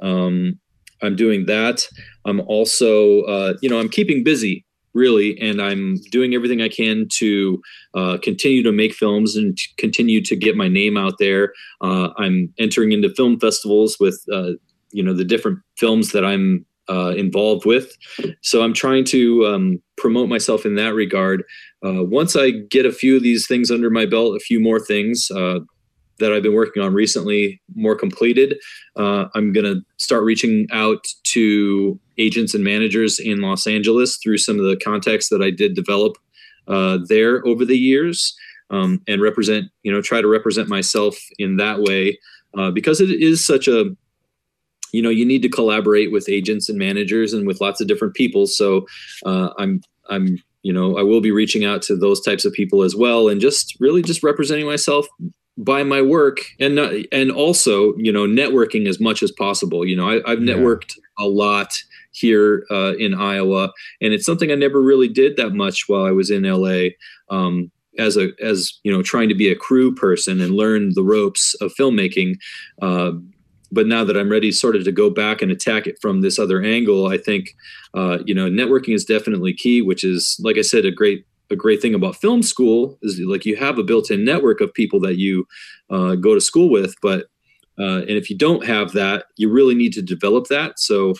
Um, 0.00 0.58
I'm 1.02 1.16
doing 1.16 1.46
that. 1.46 1.86
I'm 2.24 2.40
also, 2.40 3.22
uh, 3.22 3.54
you 3.60 3.68
know, 3.68 3.78
I'm 3.78 3.90
keeping 3.90 4.24
busy 4.24 4.64
really 4.98 5.38
and 5.40 5.62
i'm 5.62 5.96
doing 6.10 6.34
everything 6.34 6.60
i 6.60 6.68
can 6.68 7.06
to 7.10 7.60
uh, 7.94 8.18
continue 8.22 8.62
to 8.62 8.72
make 8.72 8.92
films 8.92 9.36
and 9.36 9.56
continue 9.78 10.20
to 10.20 10.36
get 10.36 10.56
my 10.56 10.68
name 10.68 10.98
out 10.98 11.14
there 11.18 11.52
uh, 11.82 12.10
i'm 12.18 12.52
entering 12.58 12.92
into 12.92 13.08
film 13.14 13.38
festivals 13.40 13.96
with 13.98 14.20
uh, 14.32 14.50
you 14.90 15.02
know 15.02 15.14
the 15.14 15.24
different 15.24 15.58
films 15.76 16.12
that 16.12 16.24
I'm 16.24 16.64
uh, 16.88 17.14
involved 17.16 17.66
with. 17.66 17.96
So 18.42 18.62
I'm 18.62 18.72
trying 18.72 19.04
to 19.06 19.46
um, 19.46 19.82
promote 19.96 20.28
myself 20.28 20.64
in 20.64 20.74
that 20.76 20.94
regard. 20.94 21.44
Uh, 21.84 22.02
once 22.04 22.34
I 22.34 22.50
get 22.50 22.86
a 22.86 22.92
few 22.92 23.16
of 23.16 23.22
these 23.22 23.46
things 23.46 23.70
under 23.70 23.90
my 23.90 24.06
belt, 24.06 24.36
a 24.36 24.40
few 24.40 24.58
more 24.58 24.80
things 24.80 25.30
uh, 25.30 25.60
that 26.18 26.32
I've 26.32 26.42
been 26.42 26.54
working 26.54 26.82
on 26.82 26.94
recently, 26.94 27.60
more 27.74 27.94
completed, 27.94 28.58
uh, 28.96 29.26
I'm 29.34 29.52
going 29.52 29.66
to 29.66 29.82
start 29.96 30.24
reaching 30.24 30.66
out 30.72 31.06
to 31.24 31.98
agents 32.18 32.54
and 32.54 32.64
managers 32.64 33.18
in 33.18 33.40
Los 33.40 33.66
Angeles 33.66 34.16
through 34.16 34.38
some 34.38 34.58
of 34.58 34.64
the 34.64 34.76
contacts 34.76 35.28
that 35.28 35.42
I 35.42 35.50
did 35.50 35.74
develop 35.74 36.16
uh, 36.66 36.98
there 37.08 37.46
over 37.46 37.64
the 37.64 37.78
years. 37.78 38.36
Um, 38.70 39.00
and 39.08 39.22
represent, 39.22 39.70
you 39.82 39.90
know, 39.90 40.02
try 40.02 40.20
to 40.20 40.28
represent 40.28 40.68
myself 40.68 41.16
in 41.38 41.56
that 41.56 41.80
way 41.80 42.18
uh, 42.54 42.70
because 42.70 43.00
it 43.00 43.08
is 43.08 43.46
such 43.46 43.66
a 43.66 43.96
you 44.92 45.02
know 45.02 45.10
you 45.10 45.24
need 45.24 45.42
to 45.42 45.48
collaborate 45.48 46.12
with 46.12 46.28
agents 46.28 46.68
and 46.68 46.78
managers 46.78 47.32
and 47.32 47.46
with 47.46 47.60
lots 47.60 47.80
of 47.80 47.88
different 47.88 48.14
people 48.14 48.46
so 48.46 48.86
uh, 49.26 49.50
i'm 49.58 49.80
i'm 50.08 50.38
you 50.62 50.72
know 50.72 50.96
i 50.96 51.02
will 51.02 51.20
be 51.20 51.30
reaching 51.30 51.64
out 51.64 51.82
to 51.82 51.96
those 51.96 52.20
types 52.20 52.44
of 52.44 52.52
people 52.52 52.82
as 52.82 52.96
well 52.96 53.28
and 53.28 53.40
just 53.40 53.76
really 53.80 54.02
just 54.02 54.22
representing 54.22 54.66
myself 54.66 55.06
by 55.58 55.82
my 55.82 56.00
work 56.00 56.38
and 56.60 56.78
uh, 56.78 56.92
and 57.10 57.30
also 57.30 57.94
you 57.96 58.12
know 58.12 58.26
networking 58.26 58.88
as 58.88 59.00
much 59.00 59.22
as 59.22 59.32
possible 59.32 59.84
you 59.84 59.96
know 59.96 60.08
I, 60.08 60.30
have 60.30 60.38
networked 60.38 60.94
yeah. 60.96 61.24
a 61.24 61.26
lot 61.26 61.74
here 62.12 62.64
uh, 62.70 62.94
in 62.94 63.12
iowa 63.12 63.72
and 64.00 64.12
it's 64.12 64.24
something 64.24 64.52
i 64.52 64.54
never 64.54 64.80
really 64.80 65.08
did 65.08 65.36
that 65.36 65.54
much 65.54 65.88
while 65.88 66.04
i 66.04 66.12
was 66.12 66.30
in 66.30 66.44
la 66.44 66.88
um, 67.28 67.70
as 67.98 68.16
a 68.16 68.30
as 68.40 68.72
you 68.84 68.92
know 68.92 69.02
trying 69.02 69.28
to 69.28 69.34
be 69.34 69.50
a 69.50 69.56
crew 69.56 69.92
person 69.92 70.40
and 70.40 70.54
learn 70.54 70.92
the 70.94 71.02
ropes 71.02 71.54
of 71.60 71.72
filmmaking 71.74 72.36
uh, 72.80 73.10
but 73.70 73.86
now 73.86 74.04
that 74.04 74.16
I'm 74.16 74.30
ready 74.30 74.50
sort 74.50 74.76
of 74.76 74.84
to 74.84 74.92
go 74.92 75.10
back 75.10 75.42
and 75.42 75.50
attack 75.50 75.86
it 75.86 76.00
from 76.00 76.20
this 76.20 76.38
other 76.38 76.62
angle, 76.62 77.06
I 77.06 77.18
think, 77.18 77.54
uh, 77.94 78.18
you 78.24 78.34
know, 78.34 78.48
networking 78.48 78.94
is 78.94 79.04
definitely 79.04 79.52
key, 79.52 79.82
which 79.82 80.04
is, 80.04 80.40
like 80.42 80.56
I 80.56 80.62
said, 80.62 80.86
a 80.86 80.90
great, 80.90 81.26
a 81.50 81.56
great 81.56 81.80
thing 81.80 81.94
about 81.94 82.16
film 82.16 82.42
school 82.42 82.98
is 83.02 83.20
like 83.20 83.44
you 83.44 83.56
have 83.56 83.78
a 83.78 83.82
built-in 83.82 84.24
network 84.24 84.60
of 84.60 84.72
people 84.74 85.00
that 85.00 85.16
you 85.16 85.46
uh, 85.90 86.14
go 86.14 86.34
to 86.34 86.40
school 86.40 86.70
with, 86.70 86.94
but, 87.02 87.26
uh, 87.78 88.00
and 88.00 88.10
if 88.10 88.28
you 88.28 88.36
don't 88.36 88.66
have 88.66 88.92
that, 88.92 89.26
you 89.36 89.50
really 89.50 89.74
need 89.74 89.92
to 89.92 90.02
develop 90.02 90.46
that. 90.48 90.78
So, 90.78 91.14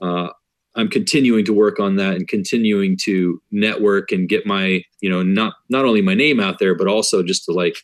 uh, 0.00 0.28
I'm 0.74 0.88
continuing 0.88 1.44
to 1.44 1.52
work 1.52 1.78
on 1.78 1.96
that 1.96 2.14
and 2.14 2.26
continuing 2.26 2.96
to 3.02 3.40
network 3.50 4.10
and 4.10 4.28
get 4.28 4.46
my, 4.46 4.82
you 5.00 5.10
know, 5.10 5.22
not, 5.22 5.54
not 5.68 5.84
only 5.84 6.00
my 6.00 6.14
name 6.14 6.40
out 6.40 6.58
there, 6.58 6.74
but 6.74 6.88
also 6.88 7.22
just 7.22 7.44
to 7.44 7.52
like, 7.52 7.76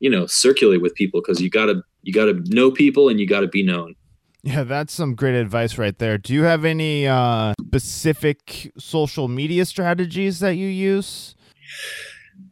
you 0.00 0.10
know, 0.10 0.26
circulate 0.26 0.82
with 0.82 0.94
people 0.96 1.20
because 1.20 1.40
you 1.40 1.48
got 1.48 1.66
to 1.66 1.82
you 2.02 2.12
got 2.12 2.26
to 2.26 2.34
know 2.54 2.70
people 2.70 3.08
and 3.08 3.18
you 3.18 3.26
got 3.26 3.40
to 3.40 3.48
be 3.48 3.62
known. 3.62 3.94
Yeah, 4.44 4.62
that's 4.64 4.92
some 4.92 5.14
great 5.14 5.34
advice 5.34 5.78
right 5.78 5.98
there. 5.98 6.18
Do 6.18 6.34
you 6.34 6.42
have 6.42 6.66
any 6.66 7.06
uh, 7.06 7.54
specific 7.66 8.70
social 8.78 9.26
media 9.26 9.64
strategies 9.64 10.40
that 10.40 10.56
you 10.56 10.68
use? 10.68 11.34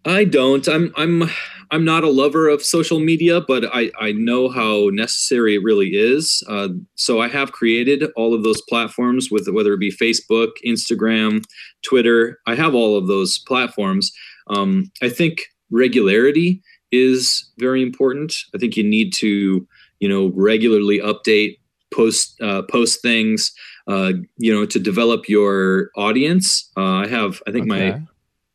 I 0.06 0.24
don't. 0.24 0.66
I'm 0.68 0.90
I'm 0.96 1.24
I'm 1.70 1.84
not 1.84 2.02
a 2.02 2.08
lover 2.08 2.48
of 2.48 2.62
social 2.62 2.98
media, 2.98 3.42
but 3.42 3.64
I 3.74 3.90
I 4.00 4.12
know 4.12 4.48
how 4.48 4.88
necessary 4.90 5.56
it 5.56 5.62
really 5.62 5.90
is. 5.90 6.42
Uh, 6.48 6.68
so 6.94 7.20
I 7.20 7.28
have 7.28 7.52
created 7.52 8.04
all 8.16 8.32
of 8.32 8.42
those 8.42 8.62
platforms 8.62 9.30
with 9.30 9.46
whether 9.48 9.74
it 9.74 9.80
be 9.80 9.92
Facebook, 9.92 10.52
Instagram, 10.66 11.44
Twitter. 11.82 12.38
I 12.46 12.54
have 12.54 12.74
all 12.74 12.96
of 12.96 13.06
those 13.06 13.38
platforms. 13.46 14.12
Um, 14.48 14.90
I 15.02 15.10
think 15.10 15.42
regularity 15.70 16.62
is 16.90 17.50
very 17.58 17.82
important. 17.82 18.34
I 18.54 18.58
think 18.58 18.78
you 18.78 18.84
need 18.84 19.12
to, 19.14 19.66
you 20.00 20.08
know, 20.08 20.32
regularly 20.34 21.00
update, 21.00 21.58
post 21.92 22.40
uh, 22.40 22.62
post 22.62 23.02
things, 23.02 23.52
uh, 23.86 24.12
you 24.36 24.52
know, 24.52 24.66
to 24.66 24.78
develop 24.78 25.28
your 25.28 25.90
audience. 25.96 26.70
Uh, 26.76 27.04
I 27.04 27.06
have, 27.08 27.42
I 27.46 27.52
think 27.52 27.70
okay. 27.70 27.90
my, 27.90 28.02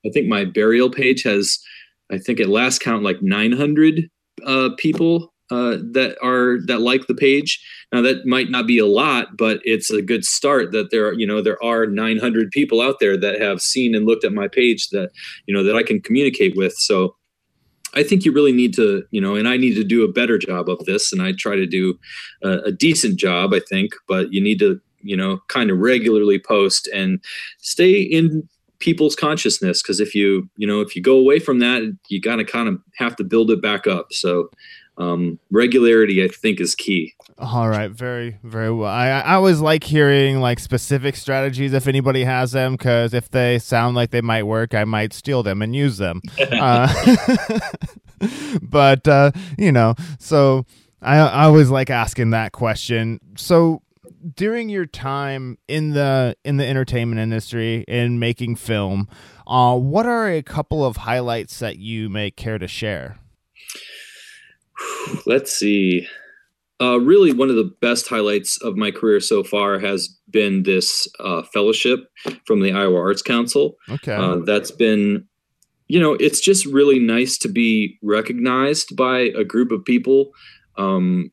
I 0.06 0.10
think 0.14 0.28
my 0.28 0.46
burial 0.46 0.90
page 0.90 1.24
has, 1.24 1.60
I 2.12 2.18
think 2.18 2.40
at 2.40 2.50
last 2.50 2.80
count 2.80 3.04
like 3.04 3.22
900 3.22 4.10
uh, 4.46 4.70
people 4.78 5.34
uh, 5.50 5.78
that 5.92 6.18
are 6.22 6.60
that 6.66 6.82
like 6.82 7.08
the 7.08 7.16
page. 7.16 7.64
Now 7.94 8.02
that 8.02 8.26
might 8.26 8.50
not 8.50 8.68
be 8.68 8.80
a 8.80 8.86
lot, 8.86 9.38
but 9.38 9.62
it's 9.64 9.90
a 9.90 10.02
good 10.02 10.26
start. 10.26 10.72
That 10.72 10.92
there, 10.92 11.08
are, 11.08 11.14
you 11.14 11.26
know, 11.26 11.42
there 11.42 11.62
are 11.64 11.86
900 11.86 12.52
people 12.52 12.82
out 12.82 12.98
there 13.00 13.18
that 13.18 13.40
have 13.40 13.62
seen 13.62 13.96
and 13.96 14.06
looked 14.06 14.26
at 14.26 14.34
my 14.34 14.48
page 14.48 14.90
that 14.90 15.12
you 15.46 15.54
know 15.54 15.64
that 15.64 15.76
I 15.76 15.84
can 15.84 16.02
communicate 16.02 16.56
with. 16.56 16.74
So 16.78 17.16
I 17.96 18.04
think 18.04 18.26
you 18.26 18.32
really 18.32 18.52
need 18.52 18.74
to, 18.76 19.04
you 19.12 19.22
know, 19.22 19.36
and 19.36 19.48
I 19.48 19.58
need 19.58 19.76
to 19.76 19.84
do 19.84 20.04
a 20.04 20.12
better 20.12 20.38
job 20.38 20.70
of 20.70 20.84
this, 20.86 21.12
and 21.12 21.22
I 21.22 21.32
try 21.32 21.56
to 21.56 21.66
do 21.66 21.98
a, 22.44 22.58
a 22.66 22.72
decent 22.72 23.18
job, 23.18 23.54
I 23.54 23.60
think. 23.60 23.94
But 24.08 24.34
you 24.34 24.42
need 24.42 24.60
to, 24.60 24.80
you 25.02 25.16
know, 25.16 25.40
kind 25.48 25.72
of 25.72 25.78
regularly 25.80 26.40
post 26.40 26.88
and 26.94 27.24
stay 27.60 28.02
in 28.02 28.48
people's 28.80 29.16
consciousness 29.16 29.82
because 29.82 30.00
if 30.00 30.14
you, 30.14 30.48
you 30.58 30.68
know, 30.68 30.82
if 30.82 30.96
you 30.96 31.02
go 31.02 31.18
away 31.18 31.40
from 31.40 31.60
that, 31.60 31.82
you 32.10 32.22
gotta 32.22 32.46
kind 32.46 32.68
of 32.68 32.80
have 32.98 33.16
to 33.16 33.24
build 33.24 33.50
it 33.50 33.62
back 33.62 33.88
up. 33.88 34.14
So 34.14 34.50
um, 34.98 35.40
regularity 35.52 36.24
i 36.24 36.28
think 36.28 36.60
is 36.60 36.76
key. 36.76 37.14
All 37.38 37.70
right 37.70 37.92
very 37.92 38.38
very 38.44 38.72
well. 38.72 38.90
I, 38.90 39.10
I 39.10 39.36
always 39.36 39.60
like 39.60 39.84
hearing 39.84 40.40
like 40.40 40.60
specific 40.60 41.16
strategies 41.16 41.74
if 41.74 41.88
anybody 41.88 42.24
has 42.24 42.52
them 42.52 42.74
because 42.74 43.14
if 43.14 43.30
they 43.30 43.60
sound 43.60 43.96
like 43.96 44.12
they 44.12 44.22
might 44.22 44.44
work 44.44 44.74
i 44.74 44.84
might 44.86 45.14
steal 45.14 45.44
them 45.44 45.62
and 45.62 45.76
use 45.76 45.98
them. 45.98 46.22
Uh, 46.40 46.92
but 48.62 49.08
uh, 49.08 49.32
you 49.58 49.72
know 49.72 49.94
so 50.18 50.66
I, 51.02 51.18
I 51.20 51.44
always 51.44 51.70
like 51.70 51.90
asking 51.90 52.32
that 52.32 52.52
question. 52.52 53.20
So 53.36 53.84
during 54.36 54.70
your 54.70 54.86
time 54.86 55.58
in 55.68 55.92
the 55.92 56.36
in 56.44 56.58
the 56.58 56.66
entertainment 56.66 57.20
industry 57.20 57.86
in 57.88 58.20
making 58.20 58.56
film 58.56 59.08
uh, 59.46 59.78
what 59.78 60.06
are 60.06 60.30
a 60.30 60.42
couple 60.42 60.84
of 60.84 60.98
highlights 60.98 61.60
that 61.60 61.78
you 61.78 62.10
may 62.10 62.32
care 62.32 62.58
to 62.58 62.68
share 62.68 63.20
let's 65.26 65.52
see. 65.52 66.08
Uh, 66.80 67.00
really, 67.00 67.34
one 67.34 67.50
of 67.50 67.56
the 67.56 67.72
best 67.82 68.08
highlights 68.08 68.62
of 68.62 68.76
my 68.76 68.92
career 68.92 69.20
so 69.20 69.44
far 69.44 69.80
has 69.80 70.16
been 70.30 70.64
this 70.64 71.08
uh, 71.20 71.42
fellowship 71.54 72.12
from 72.46 72.62
the 72.62 72.72
Iowa 72.72 73.00
Arts 73.00 73.24
Council. 73.24 73.76
Okay. 73.90 74.14
Uh, 74.14 74.38
that's 74.46 74.70
been, 74.70 75.26
you 75.88 76.00
know, 76.00 76.14
it's 76.14 76.40
just 76.40 76.66
really 76.68 77.00
nice 77.00 77.38
to 77.40 77.50
be 77.50 77.98
recognized 78.04 78.96
by 78.96 79.32
a 79.36 79.44
group 79.44 79.72
of 79.72 79.84
people 79.86 80.32
um, 80.78 81.32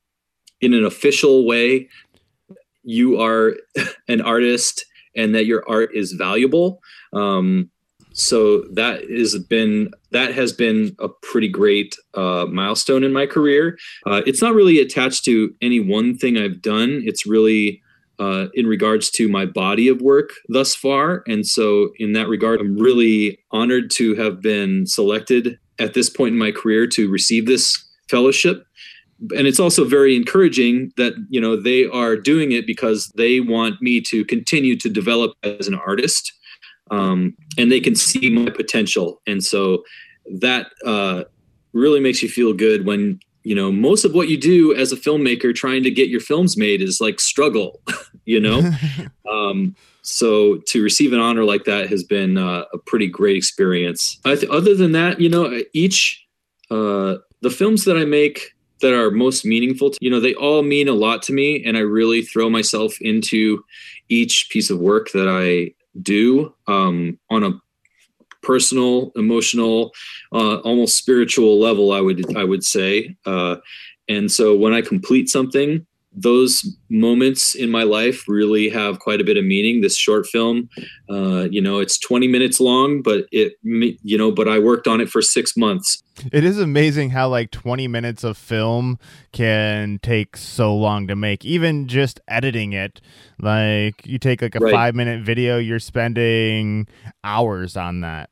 in 0.63 0.73
an 0.73 0.85
official 0.85 1.47
way. 1.47 1.89
You 2.83 3.21
are 3.21 3.57
an 4.09 4.23
artist 4.23 4.87
and 5.15 5.35
that 5.35 5.47
your 5.47 5.69
art 5.69 5.91
is 5.95 6.13
valuable. 6.13 6.81
Um, 7.13 7.71
so 8.15 8.63
that 8.73 9.11
has 9.11 9.37
been 9.39 9.91
that 10.13 10.33
has 10.35 10.53
been 10.53 10.95
a 11.01 11.09
pretty 11.09 11.49
great 11.49 11.97
uh, 12.15 12.47
milestone 12.49 13.03
in 13.03 13.13
my 13.13 13.27
career. 13.27 13.77
Uh, 14.07 14.23
it's 14.25 14.41
not 14.41 14.55
really 14.55 14.79
attached 14.79 15.25
to 15.25 15.53
any 15.61 15.81
one 15.81 16.17
thing 16.17 16.39
I've 16.39 16.63
done. 16.63 17.03
It's 17.05 17.27
really 17.27 17.83
uh, 18.21 18.47
in 18.55 18.67
regards 18.67 19.11
to 19.11 19.29
my 19.29 19.45
body 19.45 19.89
of 19.89 20.01
work 20.01 20.31
thus 20.49 20.75
far, 20.77 21.25
and 21.27 21.45
so 21.45 21.91
in 21.99 22.13
that 22.13 22.29
regard, 22.29 22.61
I'm 22.61 22.77
really 22.77 23.39
honored 23.51 23.91
to 23.97 24.15
have 24.15 24.41
been 24.41 24.87
selected 24.87 25.59
at 25.81 25.95
this 25.95 26.09
point 26.09 26.35
in 26.35 26.39
my 26.39 26.53
career 26.53 26.87
to 26.87 27.11
receive 27.11 27.47
this 27.47 27.85
fellowship 28.09 28.65
and 29.37 29.47
it's 29.47 29.61
also 29.61 29.85
very 29.85 30.15
encouraging 30.17 30.93
that 30.97 31.15
you 31.31 31.41
know 31.41 31.57
they 31.61 31.87
are 31.87 32.17
doing 32.17 32.53
it 32.53 32.67
because 32.67 33.09
they 33.17 33.41
want 33.41 33.81
me 33.81 34.01
to 34.01 34.25
continue 34.25 34.77
to 34.77 34.89
develop 34.89 35.33
as 35.43 35.67
an 35.67 35.75
artist 35.75 36.33
um, 36.91 37.37
and 37.59 37.71
they 37.71 37.81
can 37.81 37.95
see 37.95 38.31
my 38.31 38.51
potential. 38.51 39.21
And 39.27 39.43
so 39.43 39.85
that 40.41 40.69
uh, 40.85 41.25
really 41.73 42.01
makes 42.01 42.23
you 42.23 42.29
feel 42.29 42.53
good 42.53 42.87
when 42.87 43.21
you 43.43 43.55
know 43.55 43.71
most 43.71 44.05
of 44.05 44.15
what 44.15 44.29
you 44.29 44.39
do 44.39 44.75
as 44.75 44.91
a 44.91 44.97
filmmaker 44.97 45.55
trying 45.55 45.83
to 45.83 45.91
get 45.91 46.09
your 46.09 46.21
films 46.21 46.57
made 46.57 46.81
is 46.81 46.99
like 46.99 47.21
struggle 47.21 47.81
you 48.25 48.41
know? 48.41 48.71
Um, 49.31 49.75
so 50.03 50.59
to 50.67 50.83
receive 50.83 51.13
an 51.15 51.19
honor 51.19 51.45
like 51.45 51.65
that 51.65 51.89
has 51.89 52.05
been 52.05 52.37
uh, 52.37 52.65
a 52.73 52.79
pretty 52.79 53.09
great 53.09 53.37
experience. 53.37 54.21
Th- 54.23 54.45
other 54.45 54.77
than 54.77 54.93
that 54.93 55.19
you 55.19 55.29
know 55.31 55.61
each 55.73 56.25
uh, 56.71 57.17
the 57.41 57.51
films 57.51 57.85
that 57.87 57.97
i 57.97 58.05
make 58.05 58.53
that 58.81 58.93
are 58.93 59.11
most 59.11 59.45
meaningful 59.45 59.91
to, 59.91 59.99
you 60.01 60.11
know 60.11 60.21
they 60.21 60.35
all 60.35 60.63
mean 60.63 60.89
a 60.89 60.93
lot 60.93 61.23
to 61.23 61.33
me. 61.33 61.65
And 61.65 61.77
i 61.77 61.81
really 61.81 62.23
throw 62.23 62.49
myself 62.49 62.95
into 63.01 63.65
each 64.09 64.51
piece 64.51 64.71
of 64.71 64.79
work 64.79 65.11
that 65.13 65.29
i 65.29 65.73
do 66.03 66.55
um, 66.67 67.19
on 67.31 67.45
a 67.45 67.61
personal, 68.43 69.11
emotional, 69.17 69.93
uh, 70.33 70.57
almost 70.59 70.99
spiritual 70.99 71.59
level. 71.59 71.93
I 71.93 72.01
would 72.01 72.37
I 72.37 72.45
would 72.45 72.65
say, 72.65 73.17
uh, 73.27 73.57
and 74.09 74.31
so 74.31 74.55
when 74.55 74.75
I 74.75 74.83
complete 74.83 75.29
something, 75.29 75.87
those 76.15 76.77
moments 76.89 77.55
in 77.55 77.71
my 77.71 77.83
life 77.83 78.25
really 78.29 78.69
have 78.69 79.01
quite 79.01 79.21
a 79.21 79.25
bit 79.25 79.37
of 79.37 79.45
meaning. 79.45 79.81
This 79.81 79.97
short 79.97 80.27
film, 80.27 80.69
uh, 81.11 81.49
you 81.51 81.61
know, 81.61 81.81
it's 81.81 81.99
20 81.99 82.29
minutes 82.29 82.61
long, 82.61 83.03
but 83.03 83.27
it, 83.33 83.55
you 83.63 84.17
know, 84.17 84.31
but 84.31 84.49
I 84.49 84.59
worked 84.59 84.87
on 84.87 85.01
it 85.01 85.09
for 85.11 85.21
six 85.21 85.57
months. 85.57 86.03
It 86.33 86.45
is 86.45 86.59
amazing 86.59 87.11
how 87.11 87.29
like 87.29 87.51
20 87.51 87.89
minutes 87.89 88.23
of 88.23 88.37
film 88.37 88.99
can 89.33 89.99
take 90.03 90.37
so 90.37 90.75
long 90.75 91.09
to 91.09 91.17
make, 91.17 91.45
even 91.45 91.89
just 91.89 92.21
editing 92.29 92.73
it. 92.73 93.01
Like 93.41 94.07
you 94.07 94.19
take 94.19 94.41
like 94.41 94.55
a 94.55 94.61
right. 94.61 94.73
five 94.73 94.95
minute 94.95 95.25
video, 95.25 95.59
you're 95.59 95.81
spending 95.81 96.87
hours 97.25 97.77
on 97.77 98.01
that. 98.03 98.31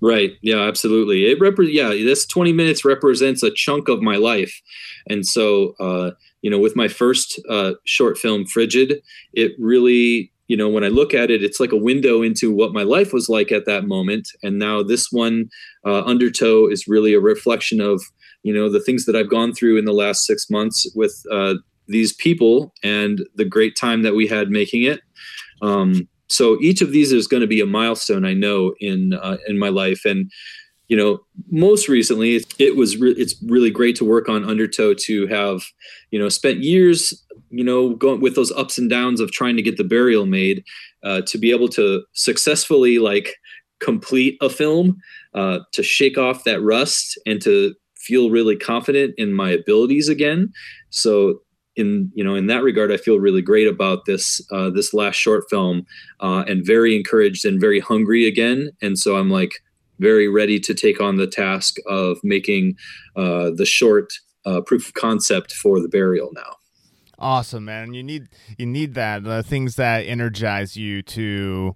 Right. 0.00 0.34
Yeah, 0.42 0.60
absolutely. 0.60 1.26
It 1.26 1.40
rep- 1.40 1.58
yeah, 1.58 1.88
this 1.88 2.24
20 2.26 2.52
minutes 2.52 2.84
represents 2.84 3.42
a 3.42 3.50
chunk 3.50 3.88
of 3.88 4.00
my 4.00 4.14
life. 4.14 4.60
And 5.08 5.26
so, 5.26 5.74
uh, 5.80 6.12
you 6.42 6.50
know, 6.50 6.58
with 6.58 6.76
my 6.76 6.88
first 6.88 7.40
uh, 7.48 7.72
short 7.84 8.18
film, 8.18 8.46
Frigid, 8.46 9.02
it 9.32 9.52
really, 9.58 10.32
you 10.46 10.56
know, 10.56 10.68
when 10.68 10.84
I 10.84 10.88
look 10.88 11.14
at 11.14 11.30
it, 11.30 11.42
it's 11.42 11.60
like 11.60 11.72
a 11.72 11.76
window 11.76 12.22
into 12.22 12.52
what 12.52 12.72
my 12.72 12.82
life 12.82 13.12
was 13.12 13.28
like 13.28 13.52
at 13.52 13.66
that 13.66 13.86
moment. 13.86 14.28
And 14.42 14.58
now 14.58 14.82
this 14.82 15.10
one, 15.10 15.50
uh, 15.84 16.02
Undertow, 16.04 16.66
is 16.66 16.88
really 16.88 17.14
a 17.14 17.20
reflection 17.20 17.80
of, 17.80 18.02
you 18.42 18.54
know, 18.54 18.70
the 18.70 18.80
things 18.80 19.04
that 19.06 19.16
I've 19.16 19.30
gone 19.30 19.52
through 19.52 19.78
in 19.78 19.84
the 19.84 19.92
last 19.92 20.24
six 20.24 20.48
months 20.48 20.90
with 20.94 21.22
uh, 21.30 21.54
these 21.88 22.12
people 22.12 22.72
and 22.82 23.26
the 23.34 23.44
great 23.44 23.76
time 23.76 24.02
that 24.02 24.14
we 24.14 24.26
had 24.26 24.50
making 24.50 24.84
it. 24.84 25.00
Um, 25.60 26.08
so 26.28 26.58
each 26.60 26.82
of 26.82 26.92
these 26.92 27.10
is 27.10 27.26
going 27.26 27.40
to 27.40 27.46
be 27.46 27.60
a 27.60 27.66
milestone 27.66 28.24
I 28.24 28.34
know 28.34 28.74
in 28.80 29.14
uh, 29.14 29.38
in 29.48 29.58
my 29.58 29.70
life 29.70 30.04
and 30.04 30.30
you 30.88 30.96
know 30.96 31.20
most 31.50 31.88
recently 31.88 32.42
it 32.58 32.76
was 32.76 32.96
re- 32.96 33.14
it's 33.16 33.34
really 33.46 33.70
great 33.70 33.94
to 33.96 34.04
work 34.04 34.28
on 34.28 34.44
undertow 34.44 34.94
to 34.94 35.26
have 35.28 35.62
you 36.10 36.18
know 36.18 36.28
spent 36.28 36.60
years 36.60 37.22
you 37.50 37.64
know 37.64 37.94
going 37.94 38.20
with 38.20 38.34
those 38.34 38.52
ups 38.52 38.78
and 38.78 38.90
downs 38.90 39.20
of 39.20 39.30
trying 39.30 39.56
to 39.56 39.62
get 39.62 39.76
the 39.76 39.84
burial 39.84 40.26
made 40.26 40.64
uh, 41.04 41.20
to 41.26 41.38
be 41.38 41.50
able 41.50 41.68
to 41.68 42.02
successfully 42.12 42.98
like 42.98 43.36
complete 43.80 44.36
a 44.40 44.50
film 44.50 44.96
uh, 45.34 45.60
to 45.72 45.82
shake 45.82 46.18
off 46.18 46.44
that 46.44 46.60
rust 46.62 47.18
and 47.26 47.40
to 47.40 47.74
feel 47.96 48.30
really 48.30 48.56
confident 48.56 49.14
in 49.18 49.32
my 49.32 49.50
abilities 49.50 50.08
again 50.08 50.50
so 50.90 51.40
in 51.78 52.10
you 52.14 52.24
know 52.24 52.34
in 52.34 52.48
that 52.48 52.62
regard, 52.62 52.92
I 52.92 52.96
feel 52.96 53.20
really 53.20 53.40
great 53.40 53.68
about 53.68 54.04
this 54.04 54.42
uh, 54.50 54.68
this 54.68 54.92
last 54.92 55.14
short 55.14 55.44
film, 55.48 55.86
uh, 56.20 56.44
and 56.46 56.66
very 56.66 56.96
encouraged 56.96 57.44
and 57.44 57.60
very 57.60 57.78
hungry 57.78 58.26
again. 58.26 58.70
And 58.82 58.98
so 58.98 59.16
I'm 59.16 59.30
like 59.30 59.52
very 59.98 60.28
ready 60.28 60.60
to 60.60 60.74
take 60.74 61.00
on 61.00 61.16
the 61.16 61.26
task 61.26 61.76
of 61.86 62.18
making 62.22 62.76
uh, 63.16 63.50
the 63.54 63.66
short 63.66 64.12
uh, 64.44 64.60
proof 64.60 64.88
of 64.88 64.94
concept 64.94 65.52
for 65.52 65.80
the 65.80 65.88
burial 65.88 66.30
now. 66.34 66.56
Awesome, 67.18 67.64
man. 67.64 67.94
You 67.94 68.02
need 68.02 68.28
you 68.58 68.66
need 68.66 68.94
that 68.94 69.24
the 69.24 69.42
things 69.42 69.74
that 69.74 70.00
energize 70.00 70.76
you 70.76 71.02
to 71.02 71.74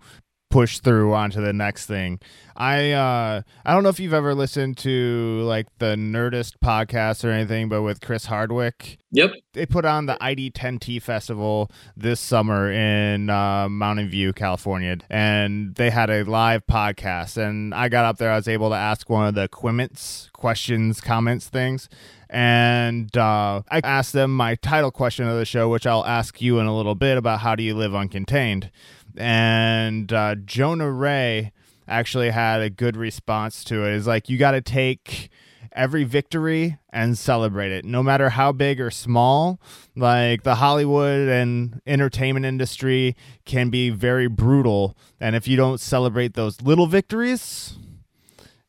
push 0.50 0.78
through 0.78 1.12
onto 1.14 1.40
the 1.40 1.52
next 1.52 1.86
thing. 1.86 2.20
I 2.62 2.92
uh 2.92 3.42
I 3.64 3.74
don't 3.74 3.82
know 3.82 3.88
if 3.88 3.98
you've 3.98 4.14
ever 4.14 4.36
listened 4.36 4.78
to 4.78 5.40
like 5.42 5.66
the 5.78 5.96
Nerdist 5.96 6.58
podcast 6.64 7.24
or 7.24 7.32
anything, 7.32 7.68
but 7.68 7.82
with 7.82 8.00
Chris 8.00 8.26
Hardwick. 8.26 8.98
Yep. 9.10 9.32
They 9.52 9.66
put 9.66 9.84
on 9.84 10.06
the 10.06 10.16
ID10T 10.20 11.02
festival 11.02 11.72
this 11.96 12.20
summer 12.20 12.70
in 12.70 13.30
uh, 13.30 13.68
Mountain 13.68 14.10
View, 14.10 14.32
California, 14.32 14.98
and 15.10 15.74
they 15.74 15.90
had 15.90 16.08
a 16.08 16.22
live 16.22 16.64
podcast. 16.68 17.36
And 17.36 17.74
I 17.74 17.88
got 17.88 18.04
up 18.04 18.18
there, 18.18 18.30
I 18.30 18.36
was 18.36 18.46
able 18.46 18.70
to 18.70 18.76
ask 18.76 19.10
one 19.10 19.26
of 19.26 19.34
the 19.34 19.48
Quiments 19.48 20.30
questions, 20.32 21.00
comments 21.00 21.48
things. 21.48 21.88
And 22.30 23.14
uh, 23.16 23.62
I 23.72 23.80
asked 23.82 24.12
them 24.12 24.34
my 24.34 24.54
title 24.54 24.92
question 24.92 25.26
of 25.26 25.36
the 25.36 25.44
show, 25.44 25.68
which 25.68 25.86
I'll 25.86 26.06
ask 26.06 26.40
you 26.40 26.60
in 26.60 26.66
a 26.66 26.76
little 26.76 26.94
bit 26.94 27.18
about 27.18 27.40
how 27.40 27.56
do 27.56 27.64
you 27.64 27.74
live 27.74 27.90
uncontained 27.90 28.70
and 29.16 30.12
uh, 30.12 30.34
Jonah 30.36 30.90
Ray 30.90 31.52
actually 31.92 32.30
had 32.30 32.60
a 32.60 32.70
good 32.70 32.96
response 32.96 33.64
to 33.64 33.86
it. 33.86 33.92
Is 33.92 34.06
like 34.06 34.28
you 34.28 34.38
got 34.38 34.52
to 34.52 34.60
take 34.60 35.30
every 35.72 36.04
victory 36.04 36.78
and 36.90 37.16
celebrate 37.16 37.72
it, 37.72 37.84
no 37.84 38.02
matter 38.02 38.30
how 38.30 38.52
big 38.52 38.80
or 38.80 38.90
small. 38.90 39.60
Like 39.96 40.42
the 40.42 40.56
Hollywood 40.56 41.28
and 41.28 41.80
entertainment 41.86 42.46
industry 42.46 43.16
can 43.44 43.70
be 43.70 43.90
very 43.90 44.26
brutal, 44.26 44.96
and 45.20 45.36
if 45.36 45.46
you 45.46 45.56
don't 45.56 45.80
celebrate 45.80 46.34
those 46.34 46.60
little 46.62 46.86
victories, 46.86 47.76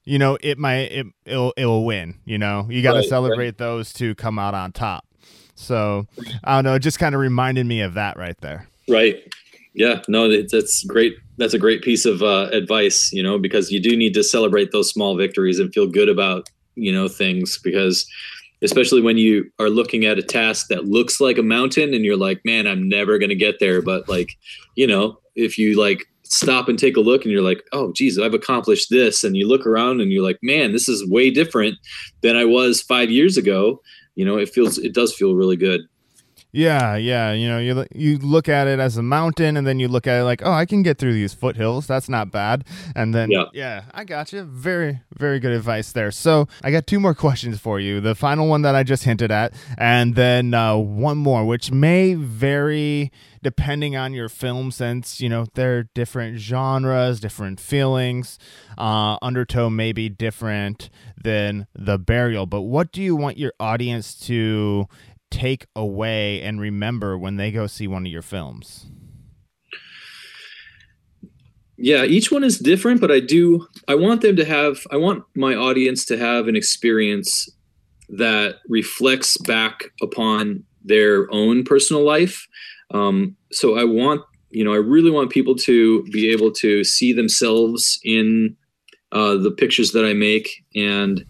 you 0.03 0.19
know 0.19 0.37
it 0.41 0.57
might 0.57 0.91
it 0.91 1.07
it'll, 1.25 1.53
it'll 1.57 1.85
win. 1.85 2.15
You 2.25 2.37
know 2.37 2.67
you 2.69 2.81
got 2.83 2.93
to 2.93 2.99
right, 2.99 3.09
celebrate 3.09 3.45
right. 3.45 3.57
those 3.57 3.93
to 3.93 4.15
come 4.15 4.37
out 4.37 4.53
on 4.53 4.71
top. 4.71 5.05
So 5.55 6.07
I 6.43 6.55
don't 6.55 6.63
know. 6.63 6.75
It 6.75 6.79
just 6.79 6.99
kind 6.99 7.15
of 7.15 7.21
reminded 7.21 7.65
me 7.65 7.81
of 7.81 7.93
that 7.93 8.17
right 8.17 8.39
there. 8.41 8.67
Right. 8.87 9.23
Yeah, 9.73 10.01
no, 10.07 10.29
that's 10.43 10.83
great. 10.83 11.15
That's 11.37 11.53
a 11.53 11.59
great 11.59 11.81
piece 11.81 12.05
of 12.05 12.21
uh, 12.21 12.49
advice, 12.51 13.11
you 13.11 13.23
know, 13.23 13.39
because 13.39 13.71
you 13.71 13.79
do 13.79 13.95
need 13.97 14.13
to 14.13 14.23
celebrate 14.23 14.71
those 14.71 14.89
small 14.89 15.17
victories 15.17 15.59
and 15.59 15.73
feel 15.73 15.87
good 15.87 16.09
about, 16.09 16.49
you 16.75 16.91
know, 16.91 17.07
things 17.07 17.57
because 17.57 18.05
especially 18.61 19.01
when 19.01 19.17
you 19.17 19.51
are 19.59 19.69
looking 19.69 20.05
at 20.05 20.17
a 20.17 20.23
task 20.23 20.67
that 20.69 20.85
looks 20.85 21.19
like 21.19 21.37
a 21.37 21.43
mountain 21.43 21.93
and 21.93 22.05
you're 22.05 22.17
like, 22.17 22.39
man, 22.45 22.65
I'm 22.65 22.87
never 22.87 23.17
going 23.17 23.29
to 23.29 23.35
get 23.35 23.59
there. 23.59 23.81
But 23.81 24.07
like, 24.07 24.37
you 24.75 24.87
know, 24.87 25.19
if 25.35 25.57
you 25.57 25.79
like 25.79 26.05
stop 26.23 26.69
and 26.69 26.79
take 26.79 26.95
a 26.95 27.01
look 27.01 27.23
and 27.23 27.31
you're 27.31 27.41
like, 27.41 27.63
oh, 27.73 27.91
geez, 27.93 28.17
I've 28.17 28.33
accomplished 28.33 28.89
this. 28.89 29.23
And 29.23 29.35
you 29.35 29.47
look 29.47 29.67
around 29.67 30.01
and 30.01 30.11
you're 30.11 30.23
like, 30.23 30.39
man, 30.41 30.71
this 30.71 30.87
is 30.87 31.07
way 31.09 31.29
different 31.29 31.75
than 32.21 32.35
I 32.35 32.45
was 32.45 32.81
five 32.81 33.11
years 33.11 33.37
ago. 33.37 33.81
You 34.15 34.25
know, 34.25 34.37
it 34.37 34.49
feels, 34.49 34.77
it 34.77 34.93
does 34.93 35.13
feel 35.13 35.35
really 35.35 35.57
good. 35.57 35.81
Yeah, 36.55 36.95
yeah. 36.97 37.33
You 37.33 37.47
know, 37.49 37.57
you 37.57 37.85
you 37.95 38.19
look 38.19 38.47
at 38.47 38.67
it 38.67 38.79
as 38.79 38.95
a 38.95 39.01
mountain, 39.01 39.57
and 39.57 39.65
then 39.65 39.79
you 39.79 39.87
look 39.87 40.05
at 40.05 40.21
it 40.21 40.23
like, 40.23 40.43
oh, 40.45 40.51
I 40.51 40.65
can 40.67 40.83
get 40.83 40.99
through 40.99 41.13
these 41.13 41.33
foothills. 41.33 41.87
That's 41.87 42.07
not 42.07 42.29
bad. 42.31 42.63
And 42.95 43.13
then, 43.13 43.31
yeah, 43.31 43.45
yeah 43.53 43.83
I 43.91 44.03
got 44.03 44.31
you. 44.31 44.43
Very, 44.43 45.01
very 45.17 45.39
good 45.39 45.51
advice 45.51 45.91
there. 45.91 46.11
So 46.11 46.47
I 46.63 46.69
got 46.69 46.85
two 46.85 46.99
more 46.99 47.15
questions 47.15 47.59
for 47.59 47.79
you. 47.79 47.99
The 47.99 48.13
final 48.13 48.47
one 48.47 48.61
that 48.61 48.75
I 48.75 48.83
just 48.83 49.03
hinted 49.03 49.31
at, 49.31 49.53
and 49.79 50.13
then 50.13 50.53
uh, 50.53 50.77
one 50.77 51.17
more, 51.17 51.43
which 51.43 51.71
may 51.71 52.13
vary 52.13 53.11
depending 53.41 53.95
on 53.95 54.13
your 54.13 54.29
film 54.29 54.71
since 54.71 55.19
you 55.19 55.27
know 55.27 55.45
they're 55.53 55.83
different 55.93 56.39
genres 56.39 57.19
different 57.19 57.59
feelings 57.59 58.39
uh, 58.77 59.17
undertow 59.21 59.69
may 59.69 59.91
be 59.91 60.07
different 60.07 60.89
than 61.21 61.67
the 61.75 61.99
burial 61.99 62.45
but 62.45 62.61
what 62.61 62.93
do 62.93 63.01
you 63.01 63.17
want 63.17 63.37
your 63.37 63.51
audience 63.59 64.15
to 64.15 64.87
take 65.33 65.65
away 65.75 66.41
and 66.41 66.61
remember 66.61 67.17
when 67.17 67.37
they 67.37 67.51
go 67.51 67.65
see 67.67 67.87
one 67.87 68.05
of 68.05 68.11
your 68.11 68.21
films? 68.21 68.85
Yeah, 71.75 72.03
each 72.05 72.31
one 72.31 72.43
is 72.43 72.59
different, 72.59 73.01
but 73.01 73.11
I 73.11 73.19
do 73.19 73.67
I 73.87 73.95
want 73.95 74.21
them 74.21 74.35
to 74.35 74.45
have 74.45 74.85
I 74.91 74.97
want 74.97 75.23
my 75.35 75.55
audience 75.55 76.05
to 76.05 76.17
have 76.17 76.47
an 76.47 76.55
experience 76.55 77.49
that 78.09 78.57
reflects 78.69 79.37
back 79.37 79.85
upon 80.01 80.63
their 80.85 81.31
own 81.33 81.63
personal 81.63 82.05
life. 82.05 82.47
Um, 82.91 83.35
so 83.51 83.77
I 83.77 83.85
want 83.85 84.21
you 84.51 84.63
know 84.63 84.71
I 84.71 84.77
really 84.77 85.09
want 85.09 85.31
people 85.31 85.55
to 85.55 86.03
be 86.05 86.31
able 86.31 86.51
to 86.53 86.83
see 86.83 87.11
themselves 87.11 87.99
in 88.03 88.55
uh, 89.11 89.35
the 89.37 89.51
pictures 89.51 89.91
that 89.93 90.05
I 90.05 90.13
make 90.13 90.63
and 90.75 91.25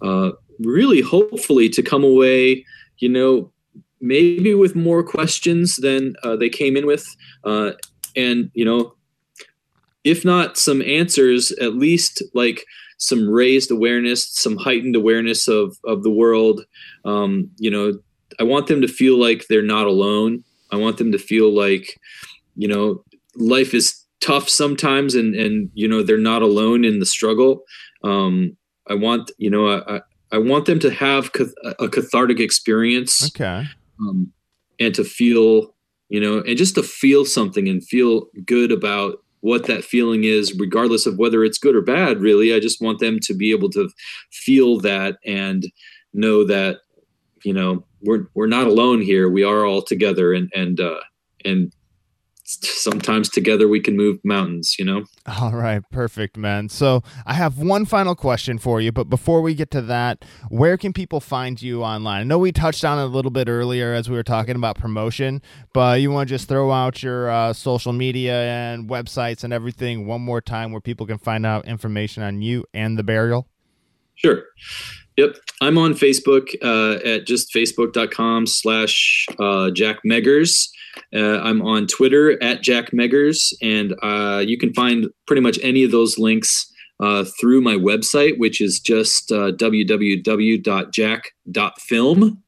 uh, 0.00 0.30
really 0.58 1.02
hopefully 1.02 1.68
to 1.68 1.82
come 1.82 2.02
away 2.02 2.64
you 2.98 3.08
know, 3.08 3.52
maybe 4.00 4.54
with 4.54 4.74
more 4.74 5.02
questions 5.02 5.76
than 5.76 6.14
uh, 6.22 6.36
they 6.36 6.48
came 6.48 6.76
in 6.76 6.86
with. 6.86 7.06
Uh, 7.44 7.72
and, 8.16 8.50
you 8.54 8.64
know, 8.64 8.94
if 10.04 10.24
not 10.24 10.58
some 10.58 10.82
answers, 10.82 11.52
at 11.52 11.74
least 11.74 12.22
like 12.34 12.64
some 12.98 13.28
raised 13.28 13.70
awareness, 13.70 14.28
some 14.28 14.56
heightened 14.56 14.96
awareness 14.96 15.48
of, 15.48 15.76
of 15.84 16.02
the 16.02 16.10
world. 16.10 16.64
Um, 17.04 17.50
you 17.58 17.70
know, 17.70 17.98
I 18.40 18.44
want 18.44 18.66
them 18.66 18.80
to 18.80 18.88
feel 18.88 19.18
like 19.18 19.46
they're 19.48 19.62
not 19.62 19.86
alone. 19.86 20.42
I 20.70 20.76
want 20.76 20.98
them 20.98 21.12
to 21.12 21.18
feel 21.18 21.52
like, 21.52 22.00
you 22.56 22.66
know, 22.66 23.04
life 23.36 23.74
is 23.74 24.04
tough 24.20 24.48
sometimes 24.48 25.14
and, 25.14 25.34
and, 25.34 25.70
you 25.74 25.86
know, 25.86 26.02
they're 26.02 26.18
not 26.18 26.42
alone 26.42 26.84
in 26.84 26.98
the 26.98 27.06
struggle. 27.06 27.62
Um, 28.02 28.56
I 28.88 28.94
want, 28.94 29.30
you 29.38 29.50
know, 29.50 29.68
I, 29.68 30.00
I 30.32 30.38
want 30.38 30.64
them 30.64 30.78
to 30.80 30.90
have 30.90 31.30
a 31.78 31.88
cathartic 31.88 32.40
experience. 32.40 33.24
Okay. 33.26 33.66
Um, 34.00 34.32
and 34.80 34.94
to 34.94 35.04
feel, 35.04 35.74
you 36.08 36.20
know, 36.20 36.38
and 36.38 36.56
just 36.56 36.74
to 36.74 36.82
feel 36.82 37.24
something 37.24 37.68
and 37.68 37.86
feel 37.86 38.26
good 38.44 38.72
about 38.72 39.18
what 39.40 39.66
that 39.66 39.84
feeling 39.84 40.24
is, 40.24 40.54
regardless 40.58 41.04
of 41.04 41.18
whether 41.18 41.44
it's 41.44 41.58
good 41.58 41.76
or 41.76 41.82
bad, 41.82 42.20
really. 42.20 42.54
I 42.54 42.60
just 42.60 42.80
want 42.80 43.00
them 43.00 43.18
to 43.20 43.34
be 43.34 43.50
able 43.50 43.70
to 43.70 43.90
feel 44.30 44.78
that 44.80 45.18
and 45.24 45.70
know 46.14 46.44
that, 46.44 46.78
you 47.44 47.52
know, 47.52 47.84
we're, 48.02 48.26
we're 48.34 48.46
not 48.46 48.66
alone 48.66 49.00
here. 49.00 49.28
We 49.28 49.44
are 49.44 49.64
all 49.66 49.82
together 49.82 50.32
and, 50.32 50.50
and, 50.54 50.80
uh, 50.80 51.00
and 51.44 51.72
sometimes 52.44 53.28
together 53.28 53.68
we 53.68 53.80
can 53.80 53.96
move 53.96 54.18
mountains, 54.24 54.76
you 54.78 54.84
know? 54.84 55.04
All 55.40 55.52
right, 55.52 55.82
perfect, 55.90 56.36
man. 56.36 56.68
So 56.68 57.02
I 57.24 57.34
have 57.34 57.58
one 57.58 57.84
final 57.84 58.14
question 58.14 58.58
for 58.58 58.80
you, 58.80 58.92
but 58.92 59.08
before 59.08 59.42
we 59.42 59.54
get 59.54 59.70
to 59.72 59.82
that, 59.82 60.24
where 60.48 60.76
can 60.76 60.92
people 60.92 61.20
find 61.20 61.60
you 61.60 61.82
online? 61.82 62.20
I 62.20 62.24
know 62.24 62.38
we 62.38 62.52
touched 62.52 62.84
on 62.84 62.98
it 62.98 63.02
a 63.02 63.06
little 63.06 63.30
bit 63.30 63.48
earlier 63.48 63.94
as 63.94 64.10
we 64.10 64.16
were 64.16 64.22
talking 64.22 64.56
about 64.56 64.76
promotion, 64.76 65.40
but 65.72 66.00
you 66.00 66.10
want 66.10 66.28
to 66.28 66.34
just 66.34 66.48
throw 66.48 66.70
out 66.72 67.02
your 67.02 67.30
uh, 67.30 67.52
social 67.52 67.92
media 67.92 68.42
and 68.42 68.88
websites 68.88 69.44
and 69.44 69.52
everything 69.52 70.06
one 70.06 70.20
more 70.20 70.40
time 70.40 70.72
where 70.72 70.80
people 70.80 71.06
can 71.06 71.18
find 71.18 71.46
out 71.46 71.66
information 71.66 72.22
on 72.22 72.42
you 72.42 72.64
and 72.74 72.98
the 72.98 73.02
burial? 73.02 73.46
Sure. 74.14 74.44
Yep. 75.16 75.36
I'm 75.60 75.78
on 75.78 75.94
Facebook 75.94 76.54
uh, 76.62 77.06
at 77.06 77.26
just 77.26 77.52
facebook.com 77.54 78.46
slash 78.46 79.26
uh, 79.38 79.70
Jack 79.70 79.98
Meggers. 80.06 80.68
Uh, 81.14 81.40
I'm 81.40 81.62
on 81.62 81.86
Twitter 81.86 82.42
at 82.42 82.62
Jack 82.62 82.90
Meggers, 82.90 83.52
and 83.62 83.94
uh, 84.02 84.42
you 84.46 84.58
can 84.58 84.74
find 84.74 85.06
pretty 85.26 85.42
much 85.42 85.58
any 85.62 85.84
of 85.84 85.90
those 85.90 86.18
links 86.18 86.70
uh, 87.00 87.24
through 87.40 87.60
my 87.60 87.74
website, 87.74 88.38
which 88.38 88.60
is 88.60 88.80
just 88.80 89.32
uh, 89.32 89.52
www.jack.film. 89.52 92.42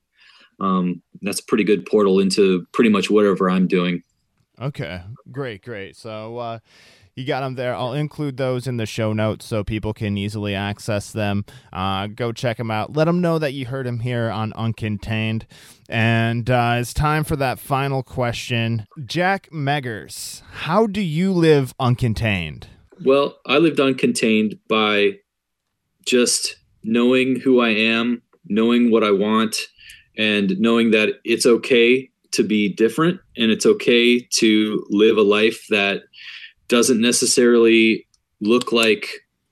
Um, 0.61 1.03
that's 1.23 1.41
a 1.41 1.45
pretty 1.45 1.65
good 1.65 1.85
portal 1.87 2.21
into 2.21 2.67
pretty 2.73 2.91
much 2.91 3.11
whatever 3.11 3.51
I'm 3.51 3.67
doing. 3.67 4.03
Okay, 4.61 5.03
great, 5.33 5.63
great. 5.63 5.97
So, 5.97 6.39
uh, 6.39 6.61
you 7.17 7.25
got 7.25 7.41
them 7.41 7.55
there. 7.55 7.75
I'll 7.75 7.93
include 7.93 8.37
those 8.37 8.67
in 8.67 8.77
the 8.77 8.87
show 8.87 9.13
notes 9.13 9.47
so 9.47 9.63
people 9.63 9.95
can 9.95 10.19
easily 10.19 10.55
access 10.55 11.13
them. 11.13 11.45
Uh, 11.73 12.09
go 12.09 12.33
check 12.33 12.57
them 12.57 12.71
out. 12.71 12.97
Let 12.97 13.05
them 13.05 13.21
know 13.21 13.39
that 13.39 13.53
you 13.53 13.67
heard 13.67 13.87
him 13.87 14.01
here 14.01 14.31
on 14.31 14.53
Uncontained. 14.53 15.45
And 15.89 16.51
uh, 16.51 16.77
it's 16.79 16.93
time 16.93 17.25
for 17.25 17.37
that 17.37 17.59
final 17.59 18.03
question. 18.03 18.87
Jack 19.05 19.49
Meggers, 19.51 20.43
how 20.51 20.87
do 20.87 21.01
you 21.01 21.33
live 21.33 21.75
uncontained? 21.79 22.65
Well, 23.05 23.39
I 23.47 23.59
lived 23.59 23.79
uncontained 23.79 24.59
by 24.69 25.19
just 26.07 26.57
knowing 26.83 27.41
who 27.41 27.61
I 27.61 27.71
am, 27.71 28.23
knowing 28.47 28.91
what 28.91 29.05
I 29.05 29.11
want, 29.11 29.57
and 30.17 30.59
knowing 30.59 30.91
that 30.93 31.21
it's 31.25 31.47
okay 31.47 32.11
to 32.33 32.43
be 32.43 32.69
different 32.69 33.21
and 33.37 33.51
it's 33.51 33.67
okay 33.67 34.21
to 34.21 34.85
live 34.91 35.17
a 35.17 35.23
life 35.23 35.67
that 35.71 36.03
doesn't 36.75 37.01
necessarily 37.01 38.05
look 38.41 38.73
like 38.73 39.09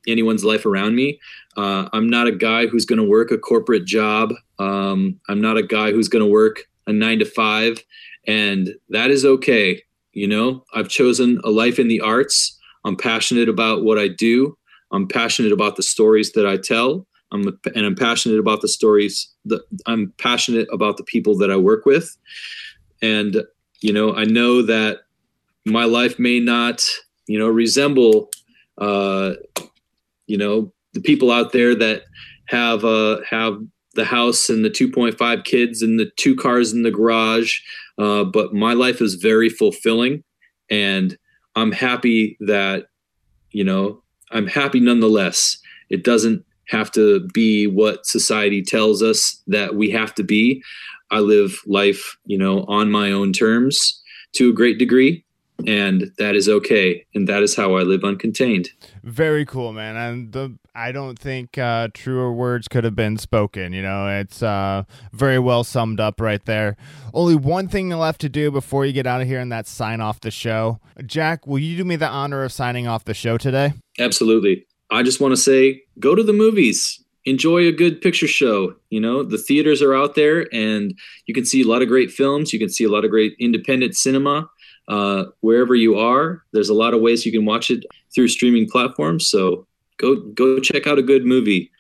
anyone's 0.08 0.44
life 0.44 0.66
around 0.66 0.96
me. 0.96 1.20
Uh, 1.56 1.88
I'm 1.92 2.10
not 2.10 2.26
a 2.26 2.32
guy 2.32 2.66
who's 2.66 2.84
going 2.84 2.98
to 2.98 3.08
work 3.08 3.30
a 3.30 3.38
corporate 3.38 3.84
job. 3.84 4.32
Um, 4.58 5.20
I'm 5.28 5.40
not 5.40 5.56
a 5.56 5.62
guy 5.62 5.92
who's 5.92 6.08
going 6.08 6.24
to 6.24 6.30
work 6.30 6.64
a 6.88 6.92
nine 6.92 7.20
to 7.20 7.24
five, 7.24 7.78
and 8.26 8.74
that 8.88 9.12
is 9.12 9.24
okay. 9.24 9.80
You 10.12 10.26
know, 10.26 10.64
I've 10.74 10.88
chosen 10.88 11.40
a 11.44 11.50
life 11.50 11.78
in 11.78 11.86
the 11.86 12.00
arts. 12.00 12.58
I'm 12.84 12.96
passionate 12.96 13.48
about 13.48 13.84
what 13.84 14.00
I 14.00 14.08
do. 14.08 14.58
I'm 14.90 15.06
passionate 15.06 15.52
about 15.52 15.76
the 15.76 15.84
stories 15.84 16.32
that 16.32 16.44
I 16.44 16.56
tell. 16.56 17.06
I'm 17.30 17.56
and 17.76 17.86
I'm 17.86 17.94
passionate 17.94 18.40
about 18.40 18.62
the 18.62 18.68
stories 18.68 19.32
that 19.44 19.62
I'm 19.86 20.12
passionate 20.18 20.66
about 20.72 20.96
the 20.96 21.04
people 21.04 21.38
that 21.38 21.52
I 21.52 21.56
work 21.56 21.86
with. 21.86 22.16
And 23.00 23.44
you 23.80 23.92
know, 23.92 24.12
I 24.12 24.24
know 24.24 24.62
that 24.62 25.02
my 25.64 25.84
life 25.84 26.18
may 26.18 26.40
not, 26.40 26.82
you 27.26 27.38
know, 27.38 27.48
resemble, 27.48 28.30
uh, 28.78 29.32
you 30.26 30.36
know, 30.36 30.72
the 30.92 31.00
people 31.00 31.30
out 31.30 31.52
there 31.52 31.74
that 31.74 32.02
have 32.46 32.84
uh, 32.84 33.20
have 33.28 33.58
the 33.94 34.04
house 34.04 34.48
and 34.48 34.64
the 34.64 34.70
2.5 34.70 35.44
kids 35.44 35.82
and 35.82 35.98
the 36.00 36.10
two 36.16 36.34
cars 36.34 36.72
in 36.72 36.82
the 36.82 36.90
garage. 36.90 37.60
Uh, 37.98 38.24
but 38.24 38.54
my 38.54 38.72
life 38.72 39.00
is 39.00 39.14
very 39.14 39.48
fulfilling, 39.48 40.24
and 40.70 41.16
I'm 41.56 41.72
happy 41.72 42.36
that, 42.40 42.86
you 43.50 43.64
know, 43.64 44.02
I'm 44.30 44.46
happy 44.46 44.80
nonetheless. 44.80 45.58
It 45.90 46.04
doesn't 46.04 46.44
have 46.68 46.90
to 46.92 47.28
be 47.34 47.66
what 47.66 48.06
society 48.06 48.62
tells 48.62 49.02
us 49.02 49.42
that 49.46 49.74
we 49.74 49.90
have 49.90 50.14
to 50.14 50.22
be. 50.22 50.62
I 51.10 51.18
live 51.18 51.60
life, 51.66 52.16
you 52.24 52.38
know, 52.38 52.64
on 52.64 52.90
my 52.90 53.12
own 53.12 53.34
terms 53.34 54.02
to 54.32 54.48
a 54.48 54.54
great 54.54 54.78
degree 54.78 55.24
and 55.66 56.12
that 56.18 56.34
is 56.34 56.48
okay 56.48 57.04
and 57.14 57.28
that 57.28 57.42
is 57.42 57.56
how 57.56 57.76
i 57.76 57.82
live 57.82 58.02
uncontained. 58.02 58.68
Very 59.02 59.44
cool 59.44 59.72
man. 59.72 59.96
And 59.96 60.32
the 60.32 60.58
i 60.74 60.90
don't 60.92 61.18
think 61.18 61.58
uh, 61.58 61.88
truer 61.92 62.32
words 62.32 62.68
could 62.68 62.84
have 62.84 62.96
been 62.96 63.18
spoken 63.18 63.72
you 63.72 63.82
know? 63.82 64.08
It's 64.08 64.42
uh, 64.42 64.84
very 65.12 65.38
well 65.38 65.64
summed 65.64 66.00
up 66.00 66.20
right 66.20 66.44
there. 66.44 66.76
Only 67.14 67.34
one 67.36 67.68
thing 67.68 67.90
left 67.90 68.20
to 68.22 68.28
do 68.28 68.50
before 68.50 68.86
you 68.86 68.92
get 68.92 69.06
out 69.06 69.20
of 69.20 69.26
here 69.26 69.40
and 69.40 69.50
that's 69.50 69.70
sign 69.70 70.00
off 70.00 70.20
the 70.20 70.30
show. 70.30 70.80
Jack 71.06 71.46
will 71.46 71.58
you 71.58 71.76
do 71.76 71.84
me 71.84 71.96
the 71.96 72.08
honor 72.08 72.44
of 72.44 72.52
signing 72.52 72.86
off 72.86 73.04
the 73.04 73.14
show 73.14 73.38
today? 73.38 73.74
Absolutely. 73.98 74.66
I 74.90 75.02
just 75.02 75.20
want 75.20 75.32
to 75.32 75.40
say 75.40 75.82
go 75.98 76.14
to 76.14 76.22
the 76.22 76.32
movies. 76.32 76.98
Enjoy 77.24 77.68
a 77.68 77.72
good 77.72 78.00
picture 78.00 78.26
show 78.26 78.74
you 78.92 79.00
know? 79.00 79.22
The 79.22 79.38
theaters 79.38 79.80
are 79.80 79.94
out 79.94 80.14
there 80.14 80.46
and 80.52 80.96
you 81.26 81.34
can 81.34 81.46
see 81.46 81.62
a 81.62 81.66
lot 81.66 81.82
of 81.82 81.88
great 81.88 82.10
films. 82.10 82.52
You 82.52 82.58
can 82.58 82.68
see 82.68 82.84
a 82.84 82.90
lot 82.90 83.04
of 83.04 83.10
great 83.10 83.34
independent 83.40 83.96
cinema 83.96 84.48
uh, 84.88 85.24
wherever 85.40 85.74
you 85.74 85.98
are. 85.98 86.42
There's 86.52 86.68
a 86.68 86.74
lot 86.74 86.94
of 86.94 87.00
ways 87.00 87.24
you 87.24 87.32
can 87.32 87.44
watch 87.44 87.70
it 87.70 87.84
through 88.14 88.28
streaming 88.28 88.68
platforms. 88.68 89.26
So 89.28 89.66
go 89.98 90.16
go 90.16 90.60
check 90.60 90.86
out 90.86 90.98
a 90.98 91.02
good 91.02 91.24
movie. 91.24 91.70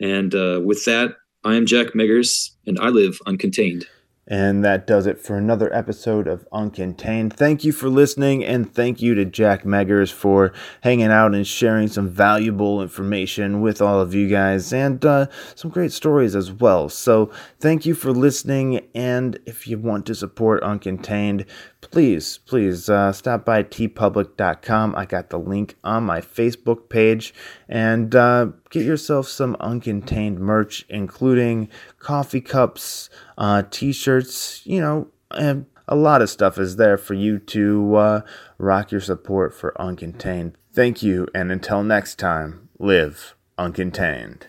And 0.00 0.34
uh, 0.34 0.60
with 0.64 0.84
that, 0.86 1.14
I 1.44 1.54
am 1.54 1.66
Jack 1.66 1.88
Meggers, 1.88 2.50
and 2.66 2.78
I 2.80 2.88
live 2.88 3.18
uncontained. 3.26 3.84
And 4.28 4.64
that 4.64 4.86
does 4.86 5.06
it 5.06 5.18
for 5.18 5.36
another 5.36 5.72
episode 5.74 6.28
of 6.28 6.48
Uncontained. 6.52 7.32
Thank 7.32 7.64
you 7.64 7.72
for 7.72 7.88
listening, 7.88 8.44
and 8.44 8.72
thank 8.72 9.02
you 9.02 9.16
to 9.16 9.24
Jack 9.24 9.64
Meggers 9.64 10.12
for 10.12 10.52
hanging 10.82 11.08
out 11.08 11.34
and 11.34 11.44
sharing 11.44 11.88
some 11.88 12.08
valuable 12.08 12.80
information 12.80 13.60
with 13.60 13.82
all 13.82 14.00
of 14.00 14.14
you 14.14 14.28
guys 14.28 14.72
and 14.72 15.04
uh, 15.04 15.26
some 15.56 15.72
great 15.72 15.90
stories 15.90 16.36
as 16.36 16.52
well. 16.52 16.88
So, 16.88 17.32
thank 17.58 17.84
you 17.84 17.94
for 17.94 18.12
listening. 18.12 18.86
And 18.94 19.40
if 19.44 19.66
you 19.66 19.76
want 19.76 20.06
to 20.06 20.14
support 20.14 20.62
Uncontained, 20.62 21.44
please, 21.92 22.38
please 22.38 22.88
uh, 22.88 23.12
stop 23.12 23.44
by 23.44 23.62
teepublic.com. 23.62 24.96
I 24.96 25.04
got 25.04 25.30
the 25.30 25.38
link 25.38 25.76
on 25.84 26.02
my 26.04 26.20
Facebook 26.20 26.88
page 26.88 27.32
and 27.68 28.14
uh, 28.14 28.46
get 28.70 28.84
yourself 28.84 29.28
some 29.28 29.54
uncontained 29.60 30.38
merch, 30.38 30.84
including 30.88 31.68
coffee 32.00 32.40
cups, 32.40 33.10
uh, 33.38 33.62
t 33.70 33.92
shirts, 33.92 34.66
you 34.66 34.80
know, 34.80 35.08
and 35.30 35.66
a 35.86 35.94
lot 35.94 36.22
of 36.22 36.30
stuff 36.30 36.58
is 36.58 36.76
there 36.76 36.96
for 36.96 37.14
you 37.14 37.38
to 37.38 37.96
uh, 37.96 38.20
rock 38.58 38.90
your 38.90 39.00
support 39.00 39.54
for 39.54 39.72
Uncontained. 39.78 40.54
Thank 40.72 41.02
you, 41.02 41.28
and 41.34 41.52
until 41.52 41.82
next 41.82 42.18
time, 42.18 42.70
live 42.78 43.34
uncontained. 43.58 44.44